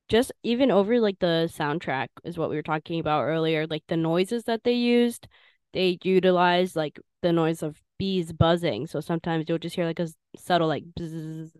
Just 0.08 0.32
even 0.42 0.70
over 0.70 1.00
like 1.00 1.18
the 1.20 1.50
soundtrack 1.52 2.08
is 2.24 2.36
what 2.36 2.50
we 2.50 2.56
were 2.56 2.62
talking 2.62 3.00
about 3.00 3.24
earlier, 3.24 3.66
like 3.66 3.84
the 3.88 3.96
noises 3.96 4.44
that 4.44 4.62
they 4.64 4.72
used, 4.74 5.26
they 5.72 5.98
utilized 6.02 6.76
like 6.76 7.00
the 7.22 7.32
noise 7.32 7.62
of 7.62 7.80
bees 7.98 8.32
buzzing. 8.32 8.86
So 8.86 9.00
sometimes 9.00 9.46
you'll 9.48 9.58
just 9.58 9.74
hear 9.74 9.84
like 9.84 9.98
a 10.00 10.08
subtle 10.36 10.68
like 10.68 10.84
bzzz 10.98 11.50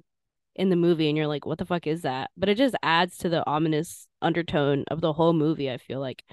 in 0.56 0.70
the 0.70 0.76
movie 0.76 1.08
and 1.08 1.16
you're 1.18 1.28
like, 1.28 1.46
what 1.46 1.58
the 1.58 1.66
fuck 1.66 1.86
is 1.86 2.02
that? 2.02 2.30
But 2.36 2.48
it 2.50 2.56
just 2.58 2.76
adds 2.82 3.18
to 3.18 3.28
the 3.30 3.46
ominous 3.46 4.08
undertone 4.22 4.84
of 4.88 5.00
the 5.02 5.14
whole 5.14 5.34
movie, 5.34 5.70
I 5.70 5.78
feel 5.78 6.00
like. 6.00 6.24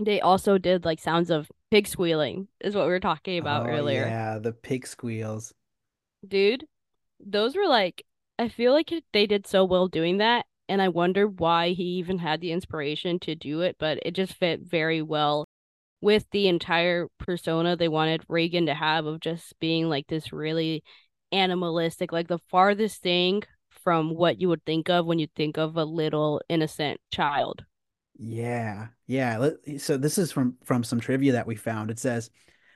They 0.00 0.20
also 0.20 0.58
did 0.58 0.84
like 0.84 1.00
sounds 1.00 1.30
of 1.30 1.50
pig 1.70 1.86
squealing, 1.88 2.48
is 2.60 2.74
what 2.74 2.86
we 2.86 2.92
were 2.92 3.00
talking 3.00 3.38
about 3.38 3.64
Oh, 3.64 3.68
earlier 3.68 4.06
Yeah, 4.06 4.38
the 4.38 4.52
pig 4.52 4.86
squeals. 4.86 5.52
dude, 6.26 6.66
those 7.20 7.56
were 7.56 7.68
like, 7.68 8.04
I 8.38 8.48
feel 8.48 8.72
like 8.72 8.92
they 9.12 9.26
did 9.26 9.46
so 9.46 9.64
well 9.64 9.88
doing 9.88 10.18
that. 10.18 10.46
And 10.68 10.82
I 10.82 10.88
wonder 10.88 11.28
why 11.28 11.70
he 11.70 11.84
even 11.98 12.18
had 12.18 12.40
the 12.40 12.52
inspiration 12.52 13.18
to 13.20 13.34
do 13.36 13.60
it, 13.62 13.76
but 13.78 13.98
it 14.04 14.12
just 14.12 14.34
fit 14.34 14.60
very 14.62 15.02
well 15.02 15.46
with 16.00 16.26
the 16.32 16.48
entire 16.48 17.08
persona 17.18 17.76
they 17.76 17.88
wanted 17.88 18.24
Regan 18.28 18.66
to 18.66 18.74
have 18.74 19.06
of 19.06 19.20
just 19.20 19.58
being 19.60 19.88
like 19.88 20.08
this 20.08 20.32
really 20.32 20.84
animalistic, 21.32 22.12
like 22.12 22.28
the 22.28 22.38
farthest 22.50 23.02
thing 23.02 23.42
from 23.82 24.14
what 24.14 24.40
you 24.40 24.48
would 24.48 24.64
think 24.64 24.90
of 24.90 25.06
when 25.06 25.18
you 25.18 25.26
think 25.36 25.56
of 25.56 25.76
a 25.76 25.84
little 25.84 26.40
innocent 26.48 27.00
child. 27.10 27.64
Yeah, 28.18 28.88
yeah. 29.06 29.50
So 29.78 29.96
this 29.96 30.18
is 30.18 30.30
from 30.30 30.56
from 30.64 30.84
some 30.84 31.00
trivia 31.00 31.32
that 31.32 31.46
we 31.46 31.56
found. 31.56 31.90
It 31.90 31.98
says 31.98 32.30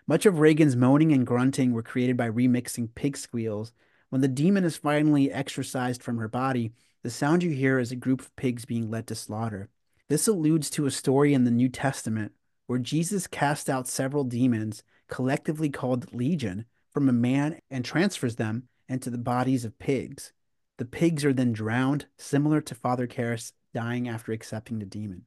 much 0.06 0.26
of 0.26 0.38
Regan's 0.38 0.76
moaning 0.76 1.12
and 1.12 1.26
grunting 1.26 1.72
were 1.72 1.82
created 1.82 2.16
by 2.16 2.30
remixing 2.30 2.94
pig 2.94 3.16
squeals. 3.16 3.72
When 4.08 4.20
the 4.20 4.28
demon 4.28 4.64
is 4.64 4.76
finally 4.76 5.32
exorcised 5.32 6.02
from 6.02 6.18
her 6.18 6.28
body, 6.28 6.72
the 7.02 7.10
sound 7.10 7.42
you 7.42 7.50
hear 7.50 7.78
is 7.78 7.90
a 7.92 7.96
group 7.96 8.20
of 8.20 8.34
pigs 8.36 8.64
being 8.64 8.90
led 8.90 9.06
to 9.08 9.14
slaughter. 9.14 9.68
This 10.08 10.28
alludes 10.28 10.70
to 10.70 10.86
a 10.86 10.90
story 10.90 11.34
in 11.34 11.44
the 11.44 11.50
New 11.50 11.68
Testament 11.68 12.32
where 12.66 12.78
Jesus 12.78 13.26
cast 13.26 13.68
out 13.68 13.88
several 13.88 14.24
demons, 14.24 14.82
collectively 15.08 15.68
called 15.68 16.14
legion, 16.14 16.64
from 16.94 17.08
a 17.08 17.12
man 17.12 17.58
and 17.70 17.84
transfers 17.84 18.36
them 18.36 18.68
into 18.88 19.10
the 19.10 19.18
bodies 19.18 19.64
of 19.64 19.78
pigs. 19.78 20.32
The 20.78 20.84
pigs 20.84 21.24
are 21.24 21.32
then 21.32 21.52
drowned, 21.52 22.06
similar 22.16 22.60
to 22.62 22.74
Father 22.74 23.06
Karras' 23.06 23.52
dying 23.74 24.08
after 24.08 24.32
accepting 24.32 24.78
the 24.78 24.86
demon. 24.86 25.26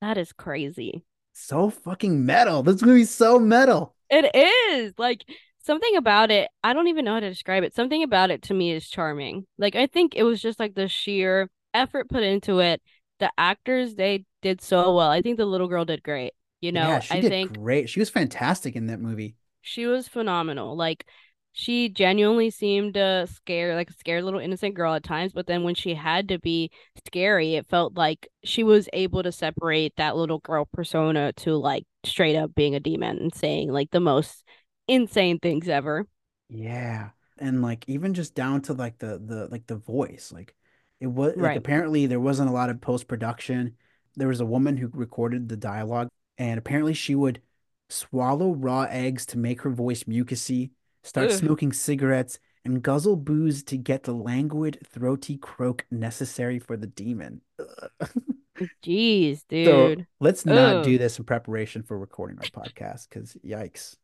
That 0.00 0.18
is 0.18 0.32
crazy. 0.32 1.04
So 1.32 1.70
fucking 1.70 2.24
metal. 2.26 2.62
This 2.62 2.82
movie's 2.82 3.10
so 3.10 3.38
metal. 3.38 3.94
It 4.10 4.34
is 4.34 4.94
like 4.98 5.24
something 5.64 5.96
about 5.96 6.30
it. 6.30 6.48
I 6.62 6.72
don't 6.72 6.88
even 6.88 7.04
know 7.04 7.14
how 7.14 7.20
to 7.20 7.28
describe 7.28 7.64
it. 7.64 7.74
Something 7.74 8.02
about 8.02 8.30
it 8.30 8.42
to 8.42 8.54
me 8.54 8.72
is 8.72 8.88
charming. 8.88 9.46
Like 9.58 9.76
I 9.76 9.86
think 9.86 10.14
it 10.14 10.22
was 10.22 10.40
just 10.40 10.58
like 10.60 10.74
the 10.74 10.88
sheer 10.88 11.48
effort 11.74 12.08
put 12.08 12.22
into 12.22 12.60
it. 12.60 12.80
The 13.18 13.30
actors 13.38 13.94
they 13.94 14.24
did 14.42 14.60
so 14.60 14.94
well. 14.94 15.10
I 15.10 15.22
think 15.22 15.38
the 15.38 15.46
little 15.46 15.68
girl 15.68 15.84
did 15.84 16.02
great. 16.02 16.32
You 16.60 16.72
know, 16.72 16.88
yeah, 16.88 17.00
she 17.00 17.18
I 17.18 17.20
did 17.20 17.30
think 17.30 17.58
great. 17.58 17.88
She 17.88 18.00
was 18.00 18.10
fantastic 18.10 18.76
in 18.76 18.86
that 18.86 19.00
movie. 19.00 19.36
She 19.66 19.86
was 19.86 20.08
phenomenal. 20.08 20.76
Like 20.76 21.06
she 21.52 21.88
genuinely 21.88 22.50
seemed 22.50 22.96
uh, 22.96 23.26
scared, 23.26 23.76
like 23.76 23.90
a 23.90 23.94
scared 23.94 24.24
little 24.24 24.40
innocent 24.40 24.74
girl 24.74 24.94
at 24.94 25.02
times. 25.04 25.32
But 25.32 25.46
then 25.46 25.62
when 25.64 25.74
she 25.74 25.94
had 25.94 26.28
to 26.28 26.38
be 26.38 26.70
scary, 27.06 27.54
it 27.56 27.66
felt 27.66 27.96
like 27.96 28.28
she 28.44 28.62
was 28.62 28.88
able 28.92 29.22
to 29.22 29.32
separate 29.32 29.94
that 29.96 30.16
little 30.16 30.38
girl 30.40 30.66
persona 30.72 31.32
to 31.34 31.56
like 31.56 31.84
straight 32.04 32.36
up 32.36 32.54
being 32.54 32.74
a 32.74 32.80
demon 32.80 33.18
and 33.18 33.34
saying 33.34 33.72
like 33.72 33.90
the 33.90 34.00
most 34.00 34.44
insane 34.88 35.38
things 35.38 35.68
ever. 35.68 36.06
Yeah. 36.48 37.10
And 37.38 37.60
like 37.62 37.84
even 37.88 38.14
just 38.14 38.34
down 38.34 38.62
to 38.62 38.72
like 38.72 38.98
the 38.98 39.18
the 39.18 39.48
like 39.50 39.66
the 39.66 39.76
voice. 39.76 40.32
Like 40.32 40.54
it 41.00 41.06
was 41.08 41.36
like 41.36 41.54
Right. 41.54 41.56
apparently 41.56 42.06
there 42.06 42.20
wasn't 42.20 42.48
a 42.50 42.52
lot 42.52 42.70
of 42.70 42.80
post 42.80 43.08
production. 43.08 43.76
There 44.16 44.28
was 44.28 44.40
a 44.40 44.46
woman 44.46 44.76
who 44.76 44.88
recorded 44.92 45.48
the 45.48 45.56
dialogue 45.56 46.08
and 46.38 46.58
apparently 46.58 46.94
she 46.94 47.14
would 47.14 47.42
swallow 47.88 48.52
raw 48.52 48.82
eggs 48.90 49.26
to 49.26 49.38
make 49.38 49.62
her 49.62 49.70
voice 49.70 50.04
mucusy, 50.04 50.70
start 51.02 51.30
Ugh. 51.30 51.38
smoking 51.38 51.72
cigarettes, 51.72 52.38
and 52.64 52.82
guzzle 52.82 53.16
booze 53.16 53.62
to 53.64 53.76
get 53.76 54.02
the 54.04 54.12
languid, 54.14 54.78
throaty 54.86 55.36
croak 55.38 55.86
necessary 55.90 56.58
for 56.58 56.76
the 56.76 56.86
demon. 56.88 57.40
Ugh. 57.58 58.10
Jeez, 58.82 59.40
So 59.64 59.96
dude. 59.96 60.06
let's 60.18 60.46
not 60.46 60.82
do 60.82 60.96
this 60.98 61.18
in 61.18 61.24
preparation 61.24 61.82
for 61.82 61.98
recording 61.98 62.38
our 62.38 62.44
podcast 62.64 63.08
because 63.08 63.36
yikes. 63.44 63.96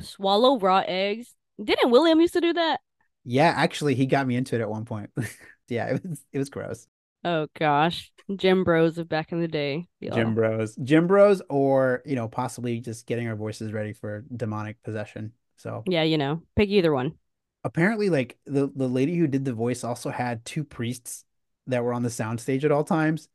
Swallow 0.00 0.58
raw 0.58 0.82
eggs. 0.86 1.34
Didn't 1.62 1.90
William 1.90 2.20
used 2.20 2.34
to 2.34 2.40
do 2.40 2.52
that? 2.52 2.80
Yeah, 3.24 3.52
actually, 3.56 3.94
he 3.94 4.06
got 4.06 4.26
me 4.26 4.36
into 4.36 4.54
it 4.56 4.60
at 4.60 4.70
one 4.70 4.84
point. 4.84 5.10
yeah, 5.68 5.86
it 5.94 6.04
was 6.04 6.24
it 6.32 6.38
was 6.38 6.50
gross. 6.50 6.86
Oh 7.24 7.46
gosh. 7.54 8.12
Gym 8.36 8.64
bros 8.64 8.98
of 8.98 9.08
back 9.08 9.32
in 9.32 9.40
the 9.40 9.48
day. 9.48 9.88
Gym 10.08 10.34
y'all. 10.34 10.34
bros, 10.34 10.74
gym 10.76 11.06
bros, 11.06 11.40
or 11.48 12.02
you 12.04 12.16
know, 12.16 12.26
possibly 12.28 12.80
just 12.80 13.06
getting 13.06 13.28
our 13.28 13.36
voices 13.36 13.72
ready 13.72 13.92
for 13.92 14.24
demonic 14.34 14.82
possession. 14.82 15.32
So 15.56 15.86
Yeah, 15.86 16.02
you 16.02 16.18
know, 16.18 16.42
pick 16.56 16.68
either 16.70 16.92
one. 16.92 17.18
apparently, 17.64 18.10
like 18.10 18.38
the 18.46 18.70
the 18.74 18.88
lady 18.88 19.16
who 19.16 19.26
did 19.26 19.44
the 19.44 19.52
voice 19.52 19.84
also 19.84 20.10
had 20.10 20.44
two 20.44 20.64
priests 20.64 21.24
that 21.66 21.84
were 21.84 21.92
on 21.92 22.02
the 22.02 22.08
soundstage 22.08 22.64
at 22.64 22.72
all 22.72 22.84
times, 22.84 23.28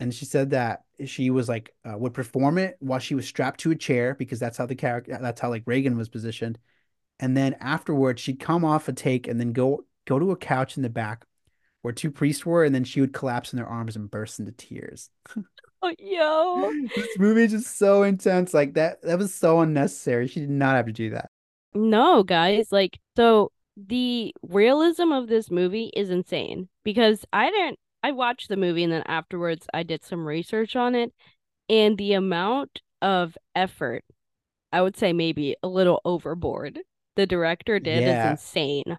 and 0.00 0.14
she 0.14 0.24
said 0.24 0.50
that 0.50 0.84
she 1.06 1.30
was 1.30 1.48
like 1.48 1.74
uh, 1.84 1.96
would 1.98 2.14
perform 2.14 2.58
it 2.58 2.76
while 2.80 2.98
she 3.00 3.16
was 3.16 3.26
strapped 3.26 3.60
to 3.62 3.70
a 3.72 3.76
chair 3.76 4.14
because 4.16 4.40
that's 4.40 4.58
how 4.58 4.66
the 4.66 4.74
character 4.74 5.18
that's 5.20 5.40
how 5.40 5.50
like 5.50 5.64
Regan 5.66 5.98
was 5.98 6.08
positioned, 6.08 6.58
and 7.20 7.36
then 7.36 7.56
afterwards 7.60 8.20
she'd 8.22 8.40
come 8.40 8.64
off 8.64 8.88
a 8.88 8.92
take 8.92 9.28
and 9.28 9.40
then 9.40 9.52
go 9.52 9.84
go 10.06 10.18
to 10.18 10.32
a 10.32 10.36
couch 10.36 10.76
in 10.76 10.82
the 10.82 10.90
back 10.90 11.26
where 11.82 11.92
two 11.92 12.10
priests 12.10 12.46
were, 12.46 12.64
and 12.64 12.74
then 12.74 12.84
she 12.84 13.00
would 13.00 13.12
collapse 13.12 13.52
in 13.52 13.56
their 13.58 13.66
arms 13.66 13.96
and 13.96 14.10
burst 14.10 14.38
into 14.40 14.52
tears. 14.52 15.10
Oh 15.84 15.92
yo. 15.98 16.70
This 16.94 17.18
movie 17.18 17.42
is 17.42 17.50
just 17.50 17.76
so 17.76 18.04
intense. 18.04 18.54
Like 18.54 18.74
that 18.74 19.02
that 19.02 19.18
was 19.18 19.34
so 19.34 19.60
unnecessary. 19.60 20.28
She 20.28 20.38
did 20.38 20.48
not 20.50 20.76
have 20.76 20.86
to 20.86 20.92
do 20.92 21.10
that. 21.10 21.26
No, 21.74 22.22
guys, 22.22 22.70
like 22.70 22.98
so 23.16 23.50
the 23.76 24.32
realism 24.42 25.10
of 25.12 25.26
this 25.26 25.50
movie 25.50 25.90
is 25.96 26.10
insane 26.10 26.68
because 26.84 27.24
I 27.32 27.50
didn't 27.50 27.78
I 28.04 28.12
watched 28.12 28.48
the 28.48 28.56
movie 28.56 28.84
and 28.84 28.92
then 28.92 29.02
afterwards 29.06 29.66
I 29.74 29.82
did 29.82 30.04
some 30.04 30.24
research 30.24 30.76
on 30.76 30.94
it 30.94 31.12
and 31.68 31.96
the 31.98 32.12
amount 32.12 32.80
of 33.00 33.36
effort 33.56 34.04
I 34.72 34.82
would 34.82 34.96
say 34.96 35.12
maybe 35.12 35.56
a 35.62 35.68
little 35.68 36.00
overboard 36.04 36.80
the 37.16 37.26
director 37.26 37.80
did 37.80 38.04
Yeah. 38.04 38.26
is 38.26 38.30
insane. 38.32 38.98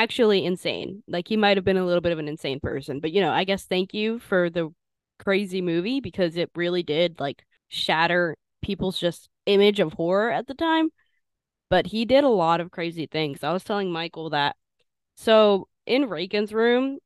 Actually 0.00 0.44
insane. 0.44 1.02
Like 1.06 1.28
he 1.28 1.36
might 1.36 1.56
have 1.56 1.64
been 1.64 1.76
a 1.76 1.84
little 1.84 2.00
bit 2.00 2.12
of 2.12 2.18
an 2.18 2.28
insane 2.28 2.60
person, 2.60 3.00
but 3.00 3.12
you 3.12 3.20
know, 3.20 3.30
I 3.30 3.44
guess 3.44 3.64
thank 3.64 3.92
you 3.92 4.18
for 4.18 4.48
the 4.48 4.72
crazy 5.18 5.60
movie 5.60 6.00
because 6.00 6.36
it 6.36 6.50
really 6.54 6.82
did 6.82 7.20
like 7.20 7.44
shatter 7.68 8.36
people's 8.62 8.98
just 8.98 9.28
image 9.46 9.80
of 9.80 9.92
horror 9.92 10.30
at 10.30 10.46
the 10.46 10.54
time 10.54 10.90
but 11.70 11.86
he 11.86 12.04
did 12.04 12.24
a 12.24 12.28
lot 12.28 12.60
of 12.60 12.70
crazy 12.70 13.06
things. 13.06 13.44
I 13.44 13.52
was 13.52 13.64
telling 13.64 13.90
Michael 13.90 14.30
that. 14.30 14.56
So 15.16 15.68
in 15.86 16.08
Regan's 16.08 16.52
room, 16.52 16.98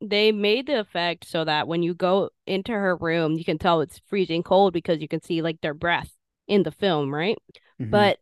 they 0.00 0.32
made 0.32 0.66
the 0.66 0.80
effect 0.80 1.26
so 1.26 1.44
that 1.44 1.68
when 1.68 1.82
you 1.82 1.94
go 1.94 2.30
into 2.46 2.72
her 2.72 2.96
room, 2.96 3.34
you 3.34 3.44
can 3.44 3.58
tell 3.58 3.80
it's 3.80 4.00
freezing 4.06 4.42
cold 4.42 4.72
because 4.72 5.00
you 5.00 5.08
can 5.08 5.22
see 5.22 5.42
like 5.42 5.60
their 5.60 5.74
breath 5.74 6.10
in 6.48 6.64
the 6.64 6.72
film, 6.72 7.14
right? 7.14 7.38
Mhm. 7.80 7.90
But 7.90 8.18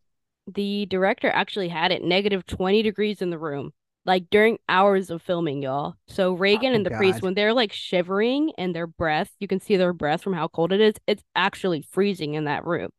the 0.46 0.86
director 0.86 1.30
actually 1.30 1.68
had 1.68 1.92
it 1.92 2.02
negative 2.02 2.46
20 2.46 2.82
degrees 2.82 3.22
in 3.22 3.30
the 3.30 3.38
room, 3.38 3.72
like 4.08 4.30
during 4.30 4.58
hours 4.68 5.10
of 5.10 5.22
filming, 5.22 5.62
y'all. 5.62 5.96
So 6.08 6.32
Regan 6.34 6.72
Oh, 6.72 6.76
and 6.76 6.86
the 6.86 6.90
priest, 6.90 7.22
when 7.22 7.34
they're 7.34 7.54
like 7.54 7.72
shivering 7.72 8.52
and 8.58 8.74
their 8.74 8.88
breath, 8.88 9.30
you 9.38 9.48
can 9.48 9.60
see 9.60 9.76
their 9.76 9.92
breath 9.92 10.22
from 10.22 10.32
how 10.34 10.48
cold 10.48 10.72
it 10.72 10.80
is. 10.80 10.94
It's 11.06 11.24
actually 11.36 11.82
freezing 11.82 12.34
in 12.34 12.46
that 12.46 12.66
room. 12.66 12.90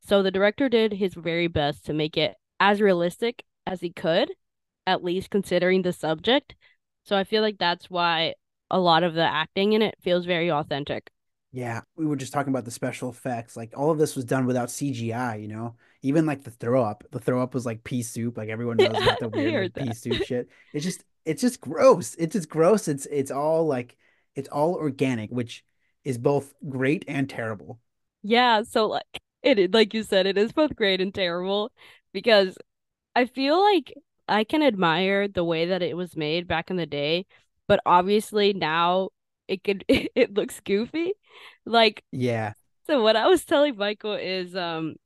So 0.00 0.22
the 0.22 0.32
director 0.32 0.68
did 0.68 0.92
his 0.94 1.14
very 1.14 1.48
best 1.48 1.86
to 1.86 1.92
make 1.94 2.16
it 2.16 2.34
as 2.60 2.80
realistic 2.80 3.44
as 3.66 3.80
he 3.82 3.90
could, 3.90 4.32
at 4.86 5.04
least 5.04 5.30
considering 5.30 5.82
the 5.82 5.92
subject. 5.92 6.56
So 7.04 7.16
I 7.16 7.24
feel 7.24 7.42
like 7.42 7.58
that's 7.58 7.90
why 7.90 8.34
a 8.70 8.80
lot 8.80 9.02
of 9.04 9.14
the 9.14 9.24
acting 9.24 9.74
in 9.74 9.82
it 9.82 9.96
feels 10.02 10.24
very 10.26 10.50
authentic. 10.50 11.10
yeah, 11.52 11.82
we 11.96 12.06
were 12.06 12.16
just 12.16 12.32
talking 12.32 12.52
about 12.52 12.64
the 12.64 12.70
special 12.70 13.10
effects. 13.10 13.56
Like 13.56 13.72
all 13.76 13.90
of 13.90 13.98
this 13.98 14.16
was 14.16 14.24
done 14.24 14.46
without 14.46 14.70
CGI, 14.70 15.36
you 15.36 15.48
know? 15.48 15.76
Even 16.04 16.26
like 16.26 16.44
the 16.44 16.50
throw 16.52 16.84
up. 16.84 17.04
The 17.12 17.18
throw 17.20 17.42
up 17.42 17.54
was 17.54 17.66
like 17.66 17.84
pea 17.84 18.02
soup. 18.02 18.36
Like 18.38 18.50
everyone 18.50 18.78
knows 18.78 19.00
about 19.00 19.20
the 19.20 19.28
weird 19.30 19.74
like, 19.76 19.88
pea 19.88 19.94
soup 19.94 20.22
shit. 20.22 20.50
It's 20.72 20.84
just 20.84 21.04
it's 21.24 21.42
just 21.42 21.60
gross. 21.60 22.14
It's 22.16 22.34
just 22.34 22.48
gross. 22.48 22.88
It's 22.88 23.06
it's 23.06 23.32
all 23.32 23.66
like 23.66 23.96
it's 24.36 24.48
all 24.50 24.74
organic, 24.74 25.30
which 25.30 25.64
is 26.04 26.18
both 26.18 26.54
great 26.68 27.04
and 27.08 27.28
terrible. 27.28 27.80
Yeah, 28.22 28.62
so 28.62 28.86
like 28.88 29.20
it 29.42 29.72
like 29.72 29.94
you 29.94 30.02
said, 30.02 30.26
it 30.26 30.38
is 30.38 30.52
both 30.52 30.76
great 30.76 31.00
and 31.00 31.14
terrible 31.14 31.72
because 32.12 32.56
I 33.16 33.26
feel 33.26 33.60
like 33.62 33.94
I 34.28 34.44
can 34.44 34.62
admire 34.62 35.28
the 35.28 35.44
way 35.44 35.66
that 35.66 35.82
it 35.82 35.96
was 35.96 36.16
made 36.16 36.48
back 36.48 36.70
in 36.70 36.76
the 36.76 36.86
day, 36.86 37.26
but 37.68 37.80
obviously 37.86 38.52
now 38.54 39.10
it 39.48 39.64
could 39.64 39.84
it 39.90 40.34
looks 40.34 40.60
goofy. 40.60 41.14
Like 41.66 42.04
Yeah. 42.12 42.54
so 42.86 43.02
what 43.02 43.16
I 43.16 43.26
was 43.28 43.44
telling 43.44 43.76
Michael 43.76 44.14
is 44.14 44.56
um 44.56 44.96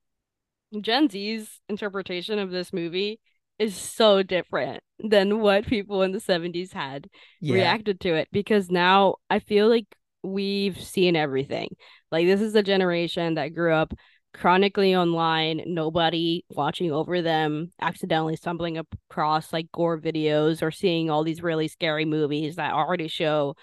Gen 0.80 1.08
Z's 1.08 1.60
interpretation 1.68 2.38
of 2.38 2.50
this 2.50 2.72
movie 2.72 3.20
is 3.58 3.74
so 3.74 4.22
different 4.22 4.82
than 5.00 5.40
what 5.40 5.66
people 5.66 6.02
in 6.02 6.12
the 6.12 6.20
70s 6.20 6.72
had 6.72 7.08
Yeah. 7.40 7.54
reacted 7.54 8.00
to 8.00 8.14
it 8.14 8.28
because 8.32 8.70
now 8.70 9.16
I 9.30 9.38
feel 9.40 9.68
like 9.68 9.86
we've 10.22 10.80
seen 10.80 11.16
everything. 11.16 11.68
Like 12.12 12.26
this 12.26 12.40
is 12.40 12.54
a 12.54 12.62
generation 12.62 13.34
that 13.34 13.54
grew 13.54 13.72
up 13.72 13.94
chronically 14.34 14.94
online, 14.94 15.62
nobody 15.66 16.44
watching 16.50 16.92
over 16.92 17.22
them, 17.22 17.70
accidentally 17.80 18.36
stumbling 18.36 18.78
across 18.78 19.52
like 19.52 19.72
gore 19.72 19.98
videos 20.00 20.62
or 20.62 20.70
seeing 20.70 21.10
all 21.10 21.24
these 21.24 21.42
really 21.42 21.66
scary 21.68 22.04
movies 22.04 22.56
that 22.56 22.72
already 22.74 23.08
show 23.08 23.56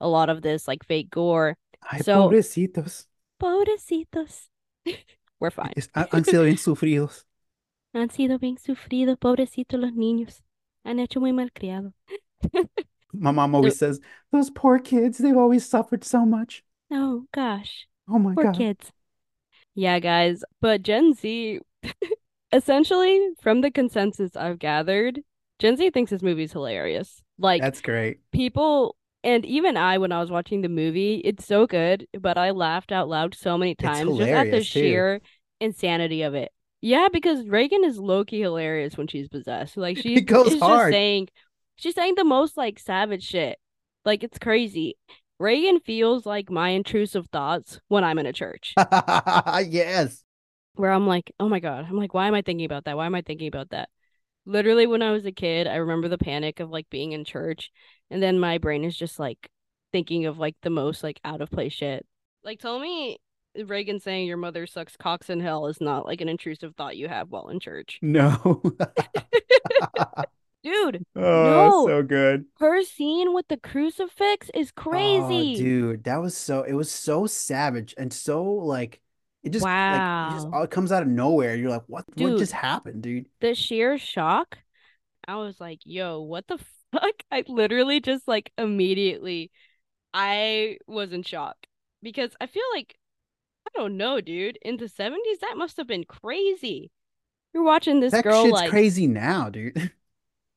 a 0.00 0.06
lot 0.08 0.28
of 0.28 0.42
this 0.42 0.68
like 0.68 0.84
fake 0.84 1.10
gore. 1.10 1.56
Ay, 1.90 1.98
So- 1.98 2.28
pobrecitos. 2.28 3.06
Pobrecitos. 3.42 4.46
We're 5.40 5.50
fine. 5.50 5.72
Es- 5.76 5.90
han 5.94 6.24
sido 6.24 6.44
bien 6.44 6.58
sufridos. 6.58 7.26
Han 7.94 8.10
sido 8.10 8.38
bien 8.38 8.58
sufridos, 8.58 9.18
pobrecitos 9.18 9.78
los 9.80 9.92
niños. 9.92 10.42
Han 10.84 10.98
hecho 10.98 11.20
muy 11.20 11.32
malcriado. 11.32 11.92
My 13.12 13.30
mom 13.32 13.54
always 13.54 13.78
says, 13.78 14.00
those 14.32 14.50
poor 14.50 14.78
kids, 14.78 15.18
they've 15.18 15.36
always 15.36 15.68
suffered 15.68 16.04
so 16.04 16.24
much. 16.24 16.64
Oh 16.90 17.26
gosh. 17.32 17.86
Oh 18.08 18.18
my 18.18 18.34
Poor 18.34 18.44
God. 18.44 18.56
kids. 18.56 18.92
Yeah, 19.74 19.98
guys. 20.00 20.44
But 20.60 20.82
Gen 20.82 21.14
Z, 21.14 21.60
essentially, 22.52 23.30
from 23.40 23.60
the 23.60 23.70
consensus 23.70 24.36
I've 24.36 24.58
gathered, 24.58 25.20
Gen 25.58 25.76
Z 25.76 25.90
thinks 25.90 26.10
this 26.10 26.22
movie's 26.22 26.52
hilarious. 26.52 27.22
Like, 27.38 27.62
That's 27.62 27.80
great. 27.80 28.20
people, 28.32 28.96
and 29.22 29.44
even 29.44 29.76
I, 29.76 29.98
when 29.98 30.12
I 30.12 30.20
was 30.20 30.30
watching 30.30 30.62
the 30.62 30.68
movie, 30.68 31.16
it's 31.24 31.46
so 31.46 31.66
good, 31.66 32.06
but 32.18 32.38
I 32.38 32.50
laughed 32.50 32.92
out 32.92 33.08
loud 33.08 33.34
so 33.34 33.58
many 33.58 33.74
times 33.74 34.16
just 34.16 34.32
at 34.32 34.50
the 34.50 34.64
too. 34.64 34.64
sheer 34.64 35.20
insanity 35.60 36.22
of 36.22 36.34
it. 36.34 36.52
Yeah, 36.80 37.08
because 37.12 37.46
Regan 37.46 37.84
is 37.84 37.98
low-key 37.98 38.40
hilarious 38.40 38.96
when 38.96 39.06
she's 39.06 39.28
possessed. 39.28 39.76
Like, 39.76 39.98
she's 40.02 40.20
It 40.20 40.22
goes 40.22 40.54
is 40.54 40.62
just 40.62 40.88
saying, 40.88 41.28
she's 41.76 41.94
saying 41.94 42.14
the 42.16 42.24
most, 42.24 42.56
like, 42.56 42.78
savage 42.78 43.24
shit. 43.24 43.58
Like, 44.04 44.24
it's 44.24 44.38
crazy. 44.38 44.96
Regan 45.38 45.80
feels 45.80 46.26
like 46.26 46.50
my 46.50 46.70
intrusive 46.70 47.26
thoughts 47.32 47.80
when 47.88 48.04
I'm 48.04 48.18
in 48.18 48.26
a 48.26 48.32
church 48.32 48.74
yes. 48.76 50.22
where 50.74 50.90
I'm 50.90 51.06
like, 51.06 51.32
oh 51.40 51.48
my 51.48 51.60
God, 51.60 51.86
I'm 51.88 51.96
like, 51.96 52.12
why 52.12 52.28
am 52.28 52.34
I 52.34 52.42
thinking 52.42 52.66
about 52.66 52.84
that? 52.84 52.96
Why 52.96 53.06
am 53.06 53.14
I 53.14 53.22
thinking 53.22 53.48
about 53.48 53.70
that? 53.70 53.88
Literally, 54.44 54.86
when 54.86 55.00
I 55.00 55.12
was 55.12 55.24
a 55.24 55.32
kid, 55.32 55.66
I 55.66 55.76
remember 55.76 56.08
the 56.08 56.18
panic 56.18 56.60
of 56.60 56.70
like 56.70 56.90
being 56.90 57.12
in 57.12 57.24
church, 57.24 57.70
and 58.10 58.22
then 58.22 58.38
my 58.38 58.58
brain 58.58 58.84
is 58.84 58.96
just 58.96 59.18
like, 59.18 59.48
thinking 59.92 60.26
of 60.26 60.38
like 60.38 60.54
the 60.62 60.70
most 60.70 61.02
like 61.02 61.18
out 61.24 61.40
of 61.40 61.50
place 61.50 61.72
shit. 61.72 62.06
Like 62.44 62.60
tell 62.60 62.78
me 62.78 63.18
Regan 63.66 63.98
saying 63.98 64.28
your 64.28 64.36
mother 64.36 64.64
sucks 64.66 64.96
cocks 64.96 65.28
in 65.28 65.40
hell 65.40 65.66
is 65.66 65.80
not 65.80 66.06
like 66.06 66.20
an 66.20 66.28
intrusive 66.28 66.76
thought 66.76 66.96
you 66.96 67.08
have 67.08 67.30
while 67.30 67.48
in 67.48 67.58
church. 67.58 67.98
No. 68.02 68.62
Dude, 70.62 71.02
oh, 71.16 71.20
No. 71.22 71.86
so 71.86 72.02
good. 72.02 72.44
her 72.58 72.82
scene 72.84 73.32
with 73.32 73.48
the 73.48 73.56
crucifix 73.56 74.50
is 74.54 74.70
crazy. 74.70 75.54
Oh, 75.54 75.58
dude, 75.58 76.04
that 76.04 76.18
was 76.20 76.36
so 76.36 76.62
it 76.62 76.74
was 76.74 76.90
so 76.90 77.26
savage 77.26 77.94
and 77.96 78.12
so 78.12 78.44
like 78.44 79.00
it 79.42 79.50
just 79.50 79.64
like 79.64 80.02
it 80.26 80.30
just 80.30 80.48
all 80.52 80.66
comes 80.66 80.92
out 80.92 81.02
of 81.02 81.08
nowhere. 81.08 81.56
You're 81.56 81.70
like, 81.70 81.84
what 81.86 82.04
what 82.16 82.16
Dude. 82.16 82.38
just 82.38 82.52
happened, 82.52 83.02
dude? 83.02 83.26
The 83.40 83.54
sheer 83.54 83.96
shock. 83.98 84.58
I 85.26 85.36
was 85.36 85.60
like, 85.60 85.80
yo, 85.84 86.20
what 86.20 86.46
the 86.46 86.58
fuck? 86.92 87.22
I 87.30 87.44
literally 87.48 88.00
just 88.00 88.26
like 88.28 88.52
immediately 88.58 89.50
I 90.14 90.78
was 90.86 91.12
in 91.12 91.22
shock 91.22 91.56
because 92.02 92.32
I 92.40 92.46
feel 92.46 92.64
like 92.74 92.96
I 93.66 93.70
don't 93.78 93.96
know, 93.96 94.20
dude. 94.20 94.58
In 94.62 94.76
the 94.78 94.88
70s, 94.88 95.40
that 95.40 95.56
must 95.56 95.76
have 95.76 95.86
been 95.86 96.04
crazy. 96.04 96.90
You're 97.54 97.62
watching 97.64 98.00
this 98.00 98.12
That 98.12 98.24
girl 98.24 98.44
shit's 98.44 98.52
like 98.52 98.70
crazy 98.70 99.06
now, 99.06 99.50
dude. 99.50 99.92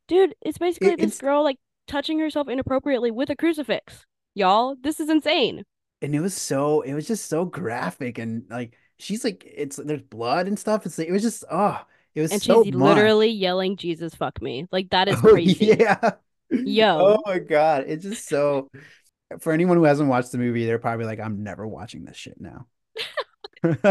Dude, 0.09 0.35
it's 0.41 0.57
basically 0.57 0.93
It- 0.93 0.97
this 0.99 1.15
it's- 1.15 1.21
girl 1.21 1.43
like 1.43 1.57
touching 1.87 2.19
herself 2.19 2.49
inappropriately 2.49 3.09
with 3.11 3.29
a 3.29 3.35
crucifix. 3.35 4.05
Y'all, 4.35 4.75
this 4.81 4.99
is 4.99 5.09
insane. 5.09 5.63
And 6.01 6.13
it 6.13 6.19
was 6.19 6.33
so 6.33 6.81
it 6.81 6.93
was 6.93 7.07
just 7.07 7.27
so 7.27 7.45
graphic 7.45 8.17
and 8.17 8.43
like 8.49 8.77
she's 8.99 9.23
like 9.23 9.43
it's 9.45 9.77
there's 9.77 10.01
blood 10.01 10.47
and 10.47 10.59
stuff. 10.59 10.85
It's 10.85 10.97
like, 10.97 11.07
it 11.07 11.11
was 11.13 11.21
just 11.21 11.45
oh 11.49 11.79
it 12.15 12.21
was 12.21 12.31
And 12.31 12.41
so 12.41 12.63
she's 12.63 12.73
much. 12.73 12.95
literally 12.95 13.29
yelling, 13.29 13.77
Jesus, 13.77 14.15
fuck 14.15 14.41
me. 14.41 14.67
Like, 14.71 14.89
that 14.91 15.07
is 15.07 15.19
Oh, 15.23 15.33
crazy. 15.33 15.65
yeah. 15.65 16.11
Yo. 16.49 16.97
Oh 17.17 17.21
my 17.25 17.39
God. 17.39 17.85
It's 17.87 18.03
just 18.03 18.27
so 18.27 18.69
for 19.39 19.51
anyone 19.53 19.77
who 19.77 19.83
hasn't 19.85 20.09
watched 20.09 20.31
the 20.31 20.37
movie, 20.37 20.65
they're 20.65 20.79
probably 20.79 21.05
like, 21.05 21.19
I'm 21.19 21.43
never 21.43 21.67
watching 21.67 22.05
this 22.05 22.17
shit 22.17 22.39
now. 22.39 22.67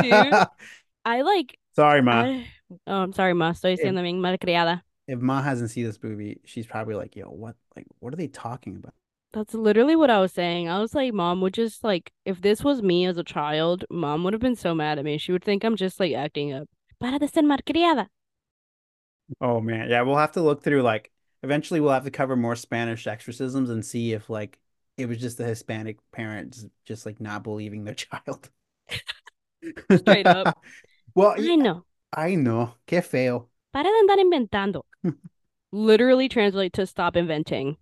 I 1.05 1.23
like. 1.23 1.59
Sorry, 1.75 2.03
Ma. 2.03 2.23
I- 2.23 2.47
Oh, 2.87 3.03
I'm 3.03 3.13
sorry, 3.13 3.35
ma. 3.35 3.51
Estoy 3.51 3.77
siendo 3.79 4.03
bien 4.03 4.19
malcriada. 4.19 4.81
If 5.07 5.19
Ma 5.21 5.43
hasn't 5.43 5.71
seen 5.71 5.85
this 5.85 6.03
movie, 6.03 6.41
she's 6.47 6.67
probably 6.67 6.95
like, 6.95 7.15
yo, 7.15 7.27
what 7.27 7.55
like 7.77 7.85
what 7.99 8.15
are 8.15 8.17
they 8.17 8.29
talking 8.29 8.77
about? 8.77 8.95
That's 9.35 9.53
literally 9.53 9.95
what 9.95 10.09
I 10.09 10.21
was 10.21 10.33
saying. 10.33 10.71
I 10.71 10.79
was 10.81 10.95
like, 10.95 11.13
mom 11.13 11.43
would 11.43 11.53
just 11.53 11.85
like, 11.85 12.11
if 12.25 12.41
this 12.41 12.65
was 12.65 12.81
me 12.81 13.05
as 13.05 13.19
a 13.19 13.25
child, 13.25 13.85
mom 13.91 14.25
would 14.25 14.33
have 14.33 14.41
been 14.41 14.57
so 14.57 14.75
mad 14.75 14.99
at 14.99 15.05
me. 15.05 15.19
She 15.19 15.33
would 15.33 15.45
think 15.45 15.65
I'm 15.65 15.77
just 15.77 16.01
like 16.01 16.15
acting 16.15 16.55
up. 16.55 16.67
Para 17.03 17.19
de 17.19 17.27
ser 17.27 17.43
malcriada. 17.43 18.09
Oh 19.41 19.61
man, 19.61 19.91
yeah, 19.91 20.03
we'll 20.03 20.17
have 20.17 20.33
to 20.33 20.43
look 20.43 20.63
through 20.63 20.83
like 20.83 21.11
eventually 21.43 21.81
we'll 21.81 21.91
have 21.93 22.05
to 22.05 22.13
cover 22.13 22.37
more 22.37 22.55
Spanish 22.55 23.09
exorcisms 23.09 23.71
and 23.71 23.85
see 23.85 24.13
if 24.13 24.31
like 24.31 24.59
it 24.97 25.07
was 25.07 25.19
just 25.19 25.37
the 25.37 25.45
Hispanic 25.45 25.99
parents 26.13 26.65
just 26.85 27.05
like 27.05 27.21
not 27.21 27.43
believing 27.43 27.83
their 27.83 27.95
child. 28.07 28.51
Straight 29.97 30.27
up. 30.27 30.57
Well, 31.15 31.35
I 31.37 31.57
know. 31.57 31.85
I 32.13 32.37
know. 32.37 32.75
Qué 32.87 33.05
feo. 33.05 33.49
Para 33.73 33.85
de 33.85 33.91
andar 33.91 34.19
inventando. 34.19 34.83
Literally 35.73 36.29
translate 36.29 36.73
to 36.75 36.87
stop 36.87 37.17
inventing. 37.17 37.77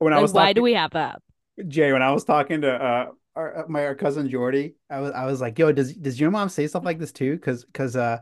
When 0.00 0.12
I 0.12 0.20
was 0.20 0.32
why 0.32 0.40
talking, 0.40 0.54
do 0.56 0.62
we 0.62 0.74
have 0.74 0.90
that? 0.90 1.22
Jay, 1.68 1.92
when 1.92 2.02
I 2.02 2.12
was 2.12 2.24
talking 2.24 2.60
to 2.62 2.72
uh 2.72 3.06
our, 3.36 3.66
my 3.68 3.86
our 3.86 3.94
cousin 3.94 4.28
Jordy, 4.28 4.74
I 4.90 5.00
was 5.00 5.12
I 5.12 5.24
was 5.26 5.40
like, 5.40 5.58
"Yo, 5.58 5.72
does 5.72 5.94
does 5.94 6.20
your 6.20 6.30
mom 6.30 6.48
say 6.48 6.66
stuff 6.66 6.84
like 6.84 6.98
this 6.98 7.12
too?" 7.12 7.36
Because 7.36 7.64
because 7.64 7.96
uh, 7.96 8.18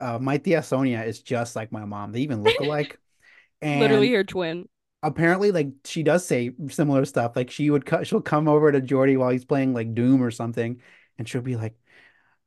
uh 0.00 0.18
my 0.18 0.38
tia 0.38 0.62
Sonia 0.62 1.02
is 1.02 1.20
just 1.20 1.56
like 1.56 1.72
my 1.72 1.84
mom. 1.84 2.12
They 2.12 2.20
even 2.20 2.42
look 2.42 2.60
alike. 2.60 2.98
And 3.62 3.80
Literally 3.80 4.12
her 4.12 4.24
twin. 4.24 4.68
apparently, 5.02 5.52
like 5.52 5.68
she 5.84 6.02
does 6.02 6.26
say 6.26 6.52
similar 6.68 7.04
stuff. 7.04 7.36
Like 7.36 7.50
she 7.50 7.70
would 7.70 7.86
cut, 7.86 8.06
she'll 8.06 8.20
come 8.22 8.48
over 8.48 8.72
to 8.72 8.80
Jordy 8.80 9.16
while 9.16 9.30
he's 9.30 9.44
playing 9.44 9.74
like 9.74 9.94
Doom 9.94 10.22
or 10.22 10.30
something, 10.30 10.80
and 11.18 11.28
she'll 11.28 11.42
be 11.42 11.56
like, 11.56 11.76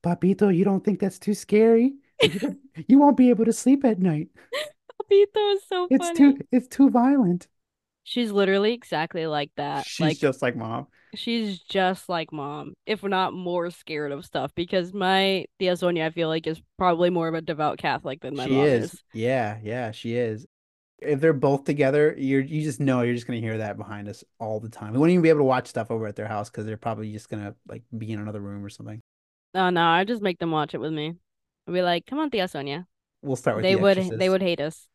"Papito, 0.03 0.55
you 0.55 0.65
don't 0.65 0.83
think 0.83 0.99
that's 0.99 1.19
too 1.19 1.33
scary? 1.35 1.95
You 2.87 2.99
won't 2.99 3.17
be 3.17 3.29
able 3.31 3.45
to 3.45 3.53
sleep 3.53 3.85
at 3.85 3.99
night. 3.99 4.29
Papito 5.09 5.53
is 5.55 5.63
so 5.67 5.87
It's 5.89 6.07
funny. 6.07 6.17
too 6.17 6.39
it's 6.51 6.67
too 6.67 6.89
violent." 6.89 7.47
She's 8.03 8.31
literally 8.31 8.73
exactly 8.73 9.27
like 9.27 9.51
that. 9.57 9.85
She's 9.85 9.99
like 9.99 10.17
just 10.17 10.41
like 10.41 10.55
mom. 10.55 10.87
She's 11.15 11.59
just 11.59 12.09
like 12.09 12.31
mom, 12.31 12.73
if 12.85 13.03
not 13.03 13.33
more 13.33 13.69
scared 13.71 14.11
of 14.11 14.25
stuff. 14.25 14.51
Because 14.55 14.93
my 14.93 15.45
tia 15.59 15.75
Sonia, 15.75 16.05
I 16.05 16.09
feel 16.09 16.27
like, 16.27 16.47
is 16.47 16.61
probably 16.77 17.09
more 17.09 17.27
of 17.27 17.33
a 17.33 17.41
devout 17.41 17.77
Catholic 17.77 18.21
than 18.21 18.35
my 18.35 18.45
She 18.45 18.53
mom 18.53 18.65
is. 18.65 18.93
is. 18.93 19.03
Yeah, 19.13 19.57
yeah, 19.63 19.91
she 19.91 20.15
is. 20.15 20.45
If 20.99 21.21
they're 21.21 21.33
both 21.33 21.63
together, 21.63 22.15
you're 22.17 22.41
you 22.41 22.63
just 22.63 22.79
know 22.79 23.01
you're 23.01 23.13
just 23.13 23.27
gonna 23.27 23.39
hear 23.39 23.59
that 23.59 23.77
behind 23.77 24.09
us 24.09 24.23
all 24.39 24.59
the 24.59 24.69
time. 24.69 24.93
We 24.93 24.99
won't 24.99 25.11
even 25.11 25.21
be 25.21 25.29
able 25.29 25.41
to 25.41 25.45
watch 25.45 25.67
stuff 25.67 25.91
over 25.91 26.07
at 26.07 26.15
their 26.15 26.27
house 26.27 26.49
because 26.49 26.65
they're 26.65 26.75
probably 26.77 27.11
just 27.11 27.29
gonna 27.29 27.55
like 27.67 27.83
be 27.95 28.11
in 28.11 28.19
another 28.19 28.41
room 28.41 28.65
or 28.65 28.69
something. 28.69 28.99
Oh 29.53 29.69
no, 29.69 29.83
I 29.83 30.03
just 30.03 30.21
make 30.21 30.39
them 30.39 30.51
watch 30.51 30.73
it 30.73 30.79
with 30.79 30.91
me. 30.93 31.13
I'll 31.67 31.73
be 31.73 31.81
like, 31.83 32.05
"Come 32.07 32.19
on, 32.19 32.31
tia 32.31 32.47
Sonia." 32.47 32.87
We'll 33.21 33.35
start 33.35 33.57
with 33.57 33.63
They 33.63 33.75
The 33.75 33.81
would 33.81 33.97
they 34.19 34.29
would 34.29 34.41
hate 34.41 34.59
us. 34.59 34.87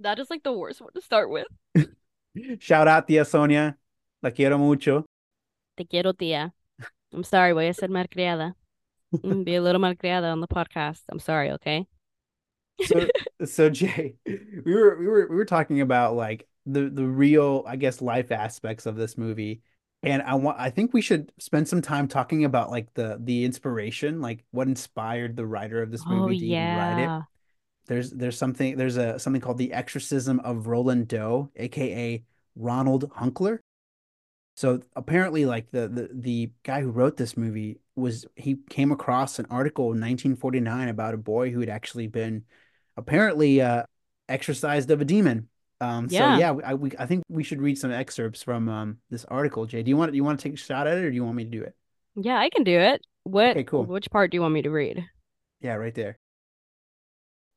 That 0.00 0.18
is 0.18 0.30
like 0.30 0.42
the 0.44 0.52
worst 0.52 0.80
one 0.80 0.92
to 0.94 1.00
start 1.00 1.28
with. 1.28 1.46
Shout 2.58 2.88
out 2.88 3.06
Tia 3.08 3.24
Sonia. 3.24 3.76
La 4.22 4.30
quiero 4.30 4.58
mucho. 4.58 5.04
Te 5.78 5.84
quiero, 5.84 6.12
tia. 6.12 6.52
I'm 7.12 7.22
sorry, 7.24 7.52
voy 7.52 7.68
a 7.68 7.74
ser 7.74 7.88
malcriada. 7.88 8.54
Mm, 9.24 9.44
Be 9.44 9.54
a 9.54 9.62
little 9.62 9.80
malcriada 9.80 10.30
on 10.32 10.40
the 10.40 10.48
podcast. 10.48 11.02
I'm 11.08 11.20
sorry, 11.20 11.52
okay? 11.52 11.86
So 12.80 13.06
so 13.44 13.70
Jay, 13.70 14.16
we 14.26 14.74
were 14.74 14.98
we 14.98 15.06
were 15.06 15.26
we 15.28 15.36
were 15.36 15.44
talking 15.44 15.80
about 15.80 16.16
like 16.16 16.46
the 16.66 16.90
the 16.90 17.04
real, 17.06 17.64
I 17.66 17.76
guess, 17.76 18.02
life 18.02 18.32
aspects 18.32 18.86
of 18.86 18.96
this 18.96 19.16
movie. 19.16 19.62
And 20.02 20.22
I 20.22 20.34
want 20.34 20.58
I 20.60 20.70
think 20.70 20.92
we 20.92 21.00
should 21.00 21.32
spend 21.38 21.68
some 21.68 21.82
time 21.82 22.08
talking 22.08 22.44
about 22.44 22.70
like 22.70 22.92
the 22.94 23.18
the 23.20 23.44
inspiration, 23.44 24.20
like 24.20 24.44
what 24.50 24.68
inspired 24.68 25.36
the 25.36 25.46
writer 25.46 25.82
of 25.82 25.90
this 25.90 26.04
Oh 26.06 26.10
movie 26.10 26.38
to 26.40 26.46
even 26.46 26.74
write 26.74 26.98
it. 26.98 27.14
yeah. 27.14 27.22
There's 27.86 28.10
there's 28.10 28.36
something 28.38 28.76
there's 28.76 28.96
a 28.96 29.18
something 29.18 29.40
called 29.40 29.58
the 29.58 29.72
Exorcism 29.72 30.40
of 30.40 30.66
Roland 30.66 31.08
Doe, 31.08 31.50
aka 31.56 32.22
Ronald 32.54 33.10
Hunkeler. 33.10 33.60
So 34.58 34.80
apparently, 34.96 35.46
like 35.46 35.70
the 35.70 35.86
the 35.86 36.10
the 36.12 36.50
guy 36.64 36.80
who 36.80 36.90
wrote 36.90 37.16
this 37.16 37.36
movie 37.36 37.78
was 37.94 38.26
he 38.34 38.56
came 38.68 38.90
across 38.90 39.38
an 39.38 39.46
article 39.50 39.84
in 39.92 40.00
1949 40.00 40.88
about 40.88 41.14
a 41.14 41.16
boy 41.16 41.52
who 41.52 41.60
had 41.60 41.68
actually 41.68 42.08
been 42.08 42.42
apparently 42.96 43.60
uh 43.60 43.84
exorcised 44.28 44.90
of 44.90 45.00
a 45.00 45.04
demon. 45.04 45.48
Um, 45.80 46.08
so 46.08 46.16
Yeah. 46.16 46.38
yeah, 46.40 46.54
I 46.64 46.74
we, 46.74 46.90
I 46.98 47.06
think 47.06 47.22
we 47.28 47.44
should 47.44 47.62
read 47.62 47.78
some 47.78 47.92
excerpts 47.92 48.42
from 48.42 48.68
um 48.68 48.98
this 49.10 49.24
article. 49.26 49.64
Jay, 49.64 49.84
do 49.84 49.90
you 49.90 49.96
want 49.96 50.10
do 50.10 50.16
you 50.16 50.24
want 50.24 50.40
to 50.40 50.48
take 50.48 50.54
a 50.54 50.60
shot 50.60 50.88
at 50.88 50.98
it, 50.98 51.04
or 51.04 51.10
do 51.10 51.14
you 51.14 51.24
want 51.24 51.36
me 51.36 51.44
to 51.44 51.50
do 51.50 51.62
it? 51.62 51.76
Yeah, 52.16 52.36
I 52.36 52.50
can 52.50 52.64
do 52.64 52.80
it. 52.80 53.06
What 53.22 53.50
Okay, 53.50 53.62
cool. 53.62 53.84
which 53.84 54.10
part 54.10 54.32
do 54.32 54.38
you 54.38 54.40
want 54.40 54.54
me 54.54 54.62
to 54.62 54.70
read? 54.72 55.04
Yeah, 55.60 55.74
right 55.74 55.94
there. 55.94 56.18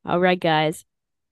All 0.06 0.20
right, 0.20 0.40
guys. 0.40 0.86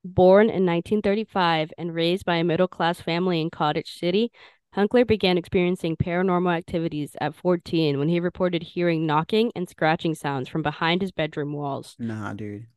Born 0.04 0.50
in 0.50 0.66
1935 0.66 1.74
and 1.78 1.94
raised 1.94 2.26
by 2.26 2.38
a 2.38 2.44
middle 2.44 2.68
class 2.68 3.00
family 3.02 3.40
in 3.40 3.52
Cottage 3.52 4.00
City, 4.00 4.32
Hunkeler 4.76 5.06
began 5.06 5.38
experiencing 5.38 5.98
paranormal 5.98 6.56
activities 6.56 7.16
at 7.20 7.36
14 7.36 7.98
when 7.98 8.10
he 8.10 8.20
reported 8.20 8.62
hearing 8.62 9.06
knocking 9.06 9.52
and 9.56 9.68
scratching 9.68 10.14
sounds 10.14 10.48
from 10.48 10.62
behind 10.62 11.02
his 11.02 11.12
bedroom 11.12 11.54
walls. 11.54 11.96
Nah, 11.98 12.34
dude. 12.34 12.68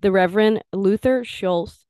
The 0.00 0.10
Reverend 0.10 0.62
Luther 0.72 1.22
Schulze, 1.22 1.86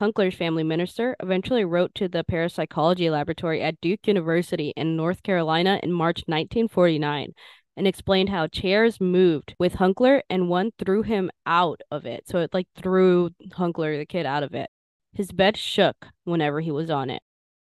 Hunkeler's 0.00 0.34
family 0.34 0.62
minister, 0.62 1.16
eventually 1.20 1.64
wrote 1.64 1.94
to 1.96 2.08
the 2.08 2.22
parapsychology 2.22 3.08
laboratory 3.08 3.62
at 3.62 3.80
Duke 3.80 4.06
University 4.06 4.72
in 4.76 4.96
North 4.96 5.22
Carolina 5.22 5.80
in 5.82 5.92
March 5.92 6.22
1949 6.26 7.32
and 7.78 7.86
explained 7.86 8.28
how 8.28 8.46
chairs 8.46 9.00
moved 9.00 9.54
with 9.58 9.74
Hunkeler 9.74 10.20
and 10.28 10.48
one 10.50 10.72
threw 10.78 11.02
him 11.02 11.30
out 11.46 11.80
of 11.90 12.04
it. 12.04 12.28
So 12.28 12.38
it 12.38 12.52
like 12.52 12.66
threw 12.76 13.30
Hunkeler, 13.52 13.98
the 13.98 14.04
kid, 14.04 14.26
out 14.26 14.42
of 14.42 14.54
it. 14.54 14.68
His 15.14 15.32
bed 15.32 15.56
shook 15.56 16.08
whenever 16.24 16.60
he 16.60 16.70
was 16.70 16.90
on 16.90 17.08
it. 17.08 17.22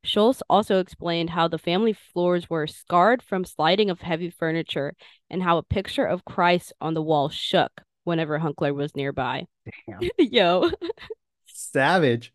Schulze 0.05 0.43
also 0.51 0.81
explained 0.81 1.31
how 1.31 1.49
the 1.49 1.59
family 1.59 1.95
floors 1.95 2.49
were 2.51 2.67
scarred 2.67 3.23
from 3.23 3.45
sliding 3.45 3.89
of 3.89 4.03
heavy 4.03 4.31
furniture 4.31 4.95
and 5.31 5.43
how 5.43 5.57
a 5.57 5.63
picture 5.63 6.05
of 6.05 6.25
Christ 6.25 6.73
on 6.81 6.95
the 6.95 7.03
wall 7.03 7.31
shook 7.31 7.73
whenever 8.05 8.39
Hunkeler 8.39 8.75
was 8.75 8.95
nearby. 8.95 9.47
Damn. 9.89 10.11
Yo. 10.19 10.71
Savage. 11.47 12.33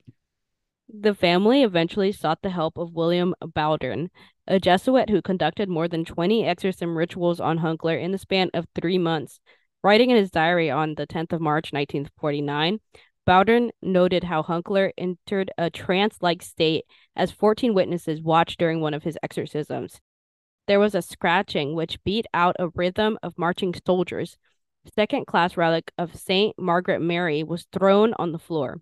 The 0.92 1.14
family 1.14 1.62
eventually 1.62 2.12
sought 2.12 2.42
the 2.42 2.50
help 2.50 2.78
of 2.78 2.94
William 2.94 3.36
Bowdern, 3.42 4.10
a 4.48 4.60
Jesuit 4.60 5.12
who 5.12 5.22
conducted 5.22 5.70
more 5.70 5.88
than 5.88 6.04
20 6.04 6.46
exorcism 6.46 6.98
rituals 6.98 7.40
on 7.40 7.60
Hunkeler 7.60 8.02
in 8.02 8.12
the 8.12 8.18
span 8.18 8.50
of 8.56 8.66
three 8.74 8.98
months. 8.98 9.40
Writing 9.84 10.10
in 10.10 10.18
his 10.18 10.32
diary 10.32 10.72
on 10.72 10.96
the 10.96 11.08
10th 11.08 11.32
of 11.32 11.40
March, 11.40 11.72
1949, 11.72 12.80
Bowdern 13.30 13.70
noted 13.80 14.24
how 14.24 14.42
Hunkeler 14.42 14.92
entered 14.98 15.52
a 15.56 15.70
trance 15.70 16.18
like 16.20 16.42
state 16.42 16.86
as 17.16 17.30
14 17.30 17.76
witnesses 17.76 18.24
watched 18.24 18.58
during 18.58 18.82
one 18.82 18.96
of 18.96 19.04
his 19.04 19.20
exorcisms. 19.22 20.02
There 20.66 20.80
was 20.80 20.96
a 20.96 21.04
scratching 21.04 21.76
which 21.76 22.04
beat 22.04 22.26
out 22.34 22.56
a 22.58 22.70
rhythm 22.70 23.20
of 23.22 23.38
marching 23.38 23.76
soldiers. 23.86 24.36
Second 24.96 25.28
class 25.28 25.56
relic 25.56 25.92
of 25.96 26.16
Saint 26.16 26.58
Margaret 26.58 27.02
Mary 27.02 27.44
was 27.44 27.68
thrown 27.72 28.16
on 28.18 28.32
the 28.32 28.40
floor. 28.40 28.82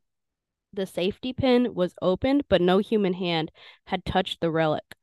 The 0.71 0.85
safety 0.85 1.33
pin 1.33 1.73
was 1.75 1.93
opened, 2.01 2.45
but 2.47 2.61
no 2.61 2.77
human 2.77 3.15
hand 3.15 3.51
had 3.87 4.05
touched 4.05 4.39
the 4.39 4.49
relic. 4.49 4.95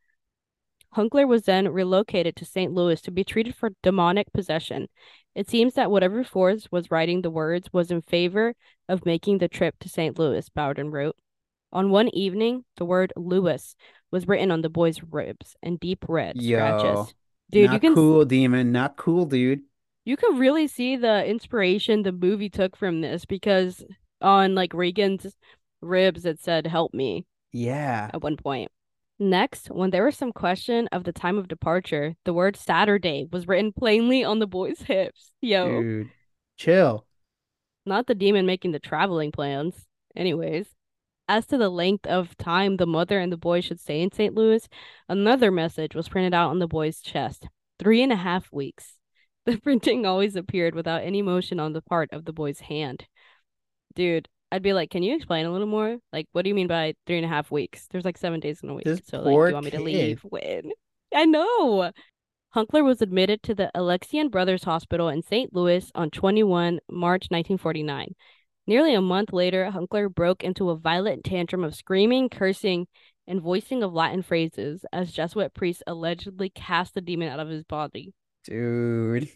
Hunkeler 0.97 1.29
was 1.29 1.43
then 1.43 1.69
relocated 1.69 2.35
to 2.37 2.47
St. 2.47 2.73
Louis 2.73 2.99
to 3.03 3.11
be 3.11 3.25
treated 3.25 3.55
for 3.55 3.73
demonic 3.83 4.33
possession. 4.33 4.89
It 5.35 5.49
seems 5.51 5.75
that 5.75 5.91
whatever 5.91 6.23
force 6.25 6.69
was 6.71 6.91
writing 6.91 7.23
the 7.23 7.31
words 7.31 7.69
was 7.73 7.91
in 7.91 8.03
favor 8.03 8.55
of 8.89 9.05
making 9.07 9.39
the 9.39 9.49
trip 9.49 9.77
to 9.81 9.89
St. 9.89 10.19
Louis, 10.19 10.49
Bowdern 10.51 10.93
wrote. 10.93 11.17
On 11.73 11.91
one 11.91 12.09
evening, 12.15 12.65
the 12.77 12.85
word 12.85 13.13
Louis 13.17 13.75
was 14.13 14.29
written 14.29 14.51
on 14.53 14.63
the 14.63 14.69
boy's 14.69 15.03
ribs 15.03 15.57
in 15.63 15.77
deep 15.77 16.05
red 16.09 16.41
Yo, 16.41 16.57
scratches. 16.59 17.15
Dude, 17.51 17.67
not 17.67 17.73
you 17.75 17.81
can 17.81 17.95
cool, 17.95 18.25
demon. 18.25 18.71
Not 18.73 18.97
cool, 18.97 19.27
dude. 19.27 19.63
you 20.05 20.17
can 20.17 20.39
really 20.39 20.69
see 20.69 20.97
the 20.97 21.25
inspiration 21.27 22.03
the 22.03 22.13
movie 22.13 22.49
took 22.51 22.77
from 22.77 23.01
this 23.01 23.25
because 23.25 23.85
on 24.21 24.55
like 24.55 24.73
Regan's 24.73 25.35
ribs 25.81 26.25
it 26.25 26.41
said 26.41 26.67
help 26.67 26.95
me 26.95 27.27
Yeah. 27.53 28.11
at 28.15 28.23
one 28.23 28.37
point. 28.37 28.71
Next, 29.19 29.69
when 29.71 29.91
there 29.91 30.05
was 30.05 30.17
some 30.17 30.33
question 30.33 30.89
of 30.91 31.05
the 31.05 31.13
time 31.13 31.39
of 31.39 31.47
departure, 31.49 32.15
the 32.25 32.33
word 32.35 32.57
Saturday 32.57 33.27
was 33.31 33.47
written 33.47 33.73
plainly 33.73 34.25
on 34.25 34.41
the 34.41 34.47
boy's 34.47 34.83
hips. 34.83 35.31
Yo, 35.41 35.81
Dude. 35.83 36.11
Chill. 36.57 37.07
not 37.87 38.07
the 38.07 38.15
demon 38.15 38.47
making 38.47 38.73
the 38.73 38.79
traveling 38.81 39.31
plans. 39.33 39.87
Anyways, 40.17 40.67
as 41.29 41.47
to 41.47 41.57
the 41.59 41.69
length 41.71 42.07
of 42.07 42.37
time 42.37 42.77
the 42.77 42.87
mother 42.87 43.19
and 43.19 43.33
the 43.33 43.37
boy 43.37 43.61
should 43.61 43.81
stay 43.81 44.03
in 44.03 44.13
St. 44.13 44.35
Louis, 44.35 44.69
another 45.09 45.51
message 45.51 45.95
was 45.95 46.09
printed 46.09 46.35
out 46.35 46.51
on 46.51 46.59
the 46.59 46.69
boy's 46.69 47.01
chest. 47.01 47.49
Three 47.79 48.03
and 48.03 48.13
a 48.13 48.17
half 48.17 48.53
weeks. 48.53 48.95
The 49.47 49.59
printing 49.59 50.07
always 50.07 50.37
appeared 50.37 50.75
without 50.75 51.03
any 51.03 51.21
motion 51.21 51.61
on 51.61 51.75
the 51.75 51.83
part 51.83 52.09
of 52.13 52.25
the 52.25 52.33
boy's 52.33 52.61
hand. 52.61 53.07
Dude, 53.95 54.27
I'd 54.55 54.63
be 54.63 54.73
like, 54.73 54.91
can 54.91 55.03
you 55.03 55.17
explain 55.17 55.47
a 55.47 55.51
little 55.51 55.67
more? 55.67 55.97
Like, 56.13 56.29
what 56.31 56.43
do 56.43 56.49
you 56.49 56.55
mean 56.55 56.69
by 56.69 56.95
three 57.09 57.17
and 57.17 57.25
a 57.25 57.29
half 57.29 57.51
weeks? 57.51 57.89
There's 57.91 58.05
like 58.05 58.17
seven 58.17 58.39
days 58.39 58.61
in 58.63 58.69
a 58.69 58.75
week. 58.75 58.85
This 58.85 59.01
so, 59.05 59.19
like, 59.19 59.25
do 59.25 59.31
you 59.49 59.53
want 59.53 59.65
me 59.65 59.71
to 59.73 59.79
kid. 59.79 59.85
leave? 59.85 60.21
When? 60.23 60.71
I 61.13 61.25
know. 61.25 61.91
Hunkeler 62.55 62.85
was 62.85 63.03
admitted 63.03 63.43
to 63.43 63.57
the 63.57 63.73
Alexian 63.75 64.31
Brothers 64.31 64.63
Hospital 64.63 65.09
in 65.09 65.23
St. 65.23 65.53
Louis 65.53 65.91
on 65.97 66.09
21 66.11 66.79
March 66.89 67.27
1949. 67.31 68.15
Nearly 68.69 68.95
a 68.95 69.01
month 69.01 69.33
later, 69.33 69.73
Hunkeler 69.75 70.09
broke 70.15 70.45
into 70.45 70.71
a 70.71 70.77
violent 70.77 71.25
tantrum 71.25 71.65
of 71.65 71.75
screaming, 71.75 72.29
cursing, 72.29 72.87
and 73.27 73.41
voicing 73.41 73.83
of 73.83 73.93
Latin 73.93 74.23
phrases 74.23 74.85
as 74.93 75.11
Jesuit 75.11 75.53
priests 75.53 75.83
allegedly 75.89 76.49
cast 76.49 76.95
the 76.95 77.01
demon 77.01 77.29
out 77.29 77.41
of 77.41 77.49
his 77.49 77.65
body. 77.65 78.15
Dude. 78.45 79.31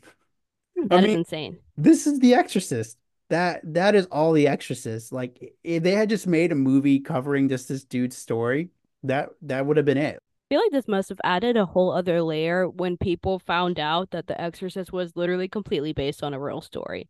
That 0.77 1.01
I 1.01 1.03
is 1.03 1.09
mean, 1.09 1.19
insane. 1.19 1.59
this 1.77 2.07
is 2.07 2.21
The 2.21 2.35
Exorcist. 2.35 2.97
That 3.31 3.61
that 3.75 3.95
is 3.95 4.07
all 4.07 4.33
The 4.33 4.49
Exorcist. 4.49 5.13
Like 5.13 5.55
if 5.63 5.83
they 5.83 5.93
had 5.93 6.09
just 6.09 6.27
made 6.27 6.53
a 6.53 6.55
movie 6.55 7.01
covering 7.01 7.49
just 7.49 7.69
this 7.69 7.85
dude's 7.85 8.17
story, 8.17 8.71
that 9.03 9.31
that 9.43 9.67
would 9.67 9.77
have 9.77 9.87
been 9.87 9.99
it. 9.99 10.23
I 10.51 10.55
feel 10.55 10.61
like 10.63 10.73
this 10.73 10.89
must 10.89 11.11
have 11.11 11.21
added 11.25 11.57
a 11.59 11.67
whole 11.67 11.93
other 11.93 12.23
layer 12.23 12.69
when 12.69 12.97
people 12.97 13.39
found 13.39 13.79
out 13.79 14.13
that 14.13 14.27
The 14.27 14.41
Exorcist 14.41 14.93
was 14.93 15.15
literally 15.15 15.49
completely 15.49 15.93
based 15.93 16.23
on 16.23 16.33
a 16.33 16.41
real 16.41 16.63
story. 16.63 17.09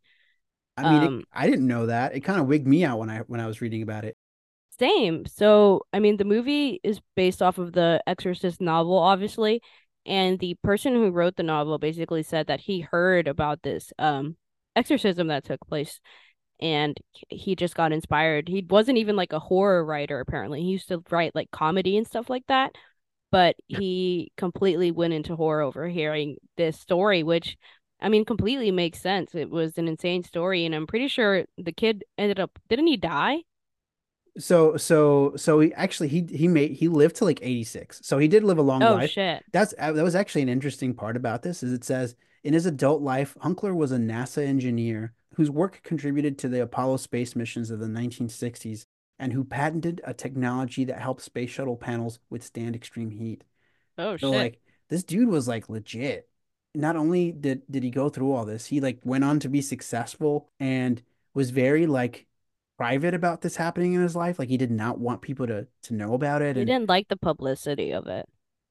I 0.77 0.83
mean, 0.83 1.03
it- 1.03 1.07
Um, 1.07 1.23
I 1.31 1.47
didn't 1.49 1.67
know 1.67 1.85
that. 1.85 2.15
It 2.15 2.21
kind 2.21 2.39
of 2.41 2.47
wigged 2.47 2.67
me 2.67 2.83
out 2.83 2.99
when 2.99 3.09
I 3.09 3.19
when 3.19 3.39
I 3.39 3.47
was 3.47 3.61
reading 3.61 3.81
about 3.81 4.03
it. 4.05 4.17
Same. 4.77 5.25
So, 5.25 5.81
I 5.91 5.99
mean, 5.99 6.17
the 6.17 6.25
movie 6.25 6.79
is 6.83 7.01
based 7.15 7.41
off 7.41 7.57
of 7.57 7.73
the 7.73 8.01
Exorcist 8.07 8.61
novel, 8.61 8.97
obviously, 8.97 9.61
and 10.05 10.39
the 10.39 10.55
person 10.63 10.93
who 10.93 11.11
wrote 11.11 11.35
the 11.35 11.43
novel 11.43 11.77
basically 11.77 12.23
said 12.23 12.47
that 12.47 12.61
he 12.61 12.81
heard 12.81 13.27
about 13.27 13.61
this 13.63 13.91
um 13.99 14.37
exorcism 14.79 15.27
that 15.27 15.45
took 15.45 15.61
place 15.67 15.99
and 16.61 16.97
he 17.29 17.55
just 17.55 17.75
got 17.75 17.91
inspired. 17.93 18.47
He 18.47 18.65
wasn't 18.69 18.97
even 18.97 19.15
like 19.15 19.33
a 19.33 19.39
horror 19.39 19.83
writer 19.85 20.19
apparently. 20.19 20.61
He 20.61 20.69
used 20.69 20.89
to 20.89 21.03
write 21.09 21.35
like 21.35 21.51
comedy 21.51 21.97
and 21.97 22.07
stuff 22.07 22.29
like 22.29 22.45
that, 22.47 22.75
but 23.31 23.55
he 23.67 24.31
completely 24.37 24.91
went 24.91 25.13
into 25.13 25.35
horror 25.35 25.61
over 25.61 25.87
hearing 25.87 26.37
this 26.57 26.79
story, 26.79 27.23
which 27.23 27.57
I 28.01 28.09
mean 28.09 28.25
completely 28.25 28.71
makes 28.71 29.01
sense. 29.01 29.35
It 29.35 29.49
was 29.49 29.77
an 29.77 29.87
insane 29.87 30.23
story 30.23 30.65
and 30.65 30.75
I'm 30.75 30.87
pretty 30.87 31.07
sure 31.09 31.45
the 31.57 31.73
kid 31.73 32.03
ended 32.17 32.39
up 32.39 32.51
didn't 32.69 32.87
he 32.87 32.97
die? 32.97 33.39
So 34.37 34.77
so 34.77 35.35
so 35.35 35.59
he 35.59 35.73
actually 35.73 36.07
he 36.07 36.25
he 36.29 36.47
made 36.47 36.71
he 36.73 36.87
lived 36.87 37.17
to 37.17 37.25
like 37.25 37.39
86. 37.41 37.99
So 38.03 38.17
he 38.19 38.27
did 38.27 38.43
live 38.43 38.57
a 38.57 38.61
long 38.61 38.87
Oh 38.87 38.99
life. 38.99 39.11
shit. 39.13 39.45
That's 39.51 39.73
uh, 39.77 39.91
that 39.91 40.03
was 40.03 40.15
actually 40.15 40.43
an 40.43 40.49
interesting 40.49 40.93
part 40.93 41.17
about 41.17 41.41
this 41.43 41.63
is 41.63 41.73
it 41.73 41.83
says 41.83 42.15
in 42.43 42.53
his 42.53 42.65
adult 42.65 43.01
life, 43.01 43.35
Hunkeler 43.41 43.75
was 43.75 43.91
a 43.91 43.97
NASA 43.97 44.45
engineer 44.45 45.13
whose 45.35 45.49
work 45.51 45.81
contributed 45.83 46.37
to 46.39 46.49
the 46.49 46.61
Apollo 46.61 46.97
space 46.97 47.35
missions 47.35 47.69
of 47.71 47.79
the 47.79 47.87
1960s 47.87 48.85
and 49.19 49.33
who 49.33 49.43
patented 49.43 50.01
a 50.03 50.13
technology 50.13 50.83
that 50.85 51.01
helped 51.01 51.21
space 51.21 51.49
shuttle 51.49 51.77
panels 51.77 52.19
withstand 52.29 52.75
extreme 52.75 53.11
heat. 53.11 53.43
Oh 53.97 54.17
So 54.17 54.27
shit. 54.31 54.35
like 54.35 54.61
this 54.89 55.03
dude 55.03 55.29
was 55.29 55.47
like 55.47 55.69
legit. 55.69 56.29
Not 56.75 56.95
only 56.95 57.31
did 57.31 57.63
did 57.69 57.83
he 57.83 57.89
go 57.89 58.09
through 58.09 58.31
all 58.33 58.45
this, 58.45 58.67
he 58.67 58.79
like 58.79 58.99
went 59.03 59.23
on 59.23 59.39
to 59.41 59.49
be 59.49 59.61
successful 59.61 60.49
and 60.59 61.01
was 61.33 61.49
very 61.51 61.87
like 61.87 62.27
private 62.77 63.13
about 63.13 63.41
this 63.41 63.55
happening 63.57 63.93
in 63.93 64.01
his 64.01 64.15
life. 64.15 64.39
Like 64.39 64.49
he 64.49 64.57
did 64.57 64.71
not 64.71 64.99
want 64.99 65.21
people 65.21 65.47
to 65.47 65.67
to 65.83 65.93
know 65.93 66.13
about 66.13 66.41
it. 66.41 66.55
He 66.55 66.61
And 66.61 66.67
didn't 66.67 66.89
like 66.89 67.07
the 67.07 67.17
publicity 67.17 67.91
of 67.91 68.07
it. 68.07 68.27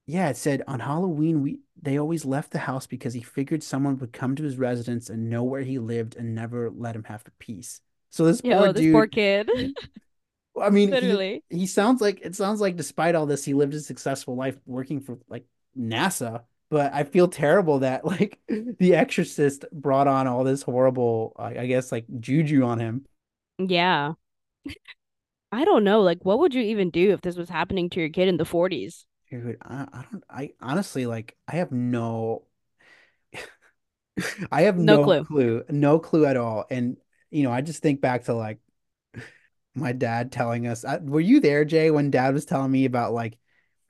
Yeah, 0.09 0.31
it 0.31 0.39
said 0.39 0.63
on 0.67 0.81
Halloween 0.81 1.43
we 1.43 1.61
they 1.81 1.99
always 1.99 2.25
left 2.25 2.51
the 2.51 2.59
house 2.59 2.87
because 2.87 3.13
he 3.13 3.21
figured 3.21 3.63
someone 3.63 3.99
would 3.99 4.13
come 4.13 4.35
to 4.37 4.43
his 4.43 4.57
residence 4.57 5.11
and 5.11 5.29
know 5.29 5.45
where 5.45 5.61
he 5.61 5.79
lived 5.79 6.17
and 6.17 6.35
never 6.35 6.71
let 6.71 6.97
him 6.97 7.05
have 7.05 7.23
the 7.25 7.31
peace. 7.33 7.83
So 8.09 8.25
this 8.25 8.41
Yo, 8.43 8.59
poor 8.59 8.73
this 8.73 8.83
dude, 8.83 8.95
poor 8.95 9.07
kid. 9.07 9.51
I 10.61 10.71
mean, 10.71 10.89
he, 10.89 10.95
Literally. 10.95 11.45
he 11.51 11.67
sounds 11.67 12.01
like 12.01 12.21
it 12.23 12.35
sounds 12.35 12.59
like 12.59 12.77
despite 12.77 13.15
all 13.15 13.27
this, 13.27 13.45
he 13.45 13.53
lived 13.53 13.75
a 13.75 13.81
successful 13.81 14.35
life 14.35 14.57
working 14.65 15.01
for 15.01 15.19
like 15.29 15.45
NASA. 15.79 16.43
But 16.71 16.95
I 16.95 17.05
feel 17.05 17.29
terrible 17.29 17.81
that 17.81 18.05
like 18.07 18.39
The 18.49 18.95
Exorcist 18.95 19.67
brought 19.71 20.09
on 20.09 20.27
all 20.27 20.43
this 20.43 20.63
horrible, 20.63 21.37
I 21.39 21.59
I 21.59 21.67
guess, 21.67 21.93
like 21.93 22.07
juju 22.19 22.65
on 22.65 22.81
him. 22.81 23.05
Yeah. 23.59 24.15
I 25.53 25.65
don't 25.67 25.85
know. 25.85 26.01
Like, 26.01 26.25
what 26.25 26.39
would 26.39 26.55
you 26.55 26.63
even 26.63 26.89
do 26.91 27.11
if 27.13 27.21
this 27.21 27.37
was 27.37 27.51
happening 27.51 27.91
to 27.91 28.01
your 28.01 28.09
kid 28.09 28.29
in 28.29 28.39
the 28.39 28.45
40s? 28.45 29.05
Dude, 29.31 29.59
I, 29.63 29.87
I 29.93 30.05
don't, 30.11 30.25
I 30.31 30.53
honestly 30.61 31.07
like, 31.07 31.37
I 31.47 31.57
have 31.57 31.71
no, 31.73 32.45
I 34.53 34.63
have 34.63 34.77
No 34.77 34.97
no 34.97 35.05
clue. 35.05 35.25
clue, 35.25 35.65
no 35.69 35.99
clue 35.99 36.27
at 36.27 36.37
all. 36.37 36.65
And 36.71 36.97
you 37.31 37.43
know, 37.43 37.53
I 37.53 37.61
just 37.61 37.83
think 37.83 38.01
back 38.01 38.25
to 38.25 38.35
like 38.35 38.59
my 39.75 39.93
dad 39.93 40.33
telling 40.33 40.67
us. 40.67 40.85
I, 40.85 40.99
were 40.99 41.21
you 41.21 41.41
there, 41.41 41.65
Jay, 41.65 41.91
when 41.91 42.11
Dad 42.11 42.35
was 42.35 42.45
telling 42.45 42.71
me 42.71 42.85
about 42.85 43.13
like, 43.13 43.39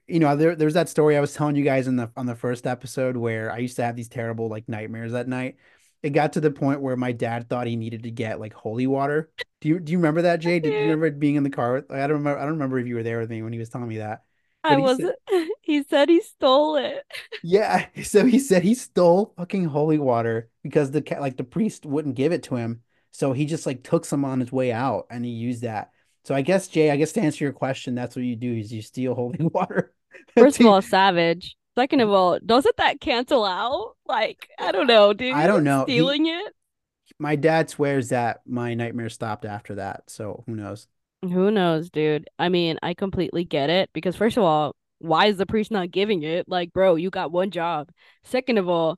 you 0.07 0.19
know, 0.19 0.35
there 0.35 0.55
there's 0.55 0.73
that 0.75 0.89
story 0.89 1.17
I 1.17 1.21
was 1.21 1.33
telling 1.33 1.55
you 1.55 1.63
guys 1.63 1.87
in 1.87 1.95
the 1.95 2.11
on 2.17 2.25
the 2.25 2.35
first 2.35 2.67
episode 2.67 3.17
where 3.17 3.51
I 3.51 3.59
used 3.59 3.77
to 3.77 3.83
have 3.83 3.95
these 3.95 4.09
terrible 4.09 4.49
like 4.49 4.67
nightmares 4.69 5.13
at 5.13 5.27
night. 5.27 5.57
It 6.03 6.11
got 6.11 6.33
to 6.33 6.41
the 6.41 6.51
point 6.51 6.81
where 6.81 6.95
my 6.95 7.11
dad 7.11 7.49
thought 7.49 7.67
he 7.67 7.75
needed 7.75 8.03
to 8.03 8.11
get 8.11 8.39
like 8.39 8.53
holy 8.53 8.87
water. 8.87 9.31
Do 9.61 9.69
you 9.69 9.79
do 9.79 9.91
you 9.91 9.97
remember 9.99 10.23
that, 10.23 10.39
Jay? 10.39 10.59
Did 10.59 10.73
you 10.75 10.81
remember 10.81 11.11
being 11.11 11.35
in 11.35 11.43
the 11.43 11.49
car? 11.49 11.73
with- 11.73 11.91
I 11.91 11.99
don't 12.07 12.17
remember. 12.19 12.39
I 12.39 12.43
don't 12.43 12.53
remember 12.53 12.79
if 12.79 12.87
you 12.87 12.95
were 12.95 13.03
there 13.03 13.19
with 13.19 13.29
me 13.29 13.41
when 13.43 13.53
he 13.53 13.59
was 13.59 13.69
telling 13.69 13.89
me 13.89 13.97
that. 13.99 14.23
I 14.63 14.75
he 14.75 14.81
wasn't. 14.81 15.15
He 15.61 15.83
said 15.83 16.09
he 16.09 16.21
stole 16.21 16.77
it. 16.77 17.03
Yeah, 17.43 17.87
so 18.03 18.25
he 18.25 18.39
said 18.39 18.63
he 18.63 18.73
stole 18.75 19.33
fucking 19.37 19.65
holy 19.65 19.99
water 19.99 20.49
because 20.63 20.91
the 20.91 21.03
like 21.19 21.37
the 21.37 21.43
priest 21.43 21.85
wouldn't 21.85 22.15
give 22.15 22.31
it 22.31 22.43
to 22.43 22.55
him. 22.55 22.81
So 23.11 23.33
he 23.33 23.45
just 23.45 23.65
like 23.65 23.83
took 23.83 24.05
some 24.05 24.25
on 24.25 24.39
his 24.39 24.51
way 24.51 24.71
out 24.71 25.07
and 25.09 25.23
he 25.25 25.31
used 25.31 25.63
that. 25.63 25.91
So 26.25 26.35
I 26.35 26.41
guess 26.41 26.67
Jay, 26.67 26.91
I 26.91 26.97
guess 26.97 27.11
to 27.13 27.21
answer 27.21 27.43
your 27.43 27.53
question, 27.53 27.95
that's 27.95 28.15
what 28.15 28.25
you 28.25 28.35
do 28.35 28.53
is 28.53 28.71
you 28.73 28.81
steal 28.81 29.15
holy 29.15 29.37
water. 29.53 29.93
First 30.35 30.59
of 30.59 30.65
all, 30.65 30.81
savage. 30.81 31.55
Second 31.75 32.01
of 32.01 32.09
all, 32.09 32.39
doesn't 32.45 32.75
that 32.77 32.99
cancel 32.99 33.45
out? 33.45 33.95
Like, 34.05 34.49
I 34.59 34.71
don't 34.71 34.87
know, 34.87 35.13
dude. 35.13 35.33
I 35.33 35.47
don't 35.47 35.63
know. 35.63 35.85
He- 35.85 35.93
Stealing 35.93 36.25
it? 36.27 36.53
my 37.17 37.35
dad 37.35 37.69
swears 37.69 38.09
that 38.09 38.41
my 38.45 38.73
nightmare 38.73 39.09
stopped 39.09 39.45
after 39.45 39.75
that. 39.75 40.03
So 40.09 40.43
who 40.45 40.55
knows? 40.55 40.87
Who 41.21 41.51
knows, 41.51 41.89
dude? 41.89 42.29
I 42.39 42.49
mean, 42.49 42.77
I 42.81 42.93
completely 42.93 43.43
get 43.43 43.69
it 43.69 43.89
because 43.93 44.15
first 44.15 44.37
of 44.37 44.43
all, 44.43 44.75
why 44.99 45.25
is 45.27 45.37
the 45.37 45.45
priest 45.45 45.71
not 45.71 45.91
giving 45.91 46.23
it? 46.23 46.47
Like, 46.47 46.71
bro, 46.73 46.95
you 46.95 47.09
got 47.09 47.31
one 47.31 47.51
job. 47.51 47.89
Second 48.23 48.57
of 48.57 48.69
all, 48.69 48.97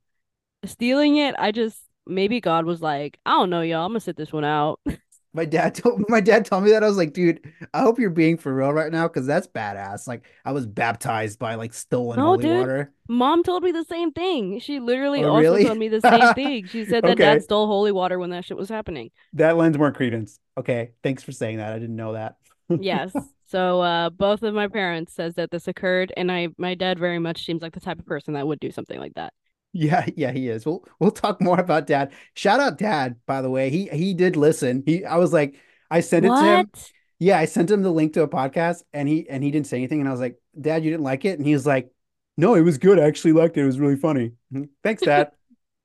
stealing 0.65 1.17
it, 1.17 1.35
I 1.39 1.51
just 1.51 1.81
maybe 2.07 2.41
God 2.41 2.65
was 2.65 2.81
like, 2.81 3.19
I 3.25 3.31
don't 3.31 3.49
know, 3.51 3.61
y'all. 3.61 3.85
I'm 3.85 3.91
gonna 3.91 4.01
sit 4.01 4.17
this 4.17 4.33
one 4.33 4.45
out. 4.45 4.81
My 5.33 5.45
dad 5.45 5.75
told 5.75 6.09
my 6.09 6.19
dad 6.21 6.45
told 6.45 6.63
me 6.63 6.71
that 6.71 6.83
I 6.83 6.87
was 6.87 6.97
like, 6.97 7.13
dude, 7.13 7.51
I 7.73 7.81
hope 7.81 7.99
you're 7.99 8.09
being 8.09 8.37
for 8.37 8.53
real 8.53 8.73
right 8.73 8.91
now 8.91 9.07
because 9.07 9.25
that's 9.25 9.47
badass. 9.47 10.07
Like 10.07 10.25
I 10.45 10.51
was 10.51 10.65
baptized 10.65 11.39
by 11.39 11.55
like 11.55 11.73
stolen 11.73 12.19
No, 12.19 12.31
holy 12.31 12.43
dude. 12.43 12.59
water. 12.59 12.93
Mom 13.07 13.43
told 13.43 13.63
me 13.63 13.71
the 13.71 13.83
same 13.83 14.11
thing. 14.11 14.59
She 14.59 14.79
literally 14.79 15.23
Oh, 15.23 15.29
also 15.29 15.41
really? 15.41 15.65
told 15.65 15.77
me 15.77 15.89
the 15.89 16.01
same 16.01 16.33
thing. 16.33 16.67
She 16.67 16.85
said 16.85 17.03
that 17.05 17.19
Okay. 17.19 17.23
dad 17.23 17.43
stole 17.43 17.67
holy 17.67 17.91
water 17.91 18.19
when 18.19 18.29
that 18.29 18.45
shit 18.45 18.57
was 18.57 18.69
happening. 18.69 19.11
That 19.33 19.57
lends 19.57 19.77
more 19.77 19.91
credence. 19.91 20.39
Okay, 20.57 20.91
thanks 21.03 21.23
for 21.23 21.31
saying 21.31 21.57
that. 21.57 21.73
I 21.73 21.79
didn't 21.79 21.95
know 21.95 22.13
that. 22.13 22.35
Yes. 22.77 23.13
So 23.47 23.81
uh 23.81 24.09
both 24.09 24.43
of 24.43 24.53
my 24.53 24.69
parents 24.69 25.13
says 25.13 25.35
that 25.35 25.51
this 25.51 25.67
occurred 25.67 26.13
and 26.15 26.31
I 26.31 26.49
my 26.57 26.73
dad 26.73 26.97
very 26.99 27.19
much 27.19 27.43
seems 27.45 27.61
like 27.61 27.73
the 27.73 27.81
type 27.81 27.99
of 27.99 28.05
person 28.05 28.33
that 28.35 28.47
would 28.47 28.61
do 28.61 28.71
something 28.71 28.97
like 28.97 29.13
that. 29.15 29.33
Yeah, 29.73 30.05
yeah, 30.15 30.31
he 30.31 30.49
is. 30.49 30.65
We'll 30.65 30.83
we'll 30.99 31.11
talk 31.11 31.41
more 31.41 31.59
about 31.59 31.87
dad. 31.87 32.11
Shout 32.33 32.59
out 32.59 32.77
dad, 32.77 33.15
by 33.25 33.41
the 33.41 33.49
way. 33.49 33.69
He 33.69 33.87
he 33.87 34.13
did 34.13 34.35
listen. 34.35 34.83
He 34.85 35.05
I 35.05 35.17
was 35.17 35.31
like, 35.31 35.55
I 35.89 36.01
sent 36.01 36.25
it 36.25 36.29
to 36.29 36.43
him. 36.43 36.71
Yeah, 37.19 37.37
I 37.37 37.45
sent 37.45 37.71
him 37.71 37.81
the 37.83 37.91
link 37.91 38.13
to 38.13 38.23
a 38.23 38.27
podcast 38.27 38.83
and 38.93 39.07
he 39.07 39.29
and 39.29 39.43
he 39.43 39.51
didn't 39.51 39.67
say 39.67 39.77
anything. 39.77 39.99
And 39.99 40.09
I 40.09 40.11
was 40.11 40.19
like, 40.19 40.41
Dad, 40.59 40.83
you 40.83 40.91
didn't 40.91 41.03
like 41.03 41.23
it? 41.23 41.37
And 41.37 41.45
he 41.45 41.53
was 41.53 41.65
like, 41.65 41.91
No, 42.37 42.55
it 42.55 42.61
was 42.61 42.77
good. 42.79 42.99
I 42.99 43.03
actually 43.03 43.33
liked 43.33 43.57
it. 43.57 43.61
It 43.61 43.65
was 43.65 43.79
really 43.79 43.95
funny. 43.95 44.33
Mhm. 44.53 44.69
Thanks, 44.83 45.03
Dad. 45.03 45.31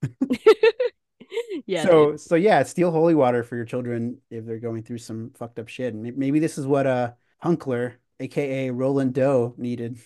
Yeah, 1.67 1.85
so 1.85 2.11
dude. 2.13 2.21
so 2.21 2.35
yeah, 2.37 2.63
steal 2.63 2.91
holy 2.91 3.15
water 3.15 3.43
for 3.43 3.57
your 3.57 3.65
children 3.65 4.19
if 4.31 4.45
they're 4.47 4.59
going 4.61 4.83
through 4.83 4.99
some 4.99 5.31
fucked 5.35 5.59
up 5.59 5.69
shit. 5.69 5.95
And 5.95 6.17
maybe 6.17 6.39
this 6.39 6.59
is 6.59 6.67
what 6.67 6.87
uh 6.87 7.13
Hunkeler, 7.43 7.95
aka 8.21 8.71
Roland 8.71 9.15
Doe, 9.15 9.55
needed. 9.59 9.99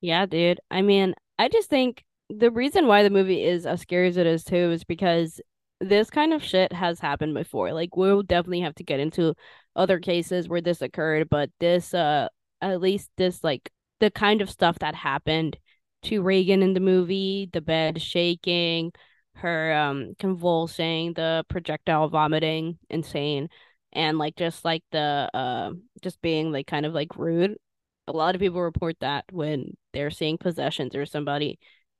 Yeah, 0.00 0.26
dude. 0.26 0.60
I 0.70 0.82
mean, 0.82 1.14
I 1.38 1.48
just 1.48 1.70
think 1.70 2.04
the 2.30 2.50
reason 2.50 2.86
why 2.86 3.02
the 3.02 3.10
movie 3.10 3.42
is 3.42 3.66
as 3.66 3.80
scary 3.82 4.08
as 4.08 4.16
it 4.16 4.26
is 4.26 4.44
too 4.44 4.72
is 4.72 4.84
because 4.84 5.40
this 5.80 6.10
kind 6.10 6.32
of 6.32 6.42
shit 6.42 6.72
has 6.72 6.98
happened 7.00 7.34
before. 7.34 7.72
Like 7.72 7.96
we'll 7.96 8.22
definitely 8.22 8.60
have 8.60 8.74
to 8.76 8.84
get 8.84 9.00
into 9.00 9.34
other 9.74 10.00
cases 10.00 10.48
where 10.48 10.60
this 10.60 10.82
occurred, 10.82 11.28
but 11.28 11.50
this 11.60 11.94
uh 11.94 12.28
at 12.60 12.80
least 12.80 13.10
this 13.16 13.44
like 13.44 13.70
the 14.00 14.10
kind 14.10 14.42
of 14.42 14.50
stuff 14.50 14.78
that 14.80 14.94
happened 14.94 15.56
to 16.04 16.22
Regan 16.22 16.62
in 16.62 16.74
the 16.74 16.80
movie, 16.80 17.48
the 17.52 17.60
bed 17.60 18.00
shaking, 18.00 18.92
her 19.36 19.72
um 19.74 20.14
convulsing, 20.18 21.12
the 21.14 21.44
projectile 21.48 22.08
vomiting, 22.08 22.78
insane, 22.90 23.48
and 23.92 24.18
like 24.18 24.36
just 24.36 24.64
like 24.64 24.82
the 24.92 25.30
uh 25.34 25.72
just 26.02 26.20
being 26.22 26.52
like 26.52 26.66
kind 26.66 26.86
of 26.86 26.94
like 26.94 27.16
rude 27.16 27.56
a 28.08 28.12
lot 28.12 28.34
of 28.36 28.40
people 28.40 28.60
report 28.62 28.96
that 29.00 29.24
when 29.32 29.76
they're 29.92 30.10
seeing 30.10 30.38
possessions 30.38 30.94
or 30.94 31.04
somebody 31.06 31.58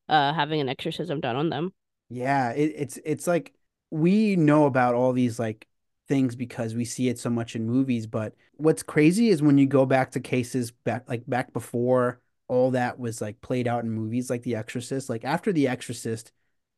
uh 0.08 0.32
having 0.32 0.60
an 0.60 0.68
exorcism 0.68 1.20
done 1.20 1.36
on 1.36 1.50
them. 1.50 1.72
Yeah, 2.08 2.50
it, 2.52 2.72
it's 2.76 2.98
it's 3.04 3.26
like 3.26 3.54
we 3.90 4.36
know 4.36 4.66
about 4.66 4.94
all 4.94 5.12
these 5.12 5.38
like 5.38 5.66
things 6.08 6.36
because 6.36 6.74
we 6.74 6.84
see 6.84 7.08
it 7.08 7.18
so 7.18 7.30
much 7.30 7.56
in 7.56 7.66
movies, 7.66 8.06
but 8.06 8.34
what's 8.56 8.82
crazy 8.82 9.28
is 9.28 9.42
when 9.42 9.58
you 9.58 9.66
go 9.66 9.84
back 9.86 10.12
to 10.12 10.20
cases 10.20 10.70
back 10.70 11.08
like 11.08 11.24
back 11.28 11.52
before 11.52 12.20
all 12.48 12.70
that 12.72 12.98
was 12.98 13.20
like 13.20 13.40
played 13.40 13.66
out 13.66 13.82
in 13.84 13.90
movies 13.90 14.30
like 14.30 14.42
The 14.42 14.54
Exorcist, 14.54 15.08
like 15.08 15.24
after 15.24 15.52
The 15.52 15.66
Exorcist, 15.68 16.32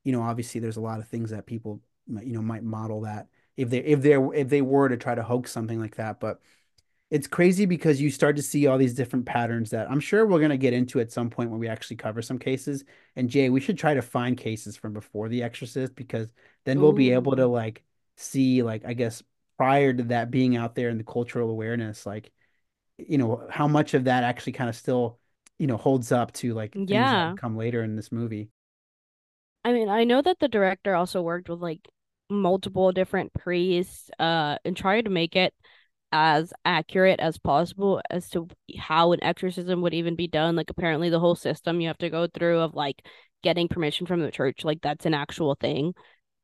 you 0.05 0.13
know, 0.13 0.23
obviously 0.23 0.61
there's 0.61 0.79
a 0.79 0.81
lot 0.81 0.99
of 1.01 1.09
things 1.09 1.31
that 1.31 1.47
people 1.47 1.81
you 2.09 2.33
know 2.33 2.41
might 2.43 2.63
model 2.65 3.03
that 3.03 3.29
if 3.57 3.69
they 3.71 3.79
if 3.81 4.01
they 4.03 4.15
if 4.15 4.49
they 4.49 4.63
were 4.63 4.89
to 4.89 4.97
try 4.97 5.15
to 5.15 5.23
hoax 5.23 5.53
something 5.53 5.79
like 5.81 5.97
that, 5.97 6.21
but 6.21 6.41
it's 7.11 7.27
crazy 7.27 7.65
because 7.65 8.01
you 8.01 8.11
start 8.11 8.37
to 8.37 8.43
see 8.43 8.67
all 8.67 8.77
these 8.77 8.95
different 8.95 9.25
patterns 9.25 9.71
that 9.71 9.91
I'm 9.91 10.01
sure 10.01 10.27
we're 10.27 10.39
going 10.41 10.51
to 10.51 10.59
get 10.59 10.75
into 10.75 11.01
at 11.01 11.11
some 11.11 11.31
point 11.31 11.51
when 11.51 11.59
we 11.61 11.69
actually 11.69 11.97
cover 11.97 12.21
some 12.21 12.39
cases. 12.39 12.85
And 13.17 13.31
Jay, 13.31 13.49
we 13.49 13.61
should 13.61 13.79
try 13.79 13.95
to 13.95 14.03
find 14.03 14.37
cases 14.37 14.77
from 14.77 14.93
before 14.93 15.29
The 15.29 15.43
Exorcist 15.43 15.95
because 15.95 16.33
then 16.65 16.81
we'll 16.81 16.93
be 16.93 17.13
able 17.13 17.35
to 17.37 17.47
like 17.47 17.83
see 18.17 18.63
like 18.63 18.85
I 18.85 18.93
guess 18.95 19.23
prior 19.57 19.93
to 19.93 20.03
that 20.05 20.31
being 20.31 20.57
out 20.57 20.75
there 20.75 20.91
in 20.91 20.99
the 20.99 21.05
cultural 21.05 21.51
awareness 21.51 22.05
like 22.07 22.31
you 22.99 23.19
know 23.19 23.47
how 23.51 23.69
much 23.69 23.95
of 23.95 24.05
that 24.05 24.25
actually 24.25 24.53
kind 24.53 24.69
of 24.71 24.77
still 24.77 25.19
you 25.59 25.67
know 25.67 25.77
holds 25.77 26.13
up 26.13 26.33
to 26.33 26.55
like 26.55 26.79
things 26.89 27.13
that 27.13 27.23
Yeah. 27.25 27.37
come 27.37 27.57
later 27.57 27.83
in 27.83 27.97
this 27.97 28.13
movie. 28.13 28.51
I 29.65 29.73
mean, 29.73 29.89
I 29.89 30.05
know 30.05 30.23
that 30.23 30.39
the 30.39 30.49
director 30.49 30.95
also 30.95 31.23
worked 31.23 31.49
with 31.49 31.61
like 31.61 31.81
multiple 32.31 32.93
different 32.93 33.33
priests 33.33 34.11
uh 34.19 34.59
and 34.63 34.77
tried 34.77 35.07
to 35.07 35.11
make 35.11 35.35
it 35.35 35.55
as 36.13 36.53
accurate 36.65 37.21
as 37.21 37.39
possible 37.39 38.01
as 38.11 38.31
to 38.31 38.49
how 38.79 39.13
an 39.13 39.23
exorcism 39.23 39.83
would 39.83 39.95
even 39.95 40.17
be 40.17 40.27
done. 40.27 40.57
Like 40.57 40.71
apparently 40.71 41.11
the 41.11 41.21
whole 41.21 41.35
system 41.35 41.81
you 41.81 41.89
have 41.89 41.99
to 41.99 42.11
go 42.11 42.27
through 42.27 42.61
of 42.61 42.75
like 42.75 43.05
getting 43.43 43.69
permission 43.69 44.07
from 44.07 44.21
the 44.21 44.31
church, 44.31 44.65
like 44.65 44.81
that's 44.81 45.07
an 45.07 45.15
actual 45.15 45.55
thing. 45.55 45.95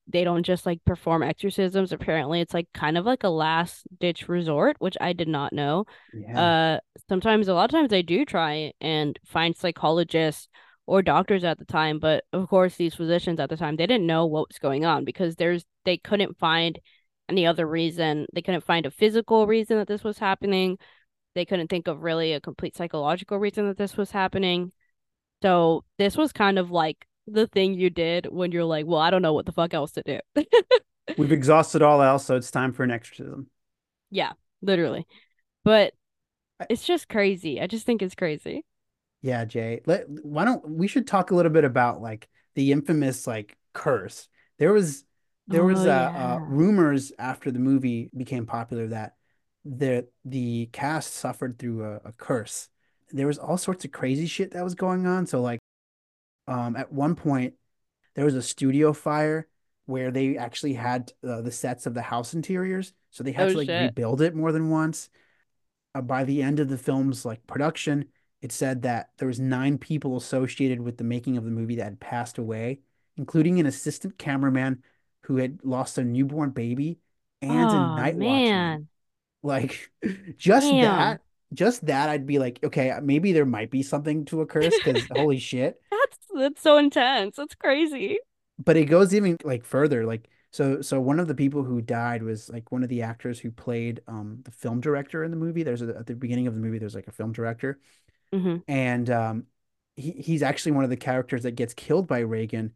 They 0.07 0.23
don't 0.23 0.43
just 0.43 0.67
like 0.67 0.85
perform 0.85 1.23
exorcisms. 1.23 1.93
Apparently 1.93 2.41
it's 2.41 2.53
like 2.53 2.69
kind 2.75 2.99
of 2.99 3.07
like 3.07 3.25
a 3.25 3.31
last 3.31 3.87
ditch 3.99 4.29
resort, 4.29 4.77
which 4.79 4.97
I 5.01 5.15
did 5.15 5.29
not 5.29 5.53
know. 5.53 5.87
Yeah. 6.13 6.41
Uh 6.41 6.81
sometimes 7.09 7.49
a 7.49 7.55
lot 7.55 7.65
of 7.65 7.71
times 7.71 7.93
I 7.93 8.03
do 8.03 8.25
try 8.25 8.73
and 8.81 9.19
find 9.25 9.57
psychologists 9.57 10.49
or 10.87 11.01
doctors 11.01 11.45
at 11.45 11.59
the 11.59 11.65
time, 11.65 11.99
but 11.99 12.25
of 12.35 12.49
course 12.49 12.77
these 12.77 12.95
physicians 12.95 13.41
at 13.41 13.49
the 13.49 13.57
time 13.57 13.77
they 13.77 13.87
didn't 13.87 14.07
know 14.07 14.27
what 14.27 14.49
was 14.49 14.59
going 14.59 14.85
on 14.85 15.05
because 15.07 15.37
there's 15.37 15.65
they 15.87 15.97
couldn't 15.97 16.39
find 16.39 16.79
any 17.29 17.47
other 17.47 17.67
reason. 17.67 18.27
They 18.33 18.43
couldn't 18.43 18.65
find 18.65 18.87
a 18.87 18.91
physical 18.91 19.47
reason 19.47 19.79
that 19.79 19.89
this 19.89 20.05
was 20.05 20.19
happening. 20.19 20.79
They 21.35 21.45
couldn't 21.45 21.69
think 21.69 21.89
of 21.89 22.03
really 22.03 22.33
a 22.33 22.41
complete 22.41 22.77
psychological 22.77 23.39
reason 23.39 23.67
that 23.69 23.79
this 23.79 23.97
was 23.97 24.11
happening. 24.11 24.73
So 25.43 25.85
this 25.99 26.17
was 26.17 26.33
kind 26.33 26.59
of 26.59 26.71
like 26.71 27.07
the 27.27 27.47
thing 27.47 27.75
you 27.75 27.91
did 27.91 28.27
when 28.31 28.53
you're 28.53 28.65
like, 28.65 28.87
well, 28.87 29.01
I 29.01 29.11
don't 29.11 29.23
know 29.23 29.33
what 29.33 29.47
the 29.47 29.53
fuck 29.53 29.75
else 29.75 29.93
to 29.93 30.03
do. 30.05 30.21
We've 31.19 31.33
exhausted 31.33 31.83
all 31.83 32.03
else, 32.03 32.25
so 32.25 32.37
it's 32.37 32.51
time 32.51 32.73
for 32.73 32.83
an 32.83 32.91
exorcism. 32.91 33.49
yeah, 34.11 34.33
literally. 34.63 35.07
But 35.65 35.93
it's 36.71 36.87
just 36.87 37.09
crazy. 37.09 37.61
I 37.61 37.67
just 37.67 37.87
think 37.87 38.03
it's 38.03 38.15
crazy. 38.15 38.65
Yeah, 39.23 39.45
Jay. 39.45 39.81
Let 39.87 40.09
why 40.09 40.45
don't 40.45 40.69
we 40.69 40.87
should 40.87 41.07
talk 41.07 41.31
a 41.31 41.35
little 41.35 41.53
bit 41.53 41.65
about 41.65 42.01
like 42.03 42.29
the 42.55 42.73
infamous 42.73 43.27
like 43.27 43.57
curse. 43.73 44.29
There 44.59 44.73
was 44.73 45.05
there 45.47 45.65
was 45.65 45.81
Oh, 45.81 45.87
uh, 45.87 46.11
uh 46.15 46.39
yeah. 46.41 46.47
rumors 46.47 47.13
after 47.19 47.51
the 47.51 47.59
movie 47.59 48.11
became 48.17 48.47
popular 48.47 48.89
that 48.89 49.15
the 49.65 50.07
the 50.25 50.67
cast 50.73 51.15
suffered 51.15 51.59
through 51.59 51.85
a, 51.85 51.97
a 52.07 52.13
curse. 52.13 52.69
There 53.11 53.27
was 53.27 53.39
all 53.39 53.59
sorts 53.59 53.85
of 53.85 53.93
crazy 53.93 54.27
shit 54.27 54.53
that 54.53 54.65
was 54.65 54.75
going 54.75 55.07
on. 55.07 55.27
So 55.27 55.41
like 55.43 55.61
um 56.49 56.77
at 56.77 56.93
one 56.93 57.15
point 57.17 57.55
there 58.15 58.25
was 58.25 58.35
a 58.35 58.43
studio 58.43 58.93
fire 58.93 59.49
where 59.87 60.11
they 60.11 60.37
actually 60.39 60.75
had 60.75 61.13
uh, 61.27 61.43
the 61.43 61.53
sets 61.53 61.87
of 61.87 61.95
the 61.95 62.03
house 62.03 62.35
interiors, 62.35 62.95
so 63.11 63.23
they 63.25 63.33
had 63.33 63.45
Oh, 63.45 63.51
to 63.51 63.59
like 63.59 63.67
shit. 63.67 63.95
rebuild 63.95 64.21
it 64.23 64.35
more 64.35 64.53
than 64.53 64.71
once 64.71 65.11
uh, 65.95 66.01
by 66.01 66.25
the 66.25 66.43
end 66.43 66.61
of 66.61 66.69
the 66.69 66.79
film's 66.79 67.25
like 67.25 67.47
production, 67.47 68.07
it 68.43 68.53
said 68.53 68.83
that 68.83 69.11
there 69.19 69.29
was 69.29 69.41
nine 69.41 69.79
people 69.79 70.17
associated 70.17 70.81
with 70.81 70.97
the 70.97 71.05
making 71.05 71.37
of 71.37 71.45
the 71.45 71.51
movie 71.51 71.77
that 71.77 71.85
had 71.85 72.01
passed 72.01 72.39
away, 72.39 72.81
including 73.17 73.59
an 73.61 73.67
assistant 73.67 74.19
cameraman 74.19 74.83
who 75.25 75.37
had 75.39 75.61
lost 75.65 75.99
a 75.99 76.05
newborn 76.05 76.51
baby 76.51 76.99
and 77.43 77.73
a 77.73 77.79
Oh 77.79 77.81
night 77.81 78.17
watchman. 78.17 78.73
man. 78.75 78.89
Like 79.43 79.91
just 80.39 80.79
Damn. 80.79 80.81
that, 80.81 81.23
just 81.55 81.87
that, 81.87 82.09
I'd 82.11 82.27
be 82.27 82.39
like, 82.39 82.61
okay, 82.65 82.99
maybe 83.03 83.33
there 83.33 83.47
might 83.47 83.71
be 83.71 83.83
something 83.83 84.25
to 84.27 84.43
a 84.43 84.47
curse 84.47 84.79
because 84.79 85.09
holy 85.11 85.39
shit. 85.41 85.81
That's 85.91 86.19
that's 86.35 86.63
so 86.63 86.77
intense. 86.79 87.37
That's 87.37 87.55
crazy. 87.55 88.19
But 88.59 88.77
it 88.77 88.87
goes 88.87 89.15
even 89.15 89.37
like 89.45 89.65
further. 89.65 90.05
Like 90.07 90.29
so, 90.53 90.81
so 90.83 91.01
one 91.01 91.19
of 91.21 91.27
the 91.29 91.35
people 91.35 91.65
who 91.65 91.81
died 91.81 92.23
was 92.23 92.49
like 92.49 92.71
one 92.71 92.83
of 92.83 92.89
the 92.89 93.03
actors 93.03 93.41
who 93.41 93.51
played 93.51 94.01
um 94.07 94.41
the 94.45 94.51
film 94.53 94.81
director 94.81 95.25
in 95.25 95.31
the 95.31 95.37
movie. 95.37 95.63
There's 95.63 95.83
a, 95.83 95.97
at 95.97 96.07
the 96.07 96.15
beginning 96.15 96.47
of 96.47 96.55
the 96.55 96.61
movie, 96.61 96.79
there's 96.79 96.95
like 96.95 97.09
a 97.09 97.13
film 97.13 97.33
director 97.33 97.81
hmm 98.33 98.57
and 98.69 99.11
um, 99.11 99.47
he, 99.97 100.13
he's 100.13 100.43
actually 100.43 100.73
one 100.73 100.85
of 100.85 100.91
the 100.91 100.97
characters 100.99 101.45
that 101.45 101.53
gets 101.57 101.75
killed 101.75 102.07
by 102.09 102.21
Regan, 102.21 102.75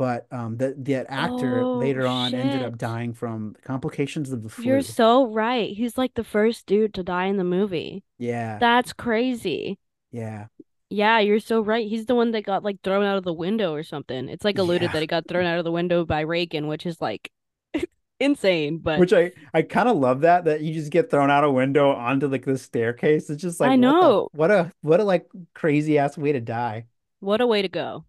but 0.00 0.26
um, 0.32 0.56
that 0.56 0.82
that 0.86 1.04
actor 1.10 1.60
Oh, 1.60 1.76
later 1.76 2.06
on 2.06 2.32
ended 2.32 2.62
up 2.62 2.78
dying 2.78 3.12
from 3.12 3.54
complications 3.62 4.32
of 4.32 4.42
the 4.42 4.48
flu. 4.48 4.64
You're 4.64 4.80
so 4.80 5.26
right. 5.26 5.76
He's 5.76 5.98
like 5.98 6.14
the 6.14 6.24
first 6.24 6.64
dude 6.64 6.94
to 6.94 7.02
die 7.02 7.26
in 7.26 7.36
the 7.36 7.44
movie. 7.44 8.02
Yeah, 8.16 8.56
That's 8.58 8.94
crazy. 8.94 9.78
yeah, 10.10 10.46
Yeah, 10.88 11.18
you're 11.18 11.38
so 11.38 11.60
right. 11.60 11.86
He's 11.86 12.06
the 12.06 12.14
one 12.14 12.30
that 12.30 12.44
got 12.46 12.64
like 12.64 12.78
thrown 12.82 13.04
out 13.04 13.18
of 13.18 13.24
the 13.24 13.34
window 13.34 13.74
or 13.74 13.82
something. 13.82 14.30
It's 14.30 14.42
like 14.44 14.56
alluded 14.56 14.88
Yeah. 14.88 14.92
that 14.92 15.00
he 15.02 15.06
got 15.06 15.28
thrown 15.28 15.44
out 15.44 15.58
of 15.58 15.64
the 15.66 15.70
window 15.72 16.06
by 16.06 16.20
Regan, 16.20 16.66
which 16.66 16.86
is 16.86 16.98
like 17.02 17.30
insane, 18.20 18.78
but 18.78 18.98
which 19.00 19.12
I 19.12 19.32
I 19.52 19.60
kind 19.62 19.88
of 19.90 19.98
love 19.98 20.22
that 20.22 20.44
that 20.46 20.62
you 20.62 20.72
just 20.72 20.90
get 20.90 21.10
thrown 21.10 21.30
out 21.30 21.44
a 21.44 21.50
window 21.50 21.90
onto 21.92 22.26
like 22.26 22.46
the 22.46 22.56
staircase. 22.56 23.28
It's 23.28 23.42
just 23.42 23.60
like 23.60 23.68
I 23.68 23.76
what 23.76 23.76
the- 23.76 23.86
know. 23.86 24.28
what 24.32 24.50
a 24.50 24.72
what 24.80 25.00
a 25.00 25.04
like 25.04 25.26
crazy 25.54 25.98
ass 25.98 26.16
way 26.16 26.32
to 26.32 26.40
die. 26.40 26.86
what 27.20 27.42
a 27.42 27.46
way 27.46 27.60
to 27.60 27.68
go. 27.68 28.06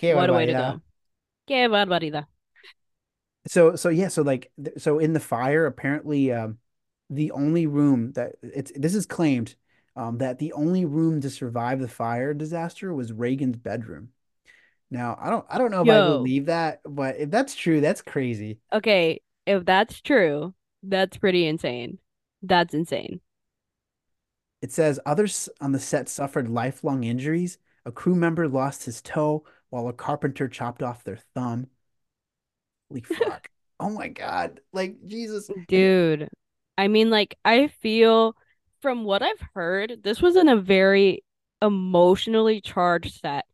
Qué 0.00 0.14
What 0.16 0.30
a 0.30 0.32
way 0.32 0.46
to 0.46 0.52
go. 0.52 0.80
Qué 1.48 1.66
barbaridad. 1.68 2.28
So 3.46 3.76
so 3.76 3.88
yeah, 3.88 4.08
so 4.08 4.22
like 4.22 4.50
so 4.76 4.98
in 4.98 5.12
the 5.12 5.20
fire, 5.20 5.66
apparently 5.66 6.32
um 6.32 6.58
the 7.10 7.30
only 7.30 7.66
room 7.66 8.12
that 8.12 8.36
it's 8.42 8.72
this 8.74 8.94
is 8.94 9.06
claimed 9.06 9.56
um 9.96 10.18
that 10.18 10.38
the 10.38 10.52
only 10.52 10.84
room 10.84 11.20
to 11.22 11.30
survive 11.30 11.80
the 11.80 11.88
fire 11.88 12.34
disaster 12.34 12.92
was 12.92 13.12
Regan's 13.12 13.56
bedroom. 13.56 14.10
Now, 14.90 15.18
I 15.20 15.30
don't 15.30 15.46
I 15.50 15.58
don't 15.58 15.70
know 15.72 15.82
if 15.82 15.90
I 15.90 16.00
believe 16.00 16.46
that, 16.46 16.80
but 16.84 17.16
if 17.18 17.30
that's 17.30 17.54
true, 17.54 17.80
that's 17.80 18.02
crazy. 18.02 18.60
Okay, 18.72 19.20
if 19.46 19.64
that's 19.64 20.00
true, 20.00 20.54
that's 20.82 21.16
pretty 21.16 21.46
insane. 21.46 21.98
That's 22.42 22.74
insane. 22.74 23.20
It 24.62 24.70
says 24.72 25.00
others 25.04 25.48
on 25.60 25.72
the 25.72 25.80
set 25.80 26.08
suffered 26.08 26.48
lifelong 26.48 27.02
injuries. 27.02 27.58
A 27.84 27.90
crew 27.92 28.14
member 28.14 28.48
lost 28.48 28.84
his 28.84 29.02
toe 29.02 29.44
while 29.70 29.88
a 29.88 29.92
carpenter 29.92 30.48
chopped 30.48 30.82
off 30.82 31.04
their 31.04 31.18
thumb. 31.34 31.68
Holy 32.88 33.00
fuck. 33.02 33.48
Oh 33.80 33.90
my 33.90 34.08
God. 34.08 34.60
Like 34.72 34.96
Jesus. 35.06 35.50
Dude, 35.68 36.28
I 36.76 36.88
mean, 36.88 37.10
like, 37.10 37.36
I 37.44 37.68
feel 37.68 38.36
from 38.80 39.04
what 39.04 39.22
I've 39.22 39.42
heard, 39.54 40.02
this 40.02 40.20
was 40.20 40.36
in 40.36 40.48
a 40.48 40.56
very 40.56 41.24
emotionally 41.62 42.60
charged 42.60 43.20
set. 43.20 43.44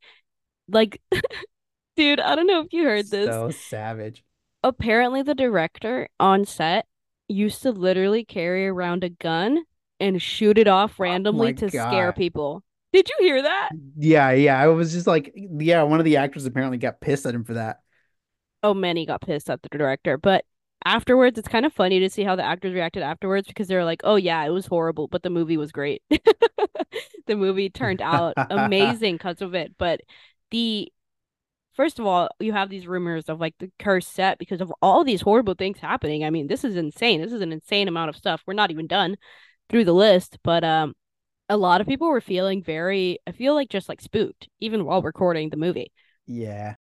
Like, 0.69 1.01
dude, 1.97 2.21
I 2.21 2.35
don't 2.37 2.47
know 2.47 2.61
if 2.61 2.73
you 2.73 2.85
heard 2.85 3.11
this. 3.11 3.29
So 3.29 3.51
savage. 3.51 4.25
Apparently, 4.62 5.23
the 5.23 5.35
director 5.35 6.09
on 6.19 6.47
set 6.47 6.87
used 7.29 7.62
to 7.62 7.71
literally 7.71 8.25
carry 8.25 8.67
around 8.67 9.05
a 9.05 9.11
gun 9.11 9.65
and 10.01 10.21
shoot 10.21 10.59
it 10.59 10.69
off 10.69 10.95
oh 10.99 11.03
randomly 11.05 11.49
my 11.49 11.53
to 11.53 11.69
scare 11.69 12.12
people. 12.12 12.62
Did 12.95 13.09
you 13.09 13.27
hear 13.27 13.43
that? 13.43 13.71
Yeah, 13.99 14.31
yeah. 14.31 14.57
I 14.57 14.69
was 14.69 14.93
just 14.93 15.09
like, 15.09 15.33
yeah, 15.35 15.83
one 15.83 15.99
of 15.99 16.05
the 16.05 16.19
actors 16.19 16.47
apparently 16.47 16.79
got 16.79 17.01
pissed 17.01 17.27
at 17.27 17.35
him 17.35 17.43
for 17.43 17.55
that. 17.55 17.81
Oh, 18.63 18.73
many 18.73 19.05
got 19.05 19.21
pissed 19.21 19.51
at 19.51 19.63
the 19.63 19.69
director, 19.69 20.17
but 20.17 20.45
afterwards, 20.85 21.37
it's 21.37 21.49
kind 21.49 21.67
of 21.67 21.73
funny 21.73 21.99
to 21.99 22.09
see 22.09 22.23
how 22.23 22.37
the 22.37 22.45
actors 22.45 22.73
reacted 22.73 23.03
afterwards 23.03 23.49
because 23.49 23.67
they 23.67 23.75
were 23.75 23.85
like, 23.85 24.03
"Oh 24.05 24.15
yeah, 24.15 24.45
it 24.45 24.51
was 24.51 24.67
horrible, 24.67 25.09
but 25.09 25.25
the 25.25 25.31
movie 25.31 25.57
was 25.57 25.73
great. 25.73 26.03
the 27.27 27.35
movie 27.35 27.69
turned 27.69 28.01
out 28.01 28.35
amazing 28.49 29.17
because 29.17 29.43
of 29.43 29.55
it." 29.57 29.75
But 29.77 30.01
the 30.53 30.93
first 31.75 31.99
of 31.99 32.07
all, 32.07 32.29
you 32.39 32.53
have 32.53 32.71
these 32.71 32.87
rumors 32.87 33.29
of 33.29 33.41
like 33.41 33.57
the 33.59 33.73
curse 33.81 34.07
set 34.07 34.39
because 34.39 34.61
of 34.61 34.73
all 34.81 35.03
these 35.03 35.23
horrible 35.23 35.55
things 35.55 35.81
happening. 35.81 36.25
I 36.25 36.31
mean, 36.31 36.47
this 36.47 36.63
is 36.63 36.77
insane. 36.77 37.21
This 37.21 37.33
is 37.33 37.41
an 37.41 37.53
insane 37.53 37.89
amount 37.89 38.11
of 38.11 38.17
stuff. 38.17 38.43
We're 38.47 38.55
not 38.55 38.71
even 38.71 38.87
done 38.87 39.17
through 39.69 39.85
the 39.85 39.93
list, 39.93 40.39
but 40.45 40.63
um 40.63 40.95
a 41.49 41.57
lot 41.57 41.81
of 41.81 41.87
people 41.87 42.09
were 42.09 42.21
feeling 42.21 42.63
very 42.63 43.19
I 43.27 43.33
feel 43.33 43.55
like 43.55 43.69
just 43.71 43.89
like 43.89 44.01
spooked 44.01 44.49
even 44.61 44.85
while 44.85 45.03
recording 45.03 45.51
the 45.51 45.57
movie. 45.57 45.93
Yeah. 46.27 46.77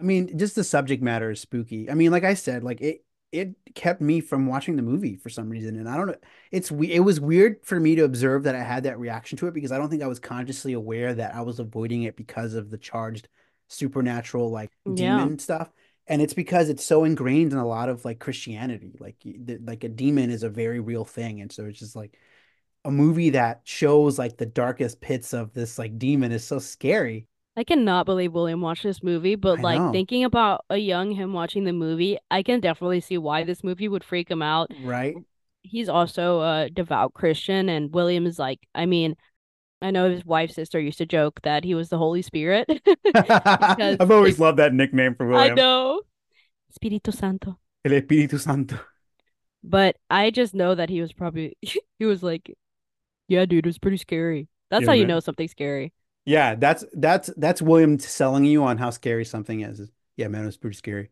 I 0.00 0.04
mean, 0.04 0.38
just 0.38 0.56
the 0.56 0.64
subject 0.64 1.02
matter 1.02 1.30
is 1.32 1.40
spooky. 1.40 1.90
I 1.90 1.94
mean, 1.94 2.12
like 2.12 2.24
I 2.24 2.34
said, 2.34 2.64
like 2.64 2.80
it 2.82 3.04
it 3.32 3.56
kept 3.74 4.00
me 4.00 4.20
from 4.20 4.46
watching 4.46 4.76
the 4.76 4.82
movie 4.82 5.16
for 5.16 5.28
some 5.30 5.50
reason 5.50 5.76
and 5.78 5.88
I 5.88 5.96
don't 5.98 6.06
know 6.08 6.16
it's 6.52 6.72
we 6.72 6.92
it 6.92 7.00
was 7.00 7.20
weird 7.20 7.58
for 7.64 7.80
me 7.80 7.94
to 7.96 8.04
observe 8.04 8.44
that 8.44 8.54
I 8.56 8.62
had 8.62 8.84
that 8.84 8.98
reaction 9.00 9.38
to 9.38 9.48
it 9.48 9.54
because 9.54 9.72
I 9.72 9.78
don't 9.78 9.90
think 9.90 10.02
I 10.02 10.08
was 10.08 10.20
consciously 10.20 10.72
aware 10.74 11.14
that 11.14 11.34
I 11.34 11.42
was 11.42 11.60
avoiding 11.60 12.04
it 12.04 12.16
because 12.16 12.54
of 12.54 12.70
the 12.70 12.78
charged 12.78 13.28
supernatural 13.68 14.50
like 14.50 14.72
Yeah. 14.84 15.30
demon 15.30 15.38
stuff 15.38 15.70
and 16.08 16.22
it's 16.22 16.34
because 16.34 16.70
it's 16.70 16.84
so 16.84 17.04
ingrained 17.04 17.52
in 17.52 17.58
a 17.58 17.66
lot 17.68 17.88
of 17.90 18.04
like 18.04 18.20
Christianity 18.20 18.96
like 19.00 19.16
the, 19.24 19.58
like 19.64 19.84
a 19.84 19.90
demon 19.90 20.30
is 20.30 20.44
a 20.44 20.50
very 20.50 20.80
real 20.80 21.04
thing 21.04 21.40
and 21.42 21.52
so 21.52 21.66
it's 21.66 21.80
just 21.80 21.96
like 21.96 22.18
a 22.84 22.90
movie 22.90 23.30
that 23.30 23.60
shows 23.64 24.18
like 24.18 24.36
the 24.36 24.46
darkest 24.46 25.00
pits 25.00 25.32
of 25.34 25.52
this 25.52 25.78
like 25.78 25.98
demon 25.98 26.32
is 26.32 26.44
so 26.44 26.58
scary 26.58 27.26
I 27.56 27.64
cannot 27.64 28.06
believe 28.06 28.32
William 28.32 28.60
watched 28.60 28.84
this 28.84 29.02
movie, 29.02 29.34
but 29.34 29.58
I 29.58 29.62
like 29.62 29.78
know. 29.80 29.92
thinking 29.92 30.24
about 30.24 30.64
a 30.70 30.78
young 30.78 31.10
him 31.10 31.32
watching 31.32 31.64
the 31.64 31.72
movie, 31.72 32.16
I 32.30 32.42
can 32.42 32.60
definitely 32.60 33.00
see 33.00 33.18
why 33.18 33.42
this 33.44 33.64
movie 33.64 33.88
would 33.88 34.04
freak 34.04 34.30
him 34.30 34.40
out. 34.40 34.70
right 34.82 35.16
He's 35.62 35.88
also 35.88 36.40
a 36.40 36.70
devout 36.70 37.12
Christian, 37.12 37.68
and 37.68 37.92
William 37.92 38.24
is 38.24 38.38
like, 38.38 38.60
I 38.74 38.86
mean, 38.86 39.14
I 39.82 39.90
know 39.90 40.10
his 40.10 40.24
wife's 40.24 40.54
sister 40.54 40.80
used 40.80 40.98
to 40.98 41.06
joke 41.06 41.40
that 41.42 41.64
he 41.64 41.74
was 41.74 41.90
the 41.90 41.98
Holy 41.98 42.22
Spirit. 42.22 42.66
I've 43.14 44.10
always 44.10 44.38
loved 44.38 44.58
that 44.58 44.72
nickname 44.72 45.14
for 45.14 45.26
William. 45.26 45.52
I 45.52 45.54
know. 45.54 46.02
Espíritu 46.72 47.12
Santo. 47.12 47.58
El 47.84 47.92
Espíritu 47.92 48.38
Santo. 48.38 48.78
But 49.62 49.96
I 50.08 50.30
just 50.30 50.54
know 50.54 50.74
that 50.74 50.88
he 50.88 51.00
was 51.00 51.12
probably 51.12 51.56
he 51.98 52.04
was 52.06 52.22
like, 52.22 52.56
Yeah, 53.30 53.46
dude, 53.46 53.64
it 53.66 53.68
was 53.68 53.78
pretty 53.78 53.96
scary. 53.96 54.48
That's 54.70 54.84
Yeah, 54.84 54.88
how 54.88 54.92
you 54.94 55.06
man. 55.06 55.06
know 55.06 55.20
something's 55.20 55.52
scary. 55.52 55.92
Yeah, 56.24 56.54
that's 56.54 56.84
that's 56.92 57.28
that's 57.36 57.62
William 57.62 57.98
selling 57.98 58.44
you 58.44 58.62
on 58.64 58.78
how 58.78 58.90
scary 58.90 59.24
something 59.24 59.60
is. 59.60 59.90
Yeah, 60.16 60.28
man, 60.28 60.42
it 60.42 60.46
was 60.46 60.56
pretty 60.56 60.76
scary. 60.76 61.10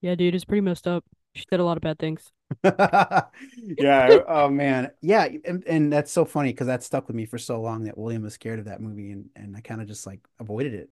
Yeah, 0.00 0.14
dude, 0.14 0.34
it's 0.34 0.44
pretty 0.44 0.60
messed 0.62 0.86
up. 0.86 1.04
She 1.34 1.44
did 1.50 1.60
a 1.60 1.64
lot 1.64 1.76
of 1.76 1.82
bad 1.82 1.98
things. 1.98 2.32
yeah. 2.64 4.18
Oh 4.26 4.48
man. 4.48 4.90
Yeah, 5.00 5.28
and, 5.44 5.64
and 5.66 5.92
that's 5.92 6.12
so 6.12 6.24
funny 6.24 6.52
because 6.52 6.66
that 6.68 6.82
stuck 6.82 7.06
with 7.08 7.16
me 7.16 7.26
for 7.26 7.38
so 7.38 7.60
long 7.60 7.84
that 7.84 7.98
William 7.98 8.22
was 8.22 8.34
scared 8.34 8.58
of 8.58 8.66
that 8.66 8.80
movie, 8.80 9.10
and 9.12 9.30
and 9.36 9.56
I 9.56 9.60
kind 9.60 9.80
of 9.80 9.88
just 9.88 10.06
like 10.06 10.20
avoided 10.38 10.74
it. 10.74 10.90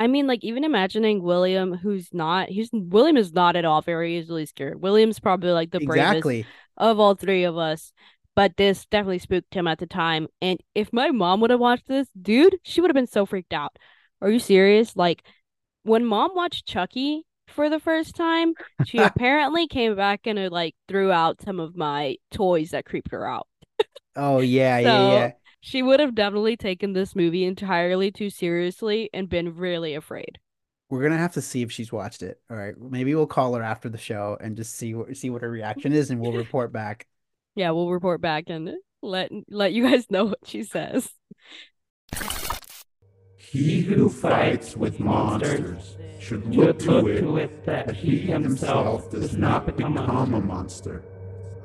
I 0.00 0.06
mean, 0.06 0.26
like 0.26 0.44
even 0.44 0.62
imagining 0.64 1.22
William, 1.22 1.74
who's 1.74 2.08
not, 2.14 2.48
he's 2.48 2.70
William 2.72 3.16
is 3.16 3.32
not 3.32 3.56
at 3.56 3.64
all 3.64 3.82
very 3.82 4.18
easily 4.18 4.46
scared. 4.46 4.80
William's 4.80 5.18
probably 5.18 5.50
like 5.50 5.70
the 5.72 5.80
bravest 5.80 6.36
of 6.76 7.00
all 7.00 7.14
three 7.14 7.44
of 7.44 7.58
us. 7.58 7.92
But 8.38 8.56
this 8.56 8.86
definitely 8.86 9.18
spooked 9.18 9.52
him 9.52 9.66
at 9.66 9.80
the 9.80 9.86
time. 9.88 10.28
And 10.40 10.60
if 10.72 10.92
my 10.92 11.10
mom 11.10 11.40
would 11.40 11.50
have 11.50 11.58
watched 11.58 11.88
this, 11.88 12.06
dude, 12.22 12.56
she 12.62 12.80
would 12.80 12.88
have 12.88 12.94
been 12.94 13.08
so 13.08 13.26
freaked 13.26 13.52
out. 13.52 13.76
Are 14.20 14.30
you 14.30 14.38
serious? 14.38 14.94
Like 14.94 15.24
when 15.82 16.04
mom 16.04 16.36
watched 16.36 16.64
Chucky 16.64 17.26
for 17.48 17.68
the 17.68 17.80
first 17.80 18.14
time, 18.14 18.54
she 18.86 18.98
apparently 18.98 19.66
came 19.66 19.96
back 19.96 20.20
and 20.24 20.38
uh, 20.38 20.50
like 20.52 20.76
threw 20.86 21.10
out 21.10 21.42
some 21.42 21.58
of 21.58 21.76
my 21.76 22.14
toys 22.30 22.70
that 22.70 22.84
creeped 22.84 23.10
her 23.10 23.26
out. 23.26 23.48
Oh 24.14 24.38
yeah, 24.38 24.78
yeah, 24.78 25.10
yeah. 25.10 25.32
She 25.60 25.82
would 25.82 25.98
have 25.98 26.14
definitely 26.14 26.56
taken 26.56 26.92
this 26.92 27.16
movie 27.16 27.44
entirely 27.44 28.12
too 28.12 28.30
seriously 28.30 29.10
and 29.12 29.28
been 29.28 29.56
really 29.56 29.96
afraid. 29.96 30.38
We're 30.90 31.02
gonna 31.02 31.18
have 31.18 31.32
to 31.32 31.42
see 31.42 31.62
if 31.62 31.72
she's 31.72 31.90
watched 31.90 32.22
it. 32.22 32.40
All 32.48 32.56
right, 32.56 32.74
maybe 32.78 33.16
we'll 33.16 33.26
call 33.26 33.54
her 33.54 33.64
after 33.64 33.88
the 33.88 33.98
show 33.98 34.38
and 34.40 34.56
just 34.56 34.76
see 34.76 34.94
what 34.94 35.16
see 35.16 35.28
what 35.28 35.42
her 35.42 35.50
reaction 35.50 35.92
is, 35.92 36.12
and 36.12 36.20
we'll 36.20 36.30
report 36.30 36.72
back. 36.72 37.08
Yeah, 37.58 37.72
we'll 37.72 37.90
report 37.90 38.20
back 38.20 38.44
and 38.46 38.70
let 39.02 39.32
let 39.50 39.72
you 39.72 39.82
guys 39.82 40.08
know 40.12 40.26
what 40.26 40.38
she 40.44 40.62
says. 40.62 41.10
He 43.36 43.80
who 43.80 44.08
fights 44.08 44.76
with 44.76 45.00
monsters 45.00 45.96
should 46.20 46.54
look 46.54 46.78
to 46.78 47.36
it 47.36 47.66
that 47.66 47.96
he 47.96 48.18
himself 48.18 49.10
does 49.10 49.36
not 49.36 49.66
become 49.66 49.96
a 50.34 50.40
monster. 50.40 51.02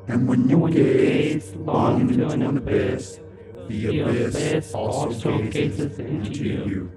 And 0.07 0.27
when 0.27 0.49
you 0.49 0.67
gaze 0.71 1.53
long 1.57 2.01
into 2.01 2.27
an 2.27 2.57
abyss, 2.57 3.19
the 3.67 3.99
abyss 3.99 4.73
also 4.73 5.43
gazes 5.43 5.99
into 5.99 6.43
you. 6.43 6.91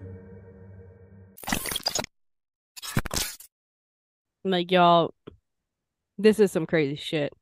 Like 4.42 4.70
y'all, 4.70 5.12
this 6.16 6.40
is 6.40 6.51
some 6.51 6.64
crazy 6.64 6.97
shit. 6.97 7.34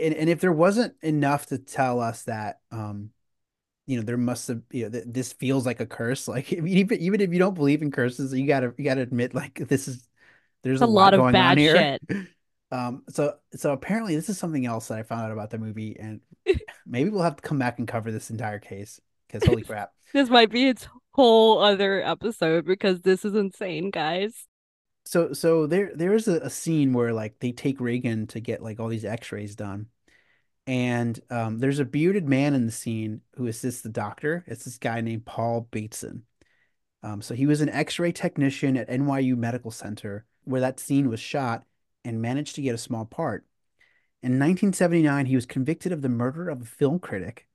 And 0.00 0.14
and 0.14 0.28
if 0.30 0.40
there 0.40 0.52
wasn't 0.52 0.94
enough 1.02 1.46
to 1.46 1.58
tell 1.58 2.00
us 2.00 2.24
that 2.24 2.60
um 2.70 3.10
you 3.86 3.96
know 3.96 4.02
there 4.04 4.16
must 4.18 4.48
have 4.48 4.62
you 4.72 4.84
know 4.84 4.90
th- 4.90 5.04
this 5.06 5.32
feels 5.34 5.66
like 5.66 5.80
a 5.80 5.86
curse 5.86 6.28
like 6.28 6.52
if- 6.52 6.66
even 6.66 6.98
even 7.00 7.20
if 7.20 7.32
you 7.32 7.38
don't 7.38 7.54
believe 7.54 7.82
in 7.82 7.90
curses 7.90 8.32
you 8.34 8.46
gotta 8.46 8.74
you 8.78 8.84
gotta 8.84 9.02
admit 9.02 9.34
like 9.34 9.54
this 9.68 9.88
is 9.88 10.08
there's 10.62 10.80
It's 10.80 10.82
a 10.82 10.86
lot 10.86 11.14
of 11.14 11.20
going 11.20 11.36
on 11.38 11.56
bad 11.56 11.58
here 11.58 11.76
shit. 11.76 12.02
um 12.72 13.02
so 13.08 13.36
so 13.54 13.72
apparently 13.72 14.14
this 14.16 14.28
is 14.28 14.38
something 14.38 14.66
else 14.66 14.88
that 14.88 14.98
I 14.98 15.02
found 15.02 15.22
out 15.22 15.32
about 15.32 15.50
the 15.50 15.58
movie 15.58 15.96
and 15.98 16.20
maybe 16.86 17.10
we'll 17.10 17.22
have 17.22 17.36
to 17.36 17.42
come 17.42 17.58
back 17.58 17.78
and 17.78 17.88
cover 17.88 18.10
this 18.12 18.30
entire 18.30 18.58
case 18.58 19.00
because 19.28 19.44
holy 19.44 19.62
crap 19.64 19.92
This 20.12 20.28
might 20.28 20.50
be 20.50 20.68
its 20.68 20.88
whole 21.14 21.58
other 21.60 22.02
episode 22.02 22.64
because 22.66 23.00
this 23.02 23.24
is 23.24 23.34
insane, 23.34 23.90
guys. 23.90 24.46
So 25.04 25.32
so 25.32 25.66
there 25.66 25.92
there 25.94 26.14
is 26.14 26.28
a, 26.28 26.40
a 26.40 26.50
scene 26.50 26.92
where 26.92 27.12
like 27.12 27.38
they 27.40 27.52
take 27.52 27.80
Regan 27.80 28.26
to 28.28 28.40
get 28.40 28.62
like 28.62 28.80
all 28.80 28.88
these 28.88 29.04
x-rays 29.04 29.56
done. 29.56 29.86
And 30.66 31.20
um 31.30 31.58
there's 31.58 31.80
a 31.80 31.84
bearded 31.84 32.28
man 32.28 32.54
in 32.54 32.66
the 32.66 32.72
scene 32.72 33.22
who 33.36 33.46
assists 33.46 33.82
the 33.82 33.88
doctor. 33.88 34.44
It's 34.46 34.64
this 34.64 34.78
guy 34.78 35.00
named 35.00 35.26
Paul 35.26 35.68
Bateson. 35.70 36.24
Um 37.02 37.22
so 37.22 37.34
he 37.34 37.46
was 37.46 37.60
an 37.60 37.68
x-ray 37.70 38.12
technician 38.12 38.76
at 38.76 38.90
NYU 38.90 39.36
Medical 39.36 39.70
Center 39.70 40.26
where 40.44 40.60
that 40.62 40.80
scene 40.80 41.08
was 41.08 41.20
shot 41.20 41.64
and 42.04 42.22
managed 42.22 42.56
to 42.56 42.62
get 42.62 42.74
a 42.74 42.78
small 42.78 43.04
part. 43.06 43.46
In 44.22 44.38
1979 44.38 45.26
he 45.26 45.36
was 45.36 45.46
convicted 45.46 45.92
of 45.92 46.02
the 46.02 46.08
murder 46.08 46.48
of 46.50 46.62
a 46.62 46.66
film 46.66 46.98
critic 47.00 47.48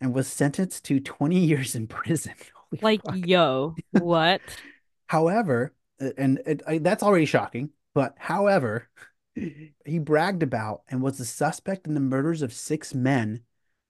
and 0.00 0.14
was 0.14 0.28
sentenced 0.28 0.84
to 0.86 1.00
20 1.00 1.38
years 1.46 1.74
in 1.76 1.86
prison. 1.88 2.34
Holy 2.54 2.80
Like, 2.80 3.02
fuck. 3.04 3.26
yo, 3.26 3.78
what? 3.90 4.42
However, 5.08 5.72
and 6.00 6.40
it, 6.46 6.62
I, 6.66 6.78
that's 6.78 7.02
already 7.02 7.26
shocking, 7.26 7.70
but 7.94 8.14
however, 8.18 8.88
he 9.34 9.98
bragged 9.98 10.42
about 10.42 10.82
and 10.88 11.02
was 11.02 11.18
the 11.18 11.24
suspect 11.24 11.86
in 11.86 11.94
the 11.94 12.00
murders 12.00 12.42
of 12.42 12.52
six 12.52 12.94
men 12.94 13.42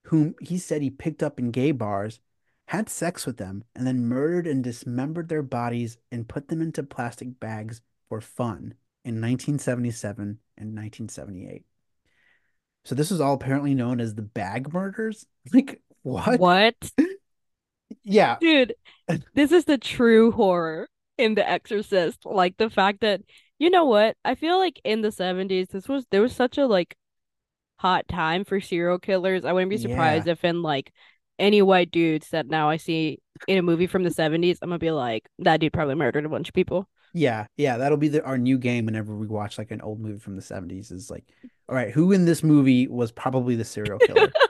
whom 0.05 0.35
he 0.39 0.57
said 0.57 0.81
he 0.81 0.89
picked 0.89 1.23
up 1.23 1.39
in 1.39 1.51
gay 1.51 1.71
bars, 1.71 2.19
had 2.67 2.89
sex 2.89 3.25
with 3.25 3.37
them, 3.37 3.63
and 3.75 3.85
then 3.85 4.07
murdered 4.07 4.47
and 4.47 4.63
dismembered 4.63 5.29
their 5.29 5.43
bodies 5.43 5.97
and 6.11 6.27
put 6.27 6.47
them 6.47 6.61
into 6.61 6.83
plastic 6.83 7.39
bags 7.39 7.81
for 8.07 8.21
fun 8.21 8.75
in 9.03 9.15
1977 9.15 10.39
and 10.57 10.75
1978. 10.75 11.63
So 12.85 12.93
this 12.93 13.09
was 13.09 13.19
all 13.19 13.33
apparently 13.33 13.73
known 13.73 13.99
as 13.99 14.13
the 14.15 14.21
bag 14.21 14.73
murders. 14.73 15.25
Like 15.53 15.81
what? 16.01 16.39
What? 16.39 16.75
Yeah, 18.03 18.37
Dude, 18.39 18.73
this 19.35 19.51
is 19.51 19.65
the 19.65 19.77
true 19.77 20.31
horror 20.31 20.87
in 21.17 21.35
The 21.35 21.47
Exorcist. 21.49 22.25
Like 22.25 22.57
the 22.57 22.69
fact 22.69 23.01
that, 23.01 23.21
you 23.59 23.69
know 23.69 23.85
what? 23.85 24.17
I 24.25 24.35
feel 24.35 24.57
like 24.57 24.79
in 24.83 25.01
the 25.01 25.11
70s, 25.11 25.69
this 25.69 25.87
was 25.87 26.05
there 26.11 26.21
was 26.21 26.35
such 26.35 26.57
a 26.57 26.65
like 26.67 26.95
hot 27.77 28.07
time 28.07 28.45
for 28.45 28.59
serial 28.59 28.99
killers. 28.99 29.45
I 29.45 29.53
wouldn't 29.53 29.69
be 29.69 29.77
surprised 29.77 30.27
Yeah. 30.27 30.33
if 30.33 30.43
in 30.43 30.61
like 30.61 30.91
any 31.37 31.61
white 31.61 31.91
dudes 31.91 32.29
that 32.29 32.47
now 32.47 32.69
I 32.69 32.77
see 32.77 33.19
in 33.47 33.57
a 33.57 33.61
movie 33.61 33.87
from 33.87 34.03
the 34.03 34.11
70s, 34.11 34.57
I'm 34.61 34.69
gonna 34.69 34.79
be 34.79 34.91
like, 34.91 35.27
that 35.39 35.59
dude 35.59 35.73
probably 35.73 35.95
murdered 35.95 36.25
a 36.25 36.29
bunch 36.29 36.47
of 36.49 36.53
people. 36.53 36.87
Yeah, 37.13 37.47
yeah, 37.55 37.77
that'll 37.77 37.97
be 37.97 38.09
the, 38.09 38.23
our 38.25 38.37
new 38.37 38.57
game 38.57 38.85
whenever 38.85 39.15
we 39.15 39.27
watch 39.27 39.57
like 39.57 39.71
an 39.71 39.81
old 39.81 39.99
movie 40.01 40.19
from 40.19 40.35
the 40.35 40.41
70s 40.41 40.91
is 40.91 41.09
like, 41.09 41.23
all 41.69 41.75
right, 41.75 41.91
who 41.91 42.11
in 42.11 42.25
this 42.25 42.43
movie 42.43 42.87
was 42.87 43.11
probably 43.11 43.55
the 43.55 43.65
serial 43.65 43.99
killer? 43.99 44.31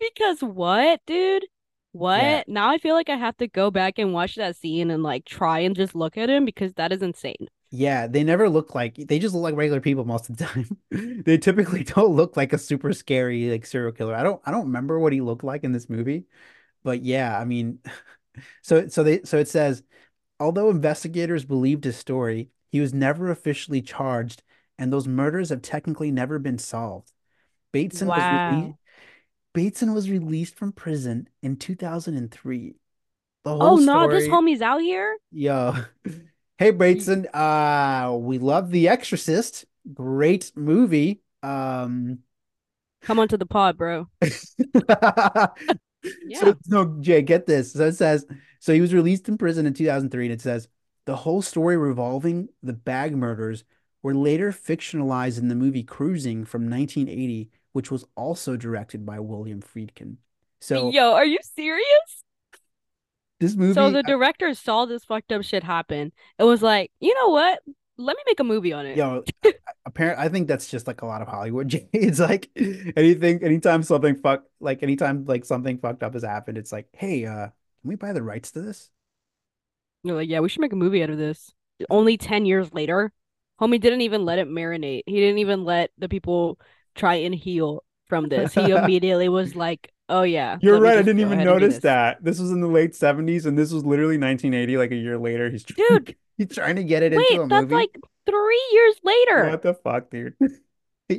Because 0.00 0.42
what, 0.42 1.00
dude? 1.06 1.44
What? 1.92 2.20
Yeah. 2.20 2.42
Now 2.46 2.70
I 2.70 2.78
feel 2.78 2.94
like 2.94 3.08
I 3.08 3.16
have 3.16 3.36
to 3.38 3.48
go 3.48 3.70
back 3.70 3.98
and 3.98 4.12
watch 4.12 4.34
that 4.36 4.56
scene 4.56 4.90
and 4.90 5.02
like 5.02 5.24
try 5.24 5.60
and 5.60 5.76
just 5.76 5.94
look 5.94 6.16
at 6.16 6.30
him 6.30 6.44
because 6.44 6.74
that 6.74 6.92
is 6.92 7.02
insane. 7.02 7.48
Yeah, 7.74 8.06
they 8.06 8.22
never 8.22 8.50
look 8.50 8.74
like 8.74 8.96
they 8.96 9.18
just 9.18 9.34
look 9.34 9.42
like 9.42 9.56
regular 9.56 9.80
people 9.80 10.04
most 10.04 10.28
of 10.28 10.36
the 10.36 10.44
time. 10.44 10.78
They 11.24 11.38
typically 11.38 11.84
don't 11.84 12.14
look 12.14 12.36
like 12.36 12.52
a 12.52 12.58
super 12.58 12.92
scary 12.92 13.50
like 13.50 13.64
serial 13.66 13.92
killer. 13.92 14.14
I 14.14 14.22
don't 14.22 14.42
I 14.44 14.50
don't 14.50 14.66
remember 14.66 14.98
what 14.98 15.12
he 15.12 15.20
looked 15.22 15.44
like 15.44 15.64
in 15.64 15.72
this 15.72 15.88
movie. 15.88 16.26
but 16.84 17.02
yeah, 17.02 17.38
I 17.38 17.44
mean, 17.46 17.80
so 18.62 18.88
so 18.88 19.04
they 19.04 19.22
so 19.24 19.38
it 19.38 19.48
says, 19.48 19.82
although 20.40 20.70
investigators 20.70 21.44
believed 21.46 21.84
his 21.84 21.96
story, 21.96 22.50
he 22.70 22.80
was 22.80 22.94
never 22.94 23.30
officially 23.30 23.82
charged, 23.82 24.42
and 24.78 24.92
those 24.92 25.08
murders 25.08 25.50
have 25.50 25.62
technically 25.62 26.10
never 26.12 26.38
been 26.40 26.58
solved. 26.58 27.12
Bateson 27.72 28.12
was. 28.14 28.30
Wow. 28.30 28.78
Bateson 29.52 29.92
was 29.94 30.08
released 30.10 30.56
from 30.56 30.72
prison 30.72 31.28
in 31.42 31.56
2003. 31.56 32.74
The 33.44 33.50
Oh 33.50 33.56
whole 33.56 33.78
no, 33.78 34.08
this 34.08 34.28
homie's 34.28 34.62
out 34.62 34.80
here. 34.80 35.16
yo. 35.30 35.74
Hey 36.58 36.70
Bateson, 36.70 37.26
uh, 37.34 38.14
we 38.16 38.38
love 38.38 38.70
The 38.70 38.86
Exorcist. 38.86 39.64
Great 39.92 40.52
movie. 40.54 41.20
Um, 41.42 42.20
Come 43.00 43.18
onto 43.18 43.36
the 43.36 43.46
pod, 43.46 43.76
bro. 43.76 44.06
Yeah. 46.24 46.40
So 46.40 46.56
no, 46.66 46.98
Jay, 47.00 47.22
get 47.22 47.46
this. 47.46 47.72
So 47.72 47.86
it 47.86 47.94
says, 47.94 48.26
so 48.60 48.72
he 48.72 48.80
was 48.80 48.94
released 48.94 49.28
in 49.28 49.38
prison 49.38 49.66
in 49.66 49.74
2003, 49.74 50.26
and 50.26 50.32
it 50.34 50.40
says 50.40 50.68
the 51.04 51.16
whole 51.16 51.42
story 51.42 51.76
revolving 51.76 52.48
the 52.62 52.72
bag 52.72 53.16
murders 53.16 53.64
were 54.02 54.14
later 54.14 54.52
fictionalized 54.52 55.38
in 55.38 55.48
the 55.48 55.54
movie 55.54 55.82
Cruising 55.84 56.44
from 56.44 56.68
1980, 56.68 57.50
which 57.72 57.90
was 57.90 58.04
also 58.16 58.56
directed 58.56 59.04
by 59.06 59.20
William 59.20 59.60
Friedkin. 59.60 60.16
So 60.60 60.90
Yo, 60.92 61.12
are 61.12 61.24
you 61.24 61.38
serious? 61.54 62.24
this 63.40 63.56
movie, 63.56 63.74
So 63.74 63.90
the 63.90 64.02
director 64.02 64.54
saw 64.54 64.84
this 64.86 65.04
fucked 65.04 65.32
up 65.32 65.42
shit 65.42 65.64
happen. 65.64 66.12
It 66.38 66.44
was 66.44 66.62
like, 66.62 66.92
you 67.00 67.14
know 67.14 67.28
what? 67.28 67.60
Let 67.96 68.16
me 68.16 68.22
make 68.26 68.40
a 68.40 68.44
movie 68.44 68.72
on 68.72 68.86
it. 68.86 68.96
yo, 68.96 69.24
apparently, 69.86 70.24
I 70.24 70.28
think 70.28 70.48
that's 70.48 70.70
just 70.70 70.86
like 70.86 71.02
a 71.02 71.06
lot 71.06 71.22
of 71.22 71.28
Hollywood. 71.28 71.72
It's 71.92 72.18
like 72.20 72.50
anything, 72.56 73.42
anytime 73.42 73.82
something 73.82 74.16
fuck, 74.16 74.44
like 74.60 74.82
anytime 74.82 75.24
like 75.24 75.44
something 75.44 75.78
fucked 75.78 76.02
up 76.02 76.14
has 76.14 76.22
happened, 76.24 76.58
it's 76.58 76.72
like, 76.72 76.88
hey, 76.92 77.26
uh, 77.26 77.46
can 77.48 77.52
we 77.88 77.96
buy 77.96 78.12
the 78.12 78.22
rights 78.22 78.52
to 78.52 78.60
this? 78.62 78.90
You're 80.04 80.16
like, 80.16 80.28
yeah, 80.28 80.40
we 80.40 80.48
should 80.48 80.60
make 80.60 80.72
a 80.72 80.76
movie 80.76 81.02
out 81.02 81.10
of 81.10 81.18
this. 81.18 81.52
Only 81.90 82.16
10 82.16 82.44
years 82.44 82.72
later, 82.72 83.12
homie 83.60 83.80
didn't 83.80 84.02
even 84.02 84.24
let 84.24 84.38
it 84.38 84.48
marinate. 84.48 85.02
He 85.06 85.20
didn't 85.20 85.38
even 85.38 85.64
let 85.64 85.90
the 85.98 86.08
people 86.08 86.58
try 86.94 87.14
and 87.16 87.34
heal 87.34 87.84
from 88.06 88.28
this. 88.28 88.54
He 88.54 88.70
immediately 88.70 89.28
was 89.28 89.54
like, 89.54 89.92
oh 90.08 90.22
yeah. 90.22 90.58
You're 90.60 90.78
right. 90.78 90.98
I 90.98 91.02
didn't 91.02 91.20
even 91.20 91.38
ahead 91.38 91.48
and 91.48 91.48
do 91.48 91.52
notice 91.54 91.74
this." 91.74 91.82
that. 91.82 92.22
This 92.22 92.38
was 92.38 92.50
in 92.50 92.60
the 92.60 92.68
late 92.68 92.92
70s 92.92 93.46
and 93.46 93.58
this 93.58 93.72
was 93.72 93.84
literally 93.84 94.18
1980, 94.18 94.76
like 94.76 94.90
a 94.92 94.96
year 94.96 95.18
later. 95.18 95.50
He's 95.50 95.64
trying, 95.64 95.88
Dude. 95.88 96.16
he's 96.38 96.54
trying 96.54 96.76
to 96.76 96.84
get 96.84 97.02
it 97.02 97.12
Wait, 97.14 97.26
into 97.30 97.42
a 97.42 97.48
that's 97.48 97.62
movie. 97.62 97.74
like 97.74 97.98
three 98.26 98.68
years 98.72 98.94
later. 99.02 99.50
What 99.50 99.62
the 99.62 99.74
fuck, 99.74 100.10
dude? 100.10 100.34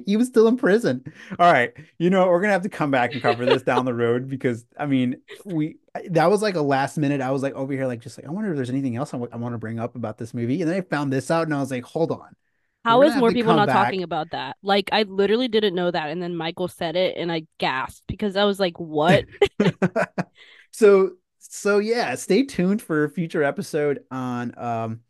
He 0.08 0.18
was 0.18 0.28
still 0.28 0.48
in 0.48 0.58
prison. 0.58 1.04
All 1.38 1.52
right. 1.52 1.72
You 2.00 2.10
know, 2.10 2.28
we're 2.28 2.42
gonna 2.42 2.54
have 2.54 2.64
to 2.64 2.70
come 2.70 2.90
back 2.90 3.14
and 3.14 3.22
cover 3.22 3.46
this 3.46 3.62
down 3.62 3.86
the 3.86 3.94
road 3.94 4.28
because 4.28 4.66
I 4.80 4.88
mean, 4.88 5.18
we 5.46 5.78
that 6.10 6.32
was 6.32 6.42
like 6.42 6.56
a 6.56 6.62
last 6.62 6.98
minute. 6.98 7.22
I 7.22 7.30
was 7.30 7.44
like 7.44 7.54
over 7.54 7.72
here, 7.74 7.86
like 7.86 8.00
just 8.00 8.18
like 8.18 8.26
I 8.26 8.32
wonder 8.32 8.50
if 8.50 8.56
there's 8.56 8.72
anything 8.72 8.96
else 8.96 9.14
I 9.14 9.18
want 9.18 9.54
to 9.54 9.60
bring 9.60 9.80
up 9.80 9.96
about 9.96 10.18
this 10.18 10.34
movie. 10.34 10.62
And 10.62 10.72
then 10.72 10.78
I 10.78 10.82
found 10.82 11.14
this 11.14 11.30
out 11.30 11.44
and 11.46 11.54
I 11.54 11.60
was 11.60 11.70
like, 11.70 11.84
hold 11.84 12.12
on. 12.12 12.36
How 12.84 13.02
is 13.04 13.16
more 13.16 13.32
people 13.32 13.56
not 13.56 13.68
back. 13.68 13.86
talking 13.86 14.04
about 14.04 14.32
that? 14.32 14.58
Like, 14.62 14.90
I 14.92 15.04
literally 15.04 15.48
didn't 15.48 15.76
know 15.76 15.90
that. 15.90 16.10
And 16.10 16.22
then 16.22 16.36
Michael 16.36 16.68
said 16.68 16.96
it 16.96 17.16
and 17.18 17.32
I 17.32 17.44
gasped 17.58 18.04
because 18.08 18.36
I 18.36 18.44
was 18.44 18.60
like, 18.60 18.80
what? 18.80 19.26
so 20.72 21.12
so 21.40 21.78
yeah, 21.78 22.16
stay 22.16 22.44
tuned 22.44 22.82
for 22.82 23.04
a 23.04 23.10
future 23.10 23.44
episode 23.44 24.04
on 24.12 24.58
um 24.58 25.02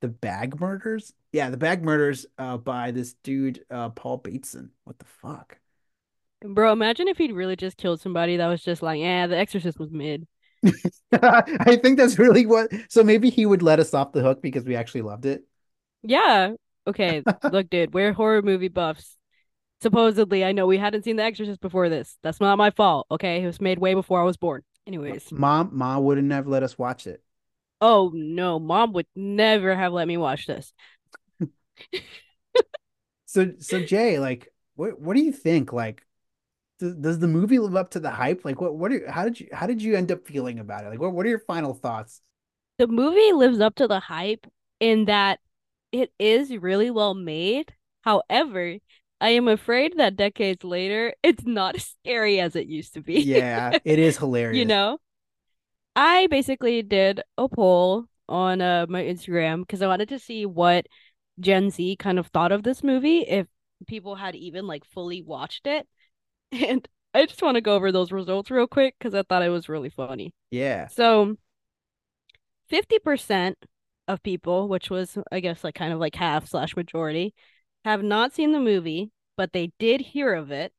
the 0.00 0.08
bag 0.08 0.60
murders. 0.60 1.12
Yeah, 1.32 1.50
the 1.50 1.56
bag 1.56 1.82
murders 1.82 2.26
uh 2.38 2.58
by 2.58 2.90
this 2.90 3.14
dude 3.24 3.64
uh 3.70 3.90
Paul 3.90 4.18
Bateson. 4.18 4.70
What 4.84 4.98
the 4.98 5.06
fuck? 5.06 5.58
Bro, 6.44 6.72
imagine 6.72 7.08
if 7.08 7.16
he'd 7.18 7.32
really 7.32 7.56
just 7.56 7.76
killed 7.76 8.00
somebody 8.00 8.36
that 8.36 8.46
was 8.46 8.62
just 8.62 8.82
like, 8.82 9.00
yeah, 9.00 9.26
the 9.26 9.36
exorcist 9.36 9.78
was 9.78 9.90
mid. 9.90 10.26
I 11.12 11.76
think 11.76 11.96
that's 11.98 12.18
really 12.18 12.46
what 12.46 12.70
so 12.88 13.02
maybe 13.02 13.30
he 13.30 13.46
would 13.46 13.62
let 13.62 13.80
us 13.80 13.94
off 13.94 14.12
the 14.12 14.22
hook 14.22 14.42
because 14.42 14.64
we 14.64 14.76
actually 14.76 15.02
loved 15.02 15.26
it. 15.26 15.44
Yeah. 16.02 16.52
Okay. 16.86 17.22
Look, 17.52 17.70
dude, 17.70 17.94
we're 17.94 18.12
horror 18.12 18.42
movie 18.42 18.68
buffs. 18.68 19.16
Supposedly, 19.82 20.44
I 20.44 20.52
know 20.52 20.66
we 20.66 20.78
hadn't 20.78 21.04
seen 21.04 21.16
The 21.16 21.24
Exorcist 21.24 21.60
before 21.60 21.88
this. 21.88 22.16
That's 22.22 22.40
not 22.40 22.58
my 22.58 22.70
fault. 22.70 23.06
Okay. 23.10 23.42
It 23.42 23.46
was 23.46 23.60
made 23.60 23.78
way 23.78 23.94
before 23.94 24.20
I 24.20 24.24
was 24.24 24.36
born. 24.36 24.62
Anyways. 24.86 25.32
Mom 25.32 25.70
mom 25.72 26.04
wouldn't 26.04 26.32
have 26.32 26.46
let 26.46 26.62
us 26.62 26.78
watch 26.78 27.06
it. 27.06 27.22
Oh 27.80 28.10
no, 28.14 28.58
mom 28.58 28.92
would 28.94 29.06
never 29.14 29.74
have 29.76 29.92
let 29.92 30.08
me 30.08 30.16
watch 30.16 30.46
this. 30.46 30.72
So 33.28 33.52
so 33.58 33.82
Jay, 33.82 34.18
like 34.18 34.50
what 34.76 34.98
what 34.98 35.14
do 35.14 35.22
you 35.22 35.32
think? 35.32 35.72
Like 35.72 36.06
does, 36.78 36.94
does 36.94 37.18
the 37.18 37.28
movie 37.28 37.58
live 37.58 37.76
up 37.76 37.90
to 37.90 38.00
the 38.00 38.10
hype? 38.10 38.44
Like 38.44 38.60
what 38.60 38.74
what 38.76 38.92
are, 38.92 39.10
how 39.10 39.24
did 39.24 39.38
you 39.38 39.48
how 39.52 39.66
did 39.66 39.82
you 39.82 39.94
end 39.94 40.10
up 40.10 40.26
feeling 40.26 40.58
about 40.58 40.84
it? 40.84 40.88
Like 40.88 41.00
what 41.00 41.12
what 41.12 41.26
are 41.26 41.28
your 41.28 41.40
final 41.40 41.74
thoughts? 41.74 42.22
The 42.78 42.86
movie 42.86 43.32
lives 43.32 43.60
up 43.60 43.74
to 43.74 43.88
the 43.88 44.00
hype 44.00 44.46
in 44.80 45.06
that 45.06 45.40
it 46.02 46.12
is 46.18 46.50
really 46.56 46.90
well 46.90 47.14
made. 47.14 47.74
However, 48.02 48.76
I 49.20 49.30
am 49.30 49.48
afraid 49.48 49.96
that 49.98 50.16
decades 50.16 50.64
later, 50.64 51.14
it's 51.22 51.44
not 51.44 51.76
as 51.76 51.84
scary 52.04 52.40
as 52.40 52.56
it 52.56 52.66
used 52.66 52.94
to 52.94 53.02
be. 53.02 53.20
Yeah, 53.20 53.78
it 53.84 53.98
is 53.98 54.16
hilarious. 54.18 54.58
you 54.58 54.64
know 54.66 54.98
i 55.94 56.26
basically 56.28 56.82
did 56.82 57.20
a 57.38 57.48
poll 57.48 58.06
on 58.28 58.60
uh 58.60 58.86
my 58.88 59.02
instagram 59.02 59.60
because 59.60 59.82
i 59.82 59.86
wanted 59.86 60.08
to 60.08 60.18
see 60.18 60.44
what 60.46 60.86
gen 61.40 61.70
z 61.70 61.96
kind 61.96 62.18
of 62.18 62.26
thought 62.28 62.52
of 62.52 62.62
this 62.62 62.82
movie 62.82 63.20
if 63.20 63.46
people 63.86 64.14
had 64.16 64.34
even 64.34 64.66
like 64.66 64.84
fully 64.84 65.22
watched 65.22 65.66
it 65.66 65.86
and 66.52 66.88
i 67.14 67.24
just 67.26 67.42
want 67.42 67.54
to 67.56 67.60
go 67.60 67.74
over 67.74 67.92
those 67.92 68.12
results 68.12 68.50
real 68.50 68.66
quick 68.66 68.94
because 68.98 69.14
i 69.14 69.22
thought 69.22 69.42
it 69.42 69.48
was 69.50 69.68
really 69.68 69.90
funny 69.90 70.32
Yeah. 70.50 70.88
so 70.88 71.36
50% 72.68 73.56
of 74.08 74.22
people 74.22 74.68
which 74.68 74.90
was 74.90 75.18
i 75.32 75.40
guess 75.40 75.64
like 75.64 75.74
kind 75.74 75.92
of 75.92 75.98
like 75.98 76.14
half 76.14 76.46
slash 76.48 76.76
majority 76.76 77.34
have 77.84 78.02
not 78.02 78.32
seen 78.32 78.52
the 78.52 78.60
movie 78.60 79.10
but 79.36 79.52
they 79.52 79.72
did 79.78 80.00
hear 80.00 80.34
of 80.34 80.50
it 80.50 80.72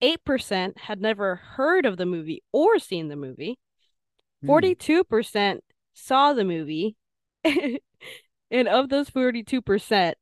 8% 0.00 0.78
had 0.78 1.00
never 1.00 1.36
heard 1.36 1.86
of 1.86 1.96
the 1.96 2.06
movie 2.06 2.42
or 2.52 2.78
seen 2.78 3.08
the 3.08 3.16
movie 3.16 3.58
Hmm. 4.42 4.48
42% 4.48 5.60
saw 5.94 6.32
the 6.32 6.44
movie. 6.44 6.96
and 7.44 8.68
of 8.68 8.88
those 8.88 9.08
42%, 9.10 10.14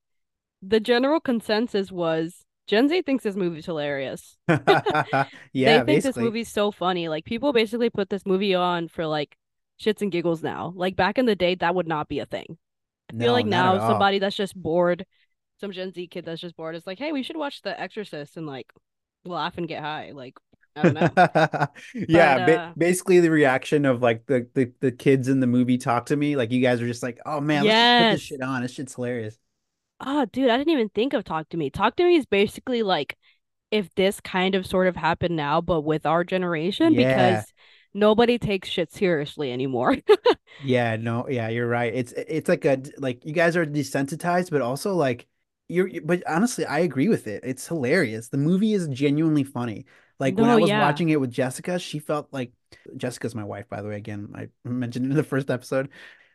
the 0.63 0.81
general 0.81 1.21
consensus 1.21 1.91
was 1.91 2.45
Gen 2.67 2.89
Z 2.89 3.03
thinks 3.03 3.25
this 3.25 3.37
movie's 3.37 3.67
hilarious. 3.67 4.37
yeah, 4.49 5.29
they 5.53 5.83
think 5.85 6.03
this 6.03 6.17
movie's 6.17 6.51
so 6.51 6.71
funny. 6.71 7.09
Like 7.09 7.25
people 7.25 7.53
basically 7.53 7.91
put 7.91 8.11
this 8.11 8.27
movie 8.27 8.55
on 8.55 8.89
for 8.89 9.07
like 9.07 9.37
shits 9.83 10.03
and 10.03 10.13
giggles 10.13 10.43
now. 10.43 10.73
Like 10.77 10.97
back 10.97 11.19
in 11.19 11.27
the 11.27 11.37
day, 11.37 11.55
that 11.57 11.75
would 11.75 11.89
not 11.89 12.09
be 12.09 12.19
a 12.21 12.27
thing. 12.27 12.59
I 13.13 13.19
feel 13.19 13.33
like 13.33 13.47
now 13.47 13.79
somebody 13.79 14.19
that's 14.19 14.37
just 14.37 14.55
bored, 14.55 15.05
some 15.61 15.73
Gen 15.73 15.93
Z 15.93 16.07
kid 16.09 16.25
that's 16.25 16.41
just 16.41 16.57
bored 16.57 16.77
is 16.77 16.87
like, 16.87 16.99
hey, 16.99 17.13
we 17.13 17.23
should 17.23 17.37
watch 17.37 17.63
The 17.63 17.79
Exorcist 17.81 18.37
and 18.37 18.47
like 18.47 18.73
laugh 19.25 19.59
and 19.59 19.69
get 19.69 19.83
high. 19.83 20.13
Like, 20.15 20.35
I 20.77 20.83
don't 20.83 20.95
know. 20.95 21.11
yeah, 22.09 22.39
But, 22.39 22.47
ba- 22.47 22.61
uh, 22.61 22.73
basically 22.77 23.21
the 23.21 23.31
reaction 23.31 23.85
of 23.85 24.03
like 24.03 24.27
the, 24.27 24.49
the 24.55 24.73
the 24.81 24.93
kids 24.93 25.29
in 25.29 25.41
the 25.41 25.47
movie 25.47 25.79
talk 25.79 26.07
to 26.07 26.17
me, 26.17 26.37
like 26.37 26.53
you 26.53 26.61
guys 26.63 26.81
are 26.81 26.87
just 26.87 27.03
like, 27.03 27.19
oh 27.27 27.41
man, 27.41 27.67
let's 27.67 27.93
put 27.97 28.11
this 28.11 28.21
Yes. 28.21 28.21
shit 28.23 28.43
on. 28.43 28.63
This 28.63 28.73
shit's 28.73 28.95
hilarious. 28.95 29.39
Oh, 30.01 30.25
dude, 30.27 30.51
I 30.51 30.57
didn't 30.57 30.73
even 30.73 30.89
think 30.91 31.13
of 31.13 31.25
Talk 31.25 31.49
to 31.51 31.57
Me. 31.57 31.69
Talk 31.71 31.97
to 31.97 32.05
Me 32.05 32.17
is 32.17 32.27
basically 32.27 32.83
like 32.83 33.17
if 33.71 33.95
this 33.95 34.21
kind 34.21 34.55
of 34.55 34.67
sort 34.67 34.87
of 34.89 34.97
happened 34.97 35.37
now, 35.37 35.61
but 35.61 35.83
with 35.83 36.07
our 36.07 36.25
generation, 36.25 36.95
Yeah. 36.95 37.41
because 37.41 37.53
nobody 37.95 38.39
takes 38.39 38.69
shit 38.69 38.93
seriously 38.93 39.53
anymore. 39.53 39.97
Yeah, 40.63 40.97
no, 40.97 41.29
yeah, 41.29 41.49
you're 41.49 41.69
right. 41.69 41.95
It's 41.95 42.13
it's 42.13 42.49
like 42.49 42.65
a 42.65 42.83
like 42.99 43.25
you 43.25 43.33
guys 43.33 43.57
are 43.57 43.65
desensitized, 43.65 44.51
but 44.51 44.61
also 44.61 44.95
like 44.95 45.27
you're 45.69 45.89
but 46.05 46.23
honestly, 46.29 46.67
I 46.67 46.81
agree 46.81 47.09
with 47.09 47.27
it. 47.27 47.43
It's 47.45 47.67
hilarious. 47.67 48.29
The 48.29 48.37
movie 48.37 48.75
is 48.75 48.89
genuinely 48.89 49.45
funny. 49.45 49.87
Like 50.19 50.37
when 50.37 50.51
I 50.51 50.57
was 50.57 50.69
yeah. 50.69 50.81
watching 50.81 51.09
it 51.09 51.21
with 51.21 51.31
Jessica, 51.31 51.79
she 51.79 51.99
felt 51.99 52.29
like 52.31 52.53
Jessica's 52.97 53.35
my 53.35 53.45
wife, 53.45 53.69
by 53.71 53.81
the 53.81 53.89
way. 53.89 53.97
Again, 53.97 54.33
I 54.35 54.49
mentioned 54.69 55.07
in 55.07 55.15
the 55.15 55.23
first 55.23 55.51
episode. 55.51 55.89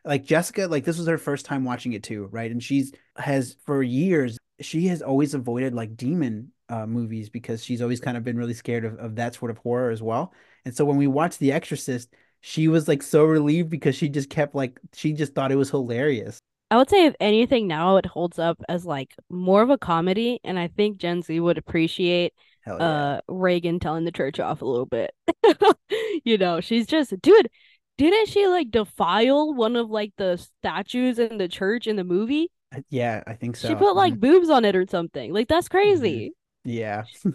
Like 0.04 0.24
Jessica, 0.26 0.68
like 0.68 0.86
this 0.86 0.98
was 0.98 1.08
her 1.08 1.18
first 1.18 1.46
time 1.46 1.64
watching 1.64 1.94
it 1.94 2.04
too, 2.04 2.28
right? 2.32 2.50
And 2.50 2.64
she's 2.64 2.94
has 3.18 3.58
for 3.66 3.84
years, 3.84 4.38
she 4.60 4.88
has 4.88 5.02
always 5.02 5.34
avoided 5.34 5.74
like 5.74 5.96
demon 5.96 6.52
uh 6.70 6.86
movies 6.86 7.30
because 7.30 7.64
she's 7.64 7.82
always 7.82 8.00
kind 8.00 8.18
of 8.18 8.24
been 8.24 8.38
really 8.38 8.54
scared 8.54 8.86
of, 8.86 8.98
of 8.98 9.16
that 9.16 9.36
sort 9.36 9.52
of 9.52 9.58
horror 9.60 9.92
as 9.92 10.02
well. 10.02 10.34
And 10.66 10.76
so 10.76 10.86
when 10.86 10.98
we 10.98 11.08
watched 11.08 11.40
The 11.40 11.52
Exorcist, 11.52 12.14
she 12.42 12.68
was 12.68 12.88
like 12.88 13.04
so 13.04 13.24
relieved 13.26 13.70
because 13.70 13.96
she 13.96 14.10
just 14.10 14.30
kept 14.30 14.56
like 14.56 14.80
she 14.94 15.14
just 15.14 15.34
thought 15.36 15.52
it 15.52 15.56
was 15.58 15.70
hilarious. 15.70 16.40
I 16.72 16.78
would 16.78 16.90
say 16.90 17.06
if 17.06 17.16
anything 17.20 17.68
now 17.68 17.98
it 17.98 18.06
holds 18.06 18.40
up 18.40 18.60
as 18.68 18.86
like 18.86 19.14
more 19.30 19.62
of 19.62 19.70
a 19.70 19.78
comedy, 19.78 20.40
and 20.44 20.58
I 20.58 20.68
think 20.68 20.98
Gen 20.98 21.22
Z 21.22 21.40
would 21.40 21.58
appreciate 21.58 22.34
yeah. 22.66 22.74
uh 22.74 23.22
Regan 23.28 23.80
telling 23.80 24.06
the 24.06 24.12
church 24.12 24.40
off 24.40 24.62
a 24.62 24.66
little 24.66 24.86
bit. 24.86 25.14
You 26.24 26.38
know, 26.40 26.60
she's 26.60 26.88
just 26.88 27.14
dude, 27.22 27.50
didn't 27.98 28.30
she 28.30 28.48
like 28.48 28.72
defile 28.72 29.54
one 29.54 29.76
of 29.76 29.90
like 29.92 30.12
the 30.18 30.38
statues 30.38 31.20
in 31.20 31.38
the 31.38 31.48
church 31.48 31.86
in 31.88 31.96
the 31.98 32.04
movie? 32.04 32.50
Yeah, 32.90 33.24
I 33.28 33.34
think 33.34 33.56
so. 33.56 33.68
She 33.68 33.76
put 33.76 33.96
like 33.96 34.14
Mhm. 34.14 34.20
boobs 34.20 34.50
on 34.50 34.66
it 34.66 34.76
or 34.76 34.86
something. 34.88 35.32
Like 35.32 35.48
that's 35.48 35.68
crazy. 35.70 36.34
Yeah. 36.66 37.04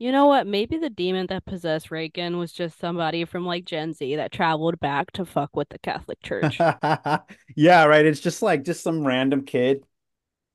You 0.00 0.12
know 0.12 0.26
what? 0.26 0.46
Maybe 0.46 0.78
the 0.78 0.90
demon 0.90 1.26
that 1.26 1.44
possessed 1.44 1.90
Regan 1.90 2.38
was 2.38 2.52
just 2.52 2.78
somebody 2.78 3.24
from 3.24 3.44
like 3.44 3.64
Gen 3.64 3.92
Z 3.92 4.14
that 4.14 4.30
traveled 4.30 4.78
back 4.78 5.10
to 5.12 5.24
fuck 5.24 5.56
with 5.56 5.68
the 5.70 5.78
Catholic 5.80 6.22
Church. 6.22 6.56
yeah, 7.56 7.84
right. 7.84 8.06
It's 8.06 8.20
just 8.20 8.40
like 8.40 8.62
just 8.62 8.84
some 8.84 9.04
random 9.04 9.44
kid. 9.44 9.82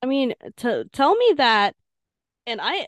I 0.02 0.06
mean, 0.06 0.32
to 0.58 0.84
tell 0.94 1.14
me 1.14 1.34
that, 1.36 1.76
and 2.46 2.58
I, 2.58 2.86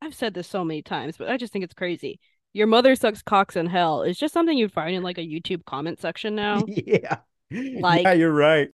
I've 0.00 0.14
said 0.14 0.32
this 0.32 0.48
so 0.48 0.64
many 0.64 0.80
times, 0.80 1.18
but 1.18 1.28
I 1.28 1.36
just 1.36 1.52
think 1.52 1.64
it's 1.64 1.74
crazy. 1.74 2.18
Your 2.54 2.66
mother 2.66 2.96
sucks 2.96 3.22
cocks 3.22 3.54
in 3.54 3.66
hell 3.66 4.02
It's 4.02 4.18
just 4.18 4.32
something 4.32 4.56
you'd 4.56 4.72
find 4.72 4.96
in 4.96 5.02
like 5.02 5.18
a 5.18 5.26
YouTube 5.26 5.66
comment 5.66 6.00
section 6.00 6.34
now. 6.34 6.64
yeah. 6.66 7.18
Like, 7.50 8.04
yeah, 8.04 8.12
you're 8.14 8.32
right. 8.32 8.70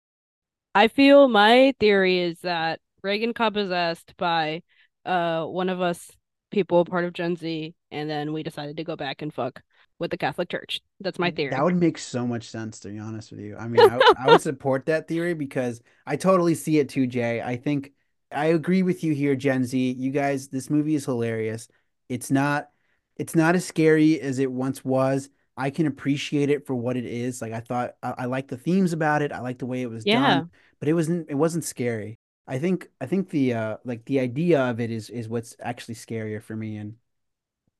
I 0.75 0.89
feel 0.89 1.27
my 1.27 1.73
theory 1.79 2.19
is 2.19 2.39
that 2.41 2.81
Regan 3.01 3.31
got 3.31 3.53
possessed 3.53 4.13
by 4.17 4.61
uh 5.05 5.45
one 5.45 5.69
of 5.69 5.81
us 5.81 6.11
people 6.51 6.85
part 6.85 7.05
of 7.05 7.13
Gen 7.13 7.35
Z, 7.35 7.73
and 7.91 8.09
then 8.09 8.33
we 8.33 8.43
decided 8.43 8.77
to 8.77 8.83
go 8.83 8.95
back 8.95 9.21
and 9.21 9.33
fuck 9.33 9.61
with 9.99 10.11
the 10.11 10.17
Catholic 10.17 10.49
Church. 10.49 10.81
That's 10.99 11.19
my 11.19 11.31
theory. 11.31 11.51
That 11.51 11.63
would 11.63 11.75
make 11.75 11.97
so 11.97 12.25
much 12.27 12.49
sense, 12.49 12.79
to 12.81 12.89
be 12.89 12.99
honest 12.99 13.31
with 13.31 13.39
you. 13.39 13.55
I 13.57 13.67
mean, 13.67 13.85
I, 13.85 14.01
I 14.15 14.27
would 14.29 14.41
support 14.41 14.85
that 14.87 15.07
theory 15.07 15.33
because 15.33 15.81
I 16.05 16.15
totally 16.15 16.55
see 16.55 16.79
it 16.79 16.89
too, 16.89 17.07
Jay. 17.07 17.41
I 17.41 17.55
think 17.57 17.93
I 18.31 18.47
agree 18.47 18.83
with 18.83 19.03
you 19.03 19.13
here, 19.13 19.35
Gen 19.35 19.63
Z. 19.65 19.93
You 19.97 20.11
guys, 20.11 20.47
this 20.49 20.69
movie 20.69 20.95
is 20.95 21.05
hilarious. 21.05 21.67
It's 22.09 22.31
not, 22.31 22.69
it's 23.17 23.35
not 23.35 23.55
as 23.55 23.65
scary 23.65 24.19
as 24.19 24.39
it 24.39 24.51
once 24.51 24.83
was. 24.83 25.29
I 25.57 25.69
can 25.69 25.85
appreciate 25.87 26.49
it 26.49 26.65
for 26.65 26.75
what 26.75 26.97
it 26.97 27.05
is. 27.05 27.41
Like 27.41 27.53
I 27.53 27.61
thought, 27.61 27.95
I, 28.03 28.13
I 28.19 28.25
like 28.25 28.47
the 28.47 28.57
themes 28.57 28.91
about 28.91 29.21
it. 29.21 29.31
I 29.31 29.39
like 29.39 29.59
the 29.59 29.65
way 29.65 29.81
it 29.81 29.89
was 29.89 30.05
Yeah. 30.05 30.43
done, 30.43 30.49
but 30.79 30.89
it 30.89 30.93
wasn't, 30.93 31.29
it 31.29 31.35
wasn't 31.35 31.63
scary. 31.63 32.19
I 32.47 32.59
think, 32.59 32.89
I 33.01 33.05
think 33.05 33.29
the, 33.29 33.53
uh, 33.53 33.77
like 33.83 34.05
the 34.05 34.19
idea 34.19 34.61
of 34.61 34.79
it 34.79 34.91
is, 34.91 35.09
is 35.09 35.27
what's 35.27 35.55
actually 35.59 35.95
scarier 35.95 36.41
for 36.41 36.55
me. 36.55 36.77
And 36.77 36.95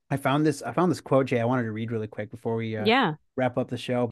I 0.09 0.17
found 0.17 0.45
this, 0.45 0.61
I 0.61 0.71
found 0.71 0.91
this 0.91 1.01
quote, 1.01 1.27
Jay. 1.27 1.39
I 1.39 1.45
wanted 1.45 1.63
to 1.63 1.71
read 1.71 1.91
really 1.91 2.07
quick 2.07 2.31
before 2.31 2.55
we, 2.55 2.75
uh, 2.75 2.85
yeah. 2.85 3.13
wrap 3.35 3.57
up 3.57 3.69
the 3.69 3.77
show. 3.77 4.11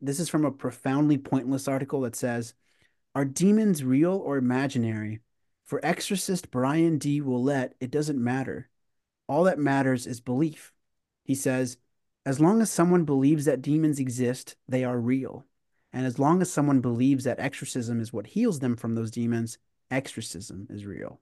This 0.00 0.20
is 0.20 0.28
from 0.28 0.44
a 0.44 0.52
profoundly 0.52 1.18
pointless 1.18 1.68
article 1.68 2.02
that 2.02 2.14
says, 2.14 2.54
Are 3.14 3.24
demons 3.24 3.82
real 3.82 4.14
or 4.14 4.36
imaginary? 4.36 5.20
For 5.64 5.84
exorcist 5.84 6.52
Brian 6.52 6.98
D. 6.98 7.20
Willett, 7.20 7.74
it 7.80 7.90
doesn't 7.90 8.22
matter. 8.22 8.68
All 9.26 9.44
that 9.44 9.58
matters 9.58 10.06
is 10.06 10.20
belief. 10.20 10.72
He 11.24 11.34
says, 11.34 11.76
As 12.24 12.38
long 12.38 12.62
as 12.62 12.70
someone 12.70 13.04
believes 13.04 13.46
that 13.46 13.62
demons 13.62 13.98
exist, 13.98 14.54
they 14.68 14.84
are 14.84 14.98
real. 14.98 15.44
And 15.96 16.04
as 16.04 16.18
long 16.18 16.42
as 16.42 16.52
someone 16.52 16.82
believes 16.82 17.24
that 17.24 17.40
exorcism 17.40 18.00
is 18.00 18.12
what 18.12 18.26
heals 18.26 18.60
them 18.60 18.76
from 18.76 18.94
those 18.94 19.10
demons, 19.10 19.56
exorcism 19.90 20.66
is 20.68 20.84
real. 20.84 21.20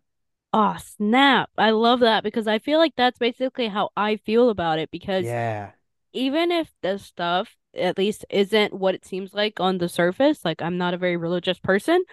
Oh, 0.53 0.77
snap. 0.79 1.51
I 1.57 1.71
love 1.71 2.01
that 2.01 2.25
because 2.25 2.49
I 2.49 2.59
feel 2.59 2.81
like 2.81 2.95
that's 2.97 3.19
basically 3.19 3.69
how 3.69 3.91
I 3.97 4.17
feel 4.17 4.51
about 4.51 4.81
it 4.81 4.91
because 4.91 5.27
Yeah. 5.27 5.73
even 6.13 6.51
if 6.51 6.73
the 6.83 6.99
stuff 6.99 7.57
at 7.75 7.99
least 7.99 8.25
isn't 8.31 8.73
what 8.75 8.95
it 8.95 9.05
seems 9.07 9.35
like 9.35 9.61
on 9.61 9.79
the 9.79 9.89
surface, 9.89 10.45
like 10.45 10.63
I'm 10.63 10.79
not 10.79 10.95
a 10.95 10.99
very 10.99 11.17
religious 11.17 11.59
person, 11.61 12.05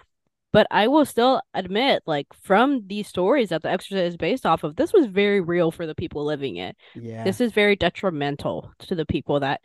but 0.53 0.67
I 0.71 0.87
will 0.87 1.05
still 1.05 1.41
admit, 1.53 2.03
like 2.07 2.27
from 2.33 2.87
these 2.87 3.07
stories 3.07 3.49
that 3.49 3.63
The 3.63 3.71
Exorcist 3.71 4.03
is 4.13 4.17
based 4.17 4.45
off 4.45 4.63
of, 4.63 4.75
this 4.75 4.93
was 4.93 5.07
very 5.07 5.41
real 5.41 5.71
for 5.71 5.87
the 5.87 5.95
people 5.95 6.25
living 6.25 6.57
it. 6.57 6.77
Yeah. 6.95 7.23
This 7.25 7.41
is 7.41 7.53
very 7.53 7.75
detrimental 7.75 8.71
to 8.79 8.95
the 8.95 9.05
people 9.05 9.39
that 9.41 9.61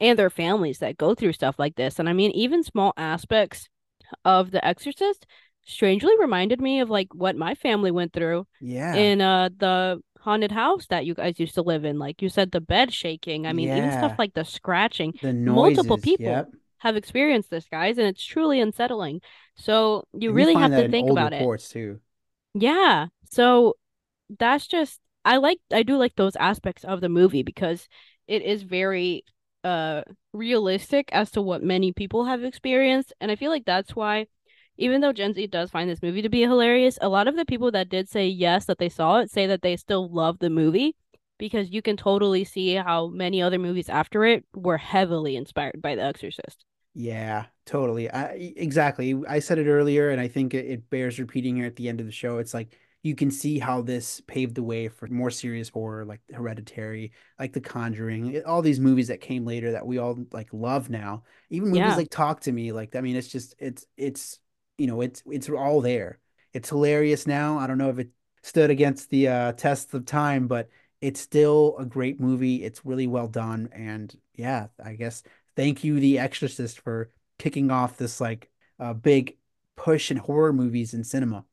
and 0.00 0.18
their 0.18 0.30
families 0.30 0.78
that 0.78 0.96
go 0.96 1.14
through 1.14 1.32
stuff 1.32 1.56
like 1.58 1.76
this. 1.76 1.98
And 1.98 2.08
I 2.08 2.12
mean, 2.12 2.30
even 2.32 2.62
small 2.62 2.92
aspects 2.96 3.68
of 4.24 4.50
The 4.50 4.64
Exorcist 4.64 5.26
strangely 5.64 6.12
reminded 6.18 6.60
me 6.60 6.80
of 6.80 6.90
like 6.90 7.08
what 7.14 7.36
my 7.36 7.54
family 7.54 7.90
went 7.90 8.12
through 8.12 8.46
yeah. 8.60 8.94
in 8.94 9.20
uh 9.20 9.50
the 9.56 10.02
haunted 10.20 10.52
house 10.52 10.86
that 10.86 11.06
you 11.06 11.14
guys 11.14 11.38
used 11.38 11.54
to 11.54 11.62
live 11.62 11.84
in. 11.84 11.98
Like 11.98 12.22
you 12.22 12.28
said, 12.28 12.50
the 12.50 12.60
bed 12.60 12.92
shaking. 12.92 13.46
I 13.46 13.52
mean, 13.52 13.68
even 13.68 13.92
stuff 13.92 14.18
like 14.18 14.34
the 14.34 14.44
scratching. 14.44 15.14
the 15.22 15.32
noises, 15.32 15.76
multiple 15.76 15.98
people 15.98 16.26
Yep. 16.26 16.50
Have 16.78 16.96
experienced 16.96 17.50
this, 17.50 17.66
guys, 17.70 17.98
and 17.98 18.06
it's 18.06 18.24
truly 18.24 18.58
unsettling. 18.58 19.20
So 19.54 20.04
you 20.14 20.30
And 20.30 20.36
really 20.36 20.54
find 20.54 20.72
have 20.72 20.82
to 20.82 20.88
think 20.88 21.10
about 21.10 21.34
it. 21.34 21.60
too. 21.70 22.00
Yeah. 22.54 23.08
So 23.30 23.76
that's 24.38 24.66
just 24.66 24.98
I 25.24 25.36
like 25.36 25.58
I 25.72 25.82
do 25.82 25.96
like 25.98 26.16
those 26.16 26.36
aspects 26.36 26.84
of 26.84 27.00
the 27.00 27.08
movie 27.08 27.42
because 27.42 27.86
it 28.26 28.42
is 28.42 28.62
very 28.62 29.24
uh 29.64 30.02
realistic 30.32 31.08
as 31.12 31.30
to 31.32 31.42
what 31.42 31.62
many 31.62 31.92
people 31.92 32.24
have 32.24 32.44
experienced 32.44 33.12
and 33.20 33.30
I 33.30 33.36
feel 33.36 33.50
like 33.50 33.64
that's 33.66 33.94
why 33.94 34.26
even 34.78 35.00
though 35.02 35.12
Gen 35.12 35.34
Z 35.34 35.46
does 35.48 35.70
find 35.70 35.90
this 35.90 36.02
movie 36.02 36.22
to 36.22 36.30
be 36.30 36.40
hilarious, 36.40 36.98
a 37.02 37.08
lot 37.08 37.28
of 37.28 37.36
the 37.36 37.44
people 37.44 37.70
that 37.72 37.90
did 37.90 38.08
say 38.08 38.26
yes 38.26 38.64
that 38.64 38.78
they 38.78 38.88
saw 38.88 39.18
it 39.18 39.30
say 39.30 39.46
that 39.46 39.62
they 39.62 39.76
still 39.76 40.08
love 40.10 40.38
the 40.38 40.48
movie 40.50 40.96
because 41.38 41.70
you 41.70 41.82
can 41.82 41.96
totally 41.96 42.44
see 42.44 42.74
how 42.74 43.08
many 43.08 43.42
other 43.42 43.58
movies 43.58 43.88
after 43.90 44.24
it 44.24 44.44
were 44.54 44.78
heavily 44.78 45.36
inspired 45.36 45.80
by 45.82 45.94
The 45.94 46.02
Exorcist. 46.02 46.64
Yeah, 46.94 47.46
totally. 47.66 48.10
I 48.10 48.52
exactly. 48.56 49.14
I 49.28 49.38
said 49.38 49.58
it 49.58 49.68
earlier, 49.68 50.10
and 50.10 50.20
I 50.20 50.28
think 50.28 50.54
it, 50.54 50.66
it 50.66 50.90
bears 50.90 51.18
repeating 51.20 51.56
here 51.56 51.66
at 51.66 51.76
the 51.76 51.88
end 51.88 52.00
of 52.00 52.06
the 52.06 52.12
show. 52.12 52.38
It's 52.38 52.52
like 52.54 52.76
you 53.02 53.14
can 53.14 53.30
see 53.30 53.58
how 53.58 53.80
this 53.82 54.20
paved 54.26 54.54
the 54.54 54.62
way 54.62 54.88
for 54.88 55.06
more 55.08 55.30
serious 55.30 55.68
horror, 55.70 56.04
like 56.04 56.20
Hereditary, 56.32 57.12
like 57.38 57.52
The 57.52 57.60
Conjuring, 57.60 58.42
all 58.44 58.62
these 58.62 58.80
movies 58.80 59.08
that 59.08 59.20
came 59.22 59.44
later 59.46 59.72
that 59.72 59.86
we 59.86 59.98
all 59.98 60.18
like 60.32 60.48
love 60.52 60.90
now. 60.90 61.22
Even 61.50 61.70
movies 61.70 61.96
Yeah. 61.96 61.96
like 61.96 62.10
Talk 62.10 62.40
to 62.42 62.52
Me, 62.52 62.72
like 62.72 62.94
I 62.96 63.00
mean, 63.00 63.16
it's 63.16 63.28
just 63.28 63.54
it's 63.58 63.86
it's 63.96 64.38
you 64.78 64.86
know 64.86 65.00
it's 65.00 65.22
it's 65.26 65.48
all 65.48 65.80
there. 65.80 66.18
It's 66.52 66.68
hilarious 66.68 67.26
now. 67.26 67.58
I 67.58 67.66
don't 67.66 67.78
know 67.78 67.90
if 67.90 67.98
it 67.98 68.10
stood 68.42 68.70
against 68.70 69.10
the 69.10 69.28
uh, 69.28 69.52
test 69.52 69.94
of 69.94 70.04
time, 70.06 70.46
but 70.48 70.68
it's 71.00 71.20
still 71.20 71.76
a 71.78 71.84
great 71.86 72.20
movie. 72.20 72.62
It's 72.64 72.84
really 72.84 73.06
well 73.06 73.28
done, 73.28 73.68
and 73.72 74.14
yeah, 74.34 74.68
I 74.82 74.94
guess 74.94 75.22
thank 75.56 75.84
you, 75.84 76.00
The 76.00 76.18
Exorcist, 76.18 76.80
for 76.80 77.10
kicking 77.38 77.70
off 77.70 77.96
this 77.96 78.20
like 78.20 78.50
uh, 78.78 78.92
big 78.94 79.36
push 79.76 80.10
in 80.10 80.16
horror 80.18 80.52
movies 80.52 80.92
in 80.94 81.04
cinema. 81.04 81.44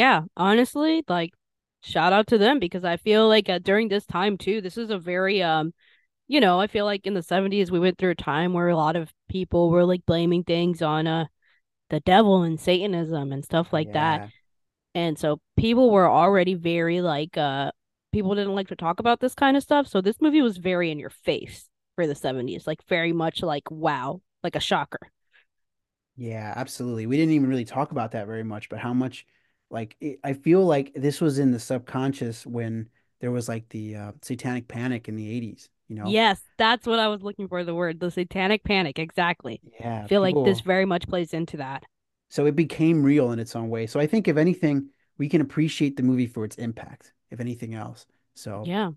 Yeah, 0.00 0.22
honestly, 0.36 1.04
like 1.08 1.32
shout 1.82 2.12
out 2.12 2.26
to 2.28 2.38
them 2.38 2.58
because 2.58 2.84
I 2.84 2.96
feel 2.96 3.28
like 3.28 3.48
uh, 3.48 3.58
during 3.58 3.88
this 3.88 4.06
time 4.06 4.38
too, 4.38 4.60
this 4.62 4.78
is 4.78 4.88
a 4.90 4.98
very 4.98 5.42
um, 5.42 5.74
you 6.28 6.40
know, 6.40 6.60
I 6.60 6.68
feel 6.68 6.84
like 6.86 7.06
in 7.06 7.14
the 7.14 7.22
70s 7.22 7.72
we 7.72 7.80
went 7.80 7.98
through 7.98 8.12
a 8.12 8.14
time 8.16 8.52
where 8.54 8.68
a 8.68 8.76
lot 8.76 8.96
of 8.96 9.12
people 9.30 9.70
were 9.70 9.84
like 9.86 10.06
blaming 10.06 10.44
things 10.44 10.82
on 10.82 11.06
uh 11.08 11.26
the 11.90 12.00
devil 12.00 12.42
and 12.44 12.60
Satanism 12.60 13.32
and 13.32 13.44
stuff 13.44 13.72
like 13.72 13.90
that. 13.92 14.22
And 14.94 15.18
so 15.18 15.40
people 15.58 15.90
were 15.90 16.08
already 16.10 16.54
very 16.54 17.00
like 17.02 17.36
uh 17.38 17.72
people 18.12 18.34
didn't 18.36 18.54
like 18.56 18.68
to 18.68 18.76
talk 18.76 19.00
about 19.00 19.20
this 19.20 19.34
kind 19.34 19.56
of 19.56 19.62
stuff. 19.64 19.88
So 19.88 20.00
this 20.02 20.20
movie 20.20 20.42
was 20.42 20.58
very 20.58 20.90
in 20.92 20.98
your 21.00 21.10
face 21.10 21.68
for 21.96 22.06
the 22.06 22.14
70s, 22.16 22.66
like 22.66 22.84
very 22.88 23.12
much 23.14 23.42
like 23.42 23.70
wow, 23.70 24.22
like 24.44 24.56
a 24.56 24.60
shocker. 24.60 25.00
Yeah, 26.16 26.52
absolutely. 26.56 27.06
We 27.06 27.16
didn't 27.16 27.32
even 27.34 27.48
really 27.48 27.64
talk 27.64 27.90
about 27.92 28.12
that 28.12 28.26
very 28.26 28.42
much, 28.44 28.68
but 28.68 28.78
how 28.78 28.92
much 28.92 29.26
like 29.70 29.96
it, 30.00 30.18
I 30.24 30.32
feel 30.32 30.64
like 30.64 30.92
this 30.94 31.20
was 31.20 31.38
in 31.38 31.52
the 31.52 31.58
subconscious 31.60 32.46
when 32.46 32.88
there 33.20 33.30
was 33.30 33.48
like 33.48 33.68
the 33.68 33.96
uh, 33.96 34.12
satanic 34.22 34.68
panic 34.68 35.08
in 35.08 35.16
the 35.16 35.30
80s, 35.30 35.68
you 35.88 35.96
know? 35.96 36.10
Yes, 36.10 36.40
that's 36.56 36.86
what 36.86 36.98
I 36.98 37.08
was 37.08 37.22
looking 37.22 37.48
for 37.48 37.64
the 37.64 37.74
word, 37.74 38.00
the 38.00 38.10
satanic 38.10 38.64
panic, 38.64 38.98
exactly. 38.98 39.60
Yeah, 39.78 40.02
I 40.04 40.08
feel 40.08 40.22
like 40.22 40.34
this 40.44 40.60
very 40.60 40.86
much 40.86 41.06
plays 41.06 41.34
into 41.34 41.58
that. 41.58 41.84
So 42.30 42.46
it 42.46 42.56
became 42.56 43.02
real 43.02 43.32
in 43.32 43.38
its 43.38 43.54
own 43.56 43.68
way. 43.68 43.86
So 43.86 44.00
I 44.00 44.06
think 44.06 44.28
if 44.28 44.36
anything, 44.36 44.88
we 45.18 45.28
can 45.28 45.40
appreciate 45.40 45.96
the 45.96 46.02
movie 46.02 46.26
for 46.26 46.44
its 46.44 46.56
impact, 46.56 47.12
if 47.30 47.40
anything 47.40 47.74
else. 47.74 48.06
So 48.34 48.64
Yeah. 48.66 48.92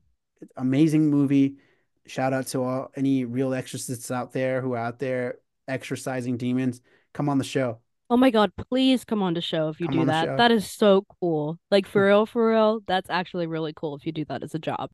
amazing 0.57 1.09
movie. 1.09 1.57
Shout 2.05 2.33
out 2.33 2.47
to 2.47 2.63
all 2.63 2.91
any 2.95 3.25
real 3.25 3.53
exorcists 3.53 4.11
out 4.11 4.33
there 4.33 4.61
who 4.61 4.73
are 4.73 4.77
out 4.77 4.99
there 4.99 5.39
exorcising 5.67 6.37
demons. 6.37 6.81
Come 7.13 7.29
on 7.29 7.37
the 7.37 7.43
show. 7.43 7.79
Oh 8.09 8.17
my 8.17 8.29
God, 8.29 8.51
please 8.55 9.05
come 9.05 9.23
on 9.23 9.33
the 9.33 9.41
show 9.41 9.69
if 9.69 9.79
you 9.79 9.87
Come 9.87 9.99
do 9.99 10.05
that. 10.05 10.37
That 10.37 10.51
is 10.51 10.69
so 10.69 11.05
cool. 11.19 11.57
Like 11.71 11.85
hmm. 11.85 11.91
for 11.91 12.07
real, 12.07 12.25
for 12.25 12.49
real, 12.49 12.81
that's 12.87 13.09
actually 13.09 13.47
really 13.47 13.73
cool 13.75 13.95
if 13.95 14.05
you 14.05 14.11
do 14.11 14.25
that 14.25 14.43
as 14.43 14.53
a 14.53 14.59
job. 14.59 14.89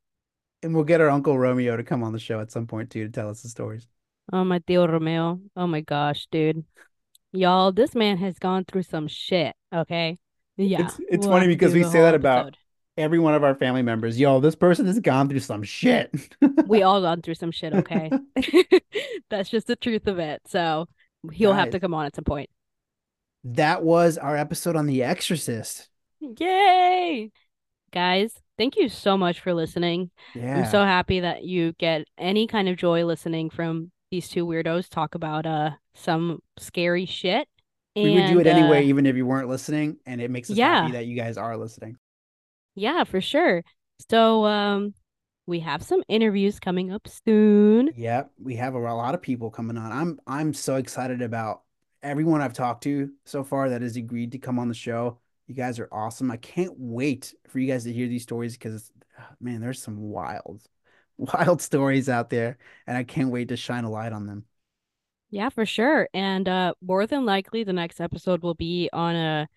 And 0.61 0.75
we'll 0.75 0.83
get 0.83 1.01
our 1.01 1.09
Uncle 1.09 1.37
Romeo 1.37 1.77
to 1.77 1.83
come 1.83 2.03
on 2.03 2.11
the 2.11 2.19
show 2.19 2.39
at 2.39 2.51
some 2.51 2.67
point 2.67 2.89
too 2.89 3.05
to 3.05 3.11
tell 3.11 3.29
us 3.29 3.41
the 3.41 3.49
stories. 3.49 3.87
Oh 4.31 4.43
my 4.43 4.59
Tío 4.59 4.87
Romeo. 4.87 5.39
Oh 5.55 5.67
my 5.67 5.81
gosh, 5.81 6.27
dude. 6.31 6.63
Y'all, 7.31 7.71
this 7.71 7.95
man 7.95 8.17
has 8.17 8.39
gone 8.39 8.65
through 8.65 8.83
some 8.83 9.07
shit, 9.07 9.55
okay? 9.73 10.17
Yeah. 10.57 10.83
It's 10.83 10.99
it's 11.09 11.27
we'll 11.27 11.37
funny 11.37 11.47
because 11.47 11.73
we 11.73 11.83
say 11.83 12.01
that 12.01 12.15
about 12.15 12.39
episode. 12.39 12.57
every 12.97 13.19
one 13.19 13.33
of 13.33 13.43
our 13.43 13.55
family 13.55 13.81
members. 13.81 14.19
Yo, 14.19 14.39
this 14.39 14.55
person 14.55 14.85
has 14.87 14.99
gone 14.99 15.29
through 15.29 15.39
some 15.39 15.63
shit. 15.63 16.11
We 16.67 16.83
all 16.83 17.01
gone 17.01 17.21
through 17.21 17.35
some 17.35 17.51
shit, 17.51 17.73
okay? 17.73 18.11
That's 19.29 19.49
just 19.49 19.67
the 19.67 19.75
truth 19.75 20.07
of 20.07 20.19
it. 20.19 20.41
So 20.47 20.87
he'll 21.31 21.53
have 21.53 21.71
to 21.71 21.79
come 21.79 21.93
on 21.93 22.05
at 22.05 22.15
some 22.15 22.25
point. 22.25 22.49
That 23.43 23.83
was 23.83 24.17
our 24.17 24.35
episode 24.35 24.75
on 24.75 24.85
The 24.85 25.03
Exorcist. 25.03 25.89
Yay! 26.19 27.31
Guys, 27.91 28.33
thank 28.57 28.75
you 28.77 28.89
so 28.89 29.17
much 29.17 29.39
for 29.39 29.53
listening. 29.53 30.11
Yeah. 30.35 30.57
I'm 30.59 30.65
so 30.65 30.83
happy 30.83 31.21
that 31.21 31.43
you 31.43 31.73
get 31.73 32.05
any 32.17 32.45
kind 32.47 32.69
of 32.69 32.77
joy 32.77 33.05
listening 33.05 33.49
from 33.49 33.91
these 34.11 34.27
two 34.27 34.45
weirdos 34.45 34.89
talk 34.89 35.15
about 35.15 35.45
uh 35.45 35.71
some 35.93 36.39
scary 36.57 37.05
shit. 37.05 37.47
we 37.95 38.15
would 38.15 38.27
do 38.27 38.39
it 38.39 38.47
And, 38.47 38.59
anyway, 38.59 38.79
uh, 38.79 38.81
even 38.81 39.05
if 39.05 39.15
you 39.15 39.25
weren't 39.25 39.49
listening, 39.49 39.97
and 40.05 40.21
it 40.21 40.31
makes 40.31 40.49
us 40.49 40.57
yeah. 40.57 40.81
happy 40.81 40.93
that 40.93 41.05
you 41.05 41.15
guys 41.15 41.37
are 41.37 41.55
listening. 41.57 41.97
yeah, 42.75 43.03
for 43.03 43.21
sure. 43.21 43.63
So 44.09 44.45
um 44.45 44.93
we 45.45 45.61
have 45.61 45.81
some 45.83 46.03
interviews 46.07 46.59
coming 46.59 46.91
up 46.91 47.07
soon. 47.25 47.89
Yep, 47.95 48.31
we 48.41 48.55
have 48.57 48.75
a 48.75 48.79
lot 48.79 49.15
of 49.15 49.21
people 49.21 49.49
coming 49.49 49.77
on. 49.77 49.91
I'm 49.91 50.19
I'm 50.27 50.53
so 50.53 50.75
excited 50.75 51.21
about 51.21 51.61
everyone 52.01 52.41
I've 52.41 52.53
talked 52.53 52.83
to 52.83 53.11
so 53.25 53.43
far 53.43 53.69
that 53.69 53.81
has 53.81 53.95
agreed 53.95 54.31
to 54.33 54.37
come 54.37 54.59
on 54.59 54.67
the 54.67 54.73
show. 54.73 55.19
You 55.47 55.55
guys 55.55 55.79
are 55.79 55.89
awesome. 55.91 56.31
I 56.31 56.37
can't 56.37 56.73
wait 56.77 57.33
for 57.47 57.59
you 57.59 57.67
guys 57.67 57.83
to 57.85 57.93
hear 57.93 58.07
these 58.07 58.23
stories 58.23 58.53
because 58.53 58.91
man, 59.39 59.61
there's 59.61 59.81
some 59.81 59.99
wild, 59.99 60.61
wild 61.17 61.61
stories 61.61 62.09
out 62.09 62.29
there, 62.29 62.57
and 62.87 62.97
I 62.97 63.03
can't 63.03 63.31
wait 63.31 63.49
to 63.49 63.57
shine 63.57 63.83
a 63.83 63.89
light 63.89 64.13
on 64.13 64.27
them. 64.27 64.45
Yeah, 65.31 65.49
for 65.49 65.65
sure. 65.65 66.09
And 66.13 66.47
uh 66.49 66.73
more 66.81 67.05
than 67.05 67.25
likely 67.25 67.63
the 67.63 67.73
next 67.73 67.99
episode 67.99 68.41
will 68.41 68.55
be 68.55 68.89
on 68.91 69.15
a 69.15 69.47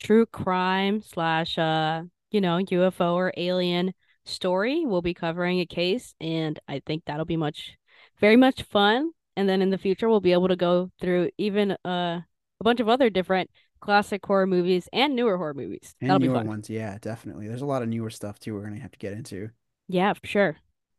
true 0.00 0.26
crime 0.26 1.02
slash 1.02 1.58
uh, 1.58 2.02
you 2.30 2.40
know, 2.40 2.58
UFO 2.58 3.14
or 3.14 3.32
alien 3.36 3.92
story. 4.24 4.84
We'll 4.86 5.02
be 5.02 5.14
covering 5.14 5.60
a 5.60 5.66
case 5.66 6.14
and 6.20 6.58
I 6.68 6.80
think 6.86 7.04
that'll 7.06 7.24
be 7.24 7.36
much 7.36 7.76
very 8.20 8.36
much 8.36 8.62
fun. 8.62 9.10
And 9.38 9.48
then 9.48 9.62
in 9.62 9.70
the 9.70 9.78
future 9.78 10.08
we'll 10.08 10.20
be 10.20 10.32
able 10.32 10.48
to 10.48 10.56
go 10.56 10.90
through 11.00 11.30
even 11.38 11.70
uh 11.84 12.20
a 12.60 12.64
bunch 12.64 12.80
of 12.80 12.88
other 12.88 13.08
different 13.08 13.48
classic 13.80 14.26
horror 14.26 14.46
movies 14.46 14.88
and 14.92 15.14
newer 15.14 15.36
horror 15.36 15.54
movies. 15.54 15.94
And 16.00 16.10
That'll 16.10 16.18
newer 16.20 16.34
be 16.34 16.38
fun. 16.40 16.48
ones, 16.48 16.68
yeah, 16.68 16.98
definitely. 17.00 17.46
There's 17.46 17.62
a 17.62 17.66
lot 17.66 17.82
of 17.82 17.88
newer 17.88 18.10
stuff 18.10 18.40
too 18.40 18.54
we're 18.54 18.64
gonna 18.64 18.80
have 18.80 18.90
to 18.90 18.98
get 18.98 19.12
into. 19.12 19.50
Yeah, 19.86 20.12
for 20.14 20.26
sure. 20.26 20.56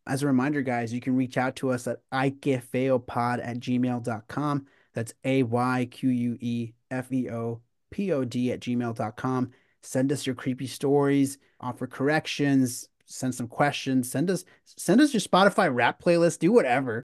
As 0.08 0.24
a 0.24 0.28
reminder, 0.28 0.62
guys, 0.62 0.94
you 0.94 1.02
can 1.02 1.16
reach 1.18 1.38
out 1.38 1.56
to 1.58 1.70
us 1.72 1.86
at 1.86 1.98
ayquefeopod 2.12 3.46
at 3.46 3.60
gmail.com. 3.60 4.66
That's 4.94 5.14
A 5.24 5.44
Y 5.44 5.88
Q 5.92 6.10
U 6.10 6.38
E 6.40 6.72
F 6.90 7.12
E 7.12 7.30
O 7.30 7.62
P 7.92 8.12
O 8.14 8.24
D 8.24 8.52
at 8.52 8.62
gmail.com. 8.62 9.52
Send 9.82 10.12
us 10.12 10.26
your 10.26 10.36
creepy 10.36 10.68
stories, 10.68 11.38
offer 11.60 11.88
corrections, 11.88 12.90
send 13.06 13.36
some 13.36 13.48
questions, 13.48 14.10
send 14.10 14.30
us 14.32 14.46
send 14.66 15.02
us 15.02 15.14
your 15.14 15.22
Spotify 15.22 15.74
Wrapped 15.74 16.04
playlist, 16.04 16.40
do 16.40 16.52
whatever. 16.52 17.04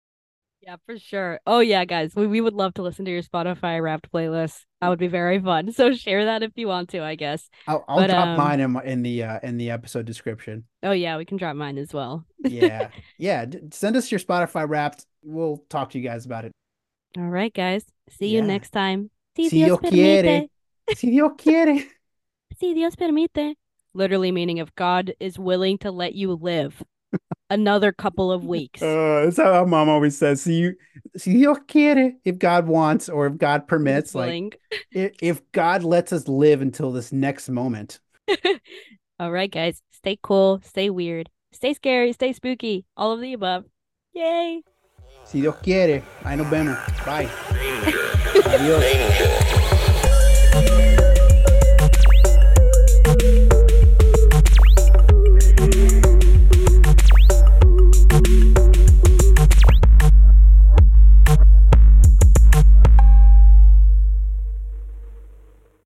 Yeah, 0.68 0.76
for 0.84 0.98
sure. 0.98 1.40
Oh 1.46 1.60
yeah, 1.60 1.86
guys, 1.86 2.14
we, 2.14 2.26
we 2.26 2.42
would 2.42 2.52
love 2.52 2.74
to 2.74 2.82
listen 2.82 3.06
to 3.06 3.10
your 3.10 3.22
Spotify 3.22 3.82
wrapped 3.82 4.12
playlist. 4.12 4.66
That 4.82 4.88
would 4.88 4.98
be 4.98 5.06
very 5.08 5.40
fun. 5.40 5.72
So 5.78 5.94
share 5.94 6.26
that 6.26 6.42
if 6.42 6.52
you 6.56 6.68
want 6.68 6.90
to, 6.90 7.02
I 7.02 7.14
guess. 7.14 7.48
I'll, 7.66 7.86
I'll 7.88 7.96
But, 7.96 8.08
drop 8.10 8.28
um, 8.28 8.36
mine 8.36 8.60
in, 8.60 8.78
in 8.84 9.02
the 9.02 9.22
uh, 9.22 9.38
in 9.42 9.56
the 9.56 9.70
episode 9.70 10.04
description. 10.04 10.64
Oh 10.82 10.90
yeah, 10.92 11.16
we 11.16 11.24
can 11.24 11.38
drop 11.38 11.56
mine 11.56 11.78
as 11.78 11.94
well. 11.94 12.26
Yeah, 12.44 12.90
yeah. 13.16 13.46
Send 13.72 13.96
us 13.96 14.12
your 14.12 14.20
Spotify 14.20 14.68
wrapped. 14.68 15.06
We'll 15.22 15.64
talk 15.70 15.88
to 15.92 15.98
you 15.98 16.06
guys 16.06 16.26
about 16.26 16.44
it. 16.44 16.52
All 17.16 17.24
right, 17.24 17.52
guys. 17.54 17.86
See 18.10 18.28
you 18.28 18.40
Yeah. 18.40 18.46
next 18.46 18.70
time. 18.70 19.10
Si 19.38 19.48
Si 19.48 19.56
Dios 19.64 19.80
Dios 19.80 19.90
quiere. 19.90 20.22
permite. 20.22 20.50
Si 20.98 21.10
Dios 21.10 21.32
quiere. 21.38 21.84
Si 22.60 22.74
Dios 22.74 22.94
permite. 22.94 23.56
Literally 23.94 24.32
meaning 24.32 24.58
if 24.58 24.74
God 24.74 25.14
is 25.18 25.38
willing 25.38 25.78
to 25.78 25.90
let 25.90 26.14
you 26.14 26.34
live 26.34 26.82
another 27.50 27.92
couple 27.92 28.30
of 28.30 28.44
weeks. 28.44 28.82
Uh, 28.82 29.22
that's 29.24 29.36
how 29.36 29.52
our 29.52 29.66
mom 29.66 29.88
always 29.88 30.16
says. 30.16 30.42
Si, 30.42 30.54
you, 30.54 30.74
si 31.16 31.32
Dios 31.32 31.58
quiere, 31.66 32.14
if 32.24 32.38
God 32.38 32.66
wants 32.66 33.08
or 33.08 33.26
if 33.26 33.36
God 33.36 33.66
permits, 33.66 34.14
like 34.14 34.60
if, 34.90 35.12
if 35.20 35.52
God 35.52 35.84
lets 35.84 36.12
us 36.12 36.28
live 36.28 36.62
until 36.62 36.92
this 36.92 37.12
next 37.12 37.48
moment. 37.48 38.00
All 39.20 39.32
right, 39.32 39.50
guys. 39.50 39.82
Stay 39.90 40.18
cool, 40.22 40.60
stay 40.64 40.90
weird, 40.90 41.28
stay 41.52 41.74
scary, 41.74 42.12
stay 42.12 42.32
spooky. 42.32 42.86
All 42.96 43.12
of 43.12 43.20
the 43.20 43.32
above. 43.32 43.64
Yay. 44.14 44.62
Si 45.24 45.40
Dios 45.40 45.56
quiere, 45.56 46.02
ahí 46.22 46.36
nos 46.36 46.46
vemos. 46.48 46.78
Bye. 47.04 47.28
Danger. 47.52 47.98
Adiós. 48.48 48.80
Danger. 48.80 49.37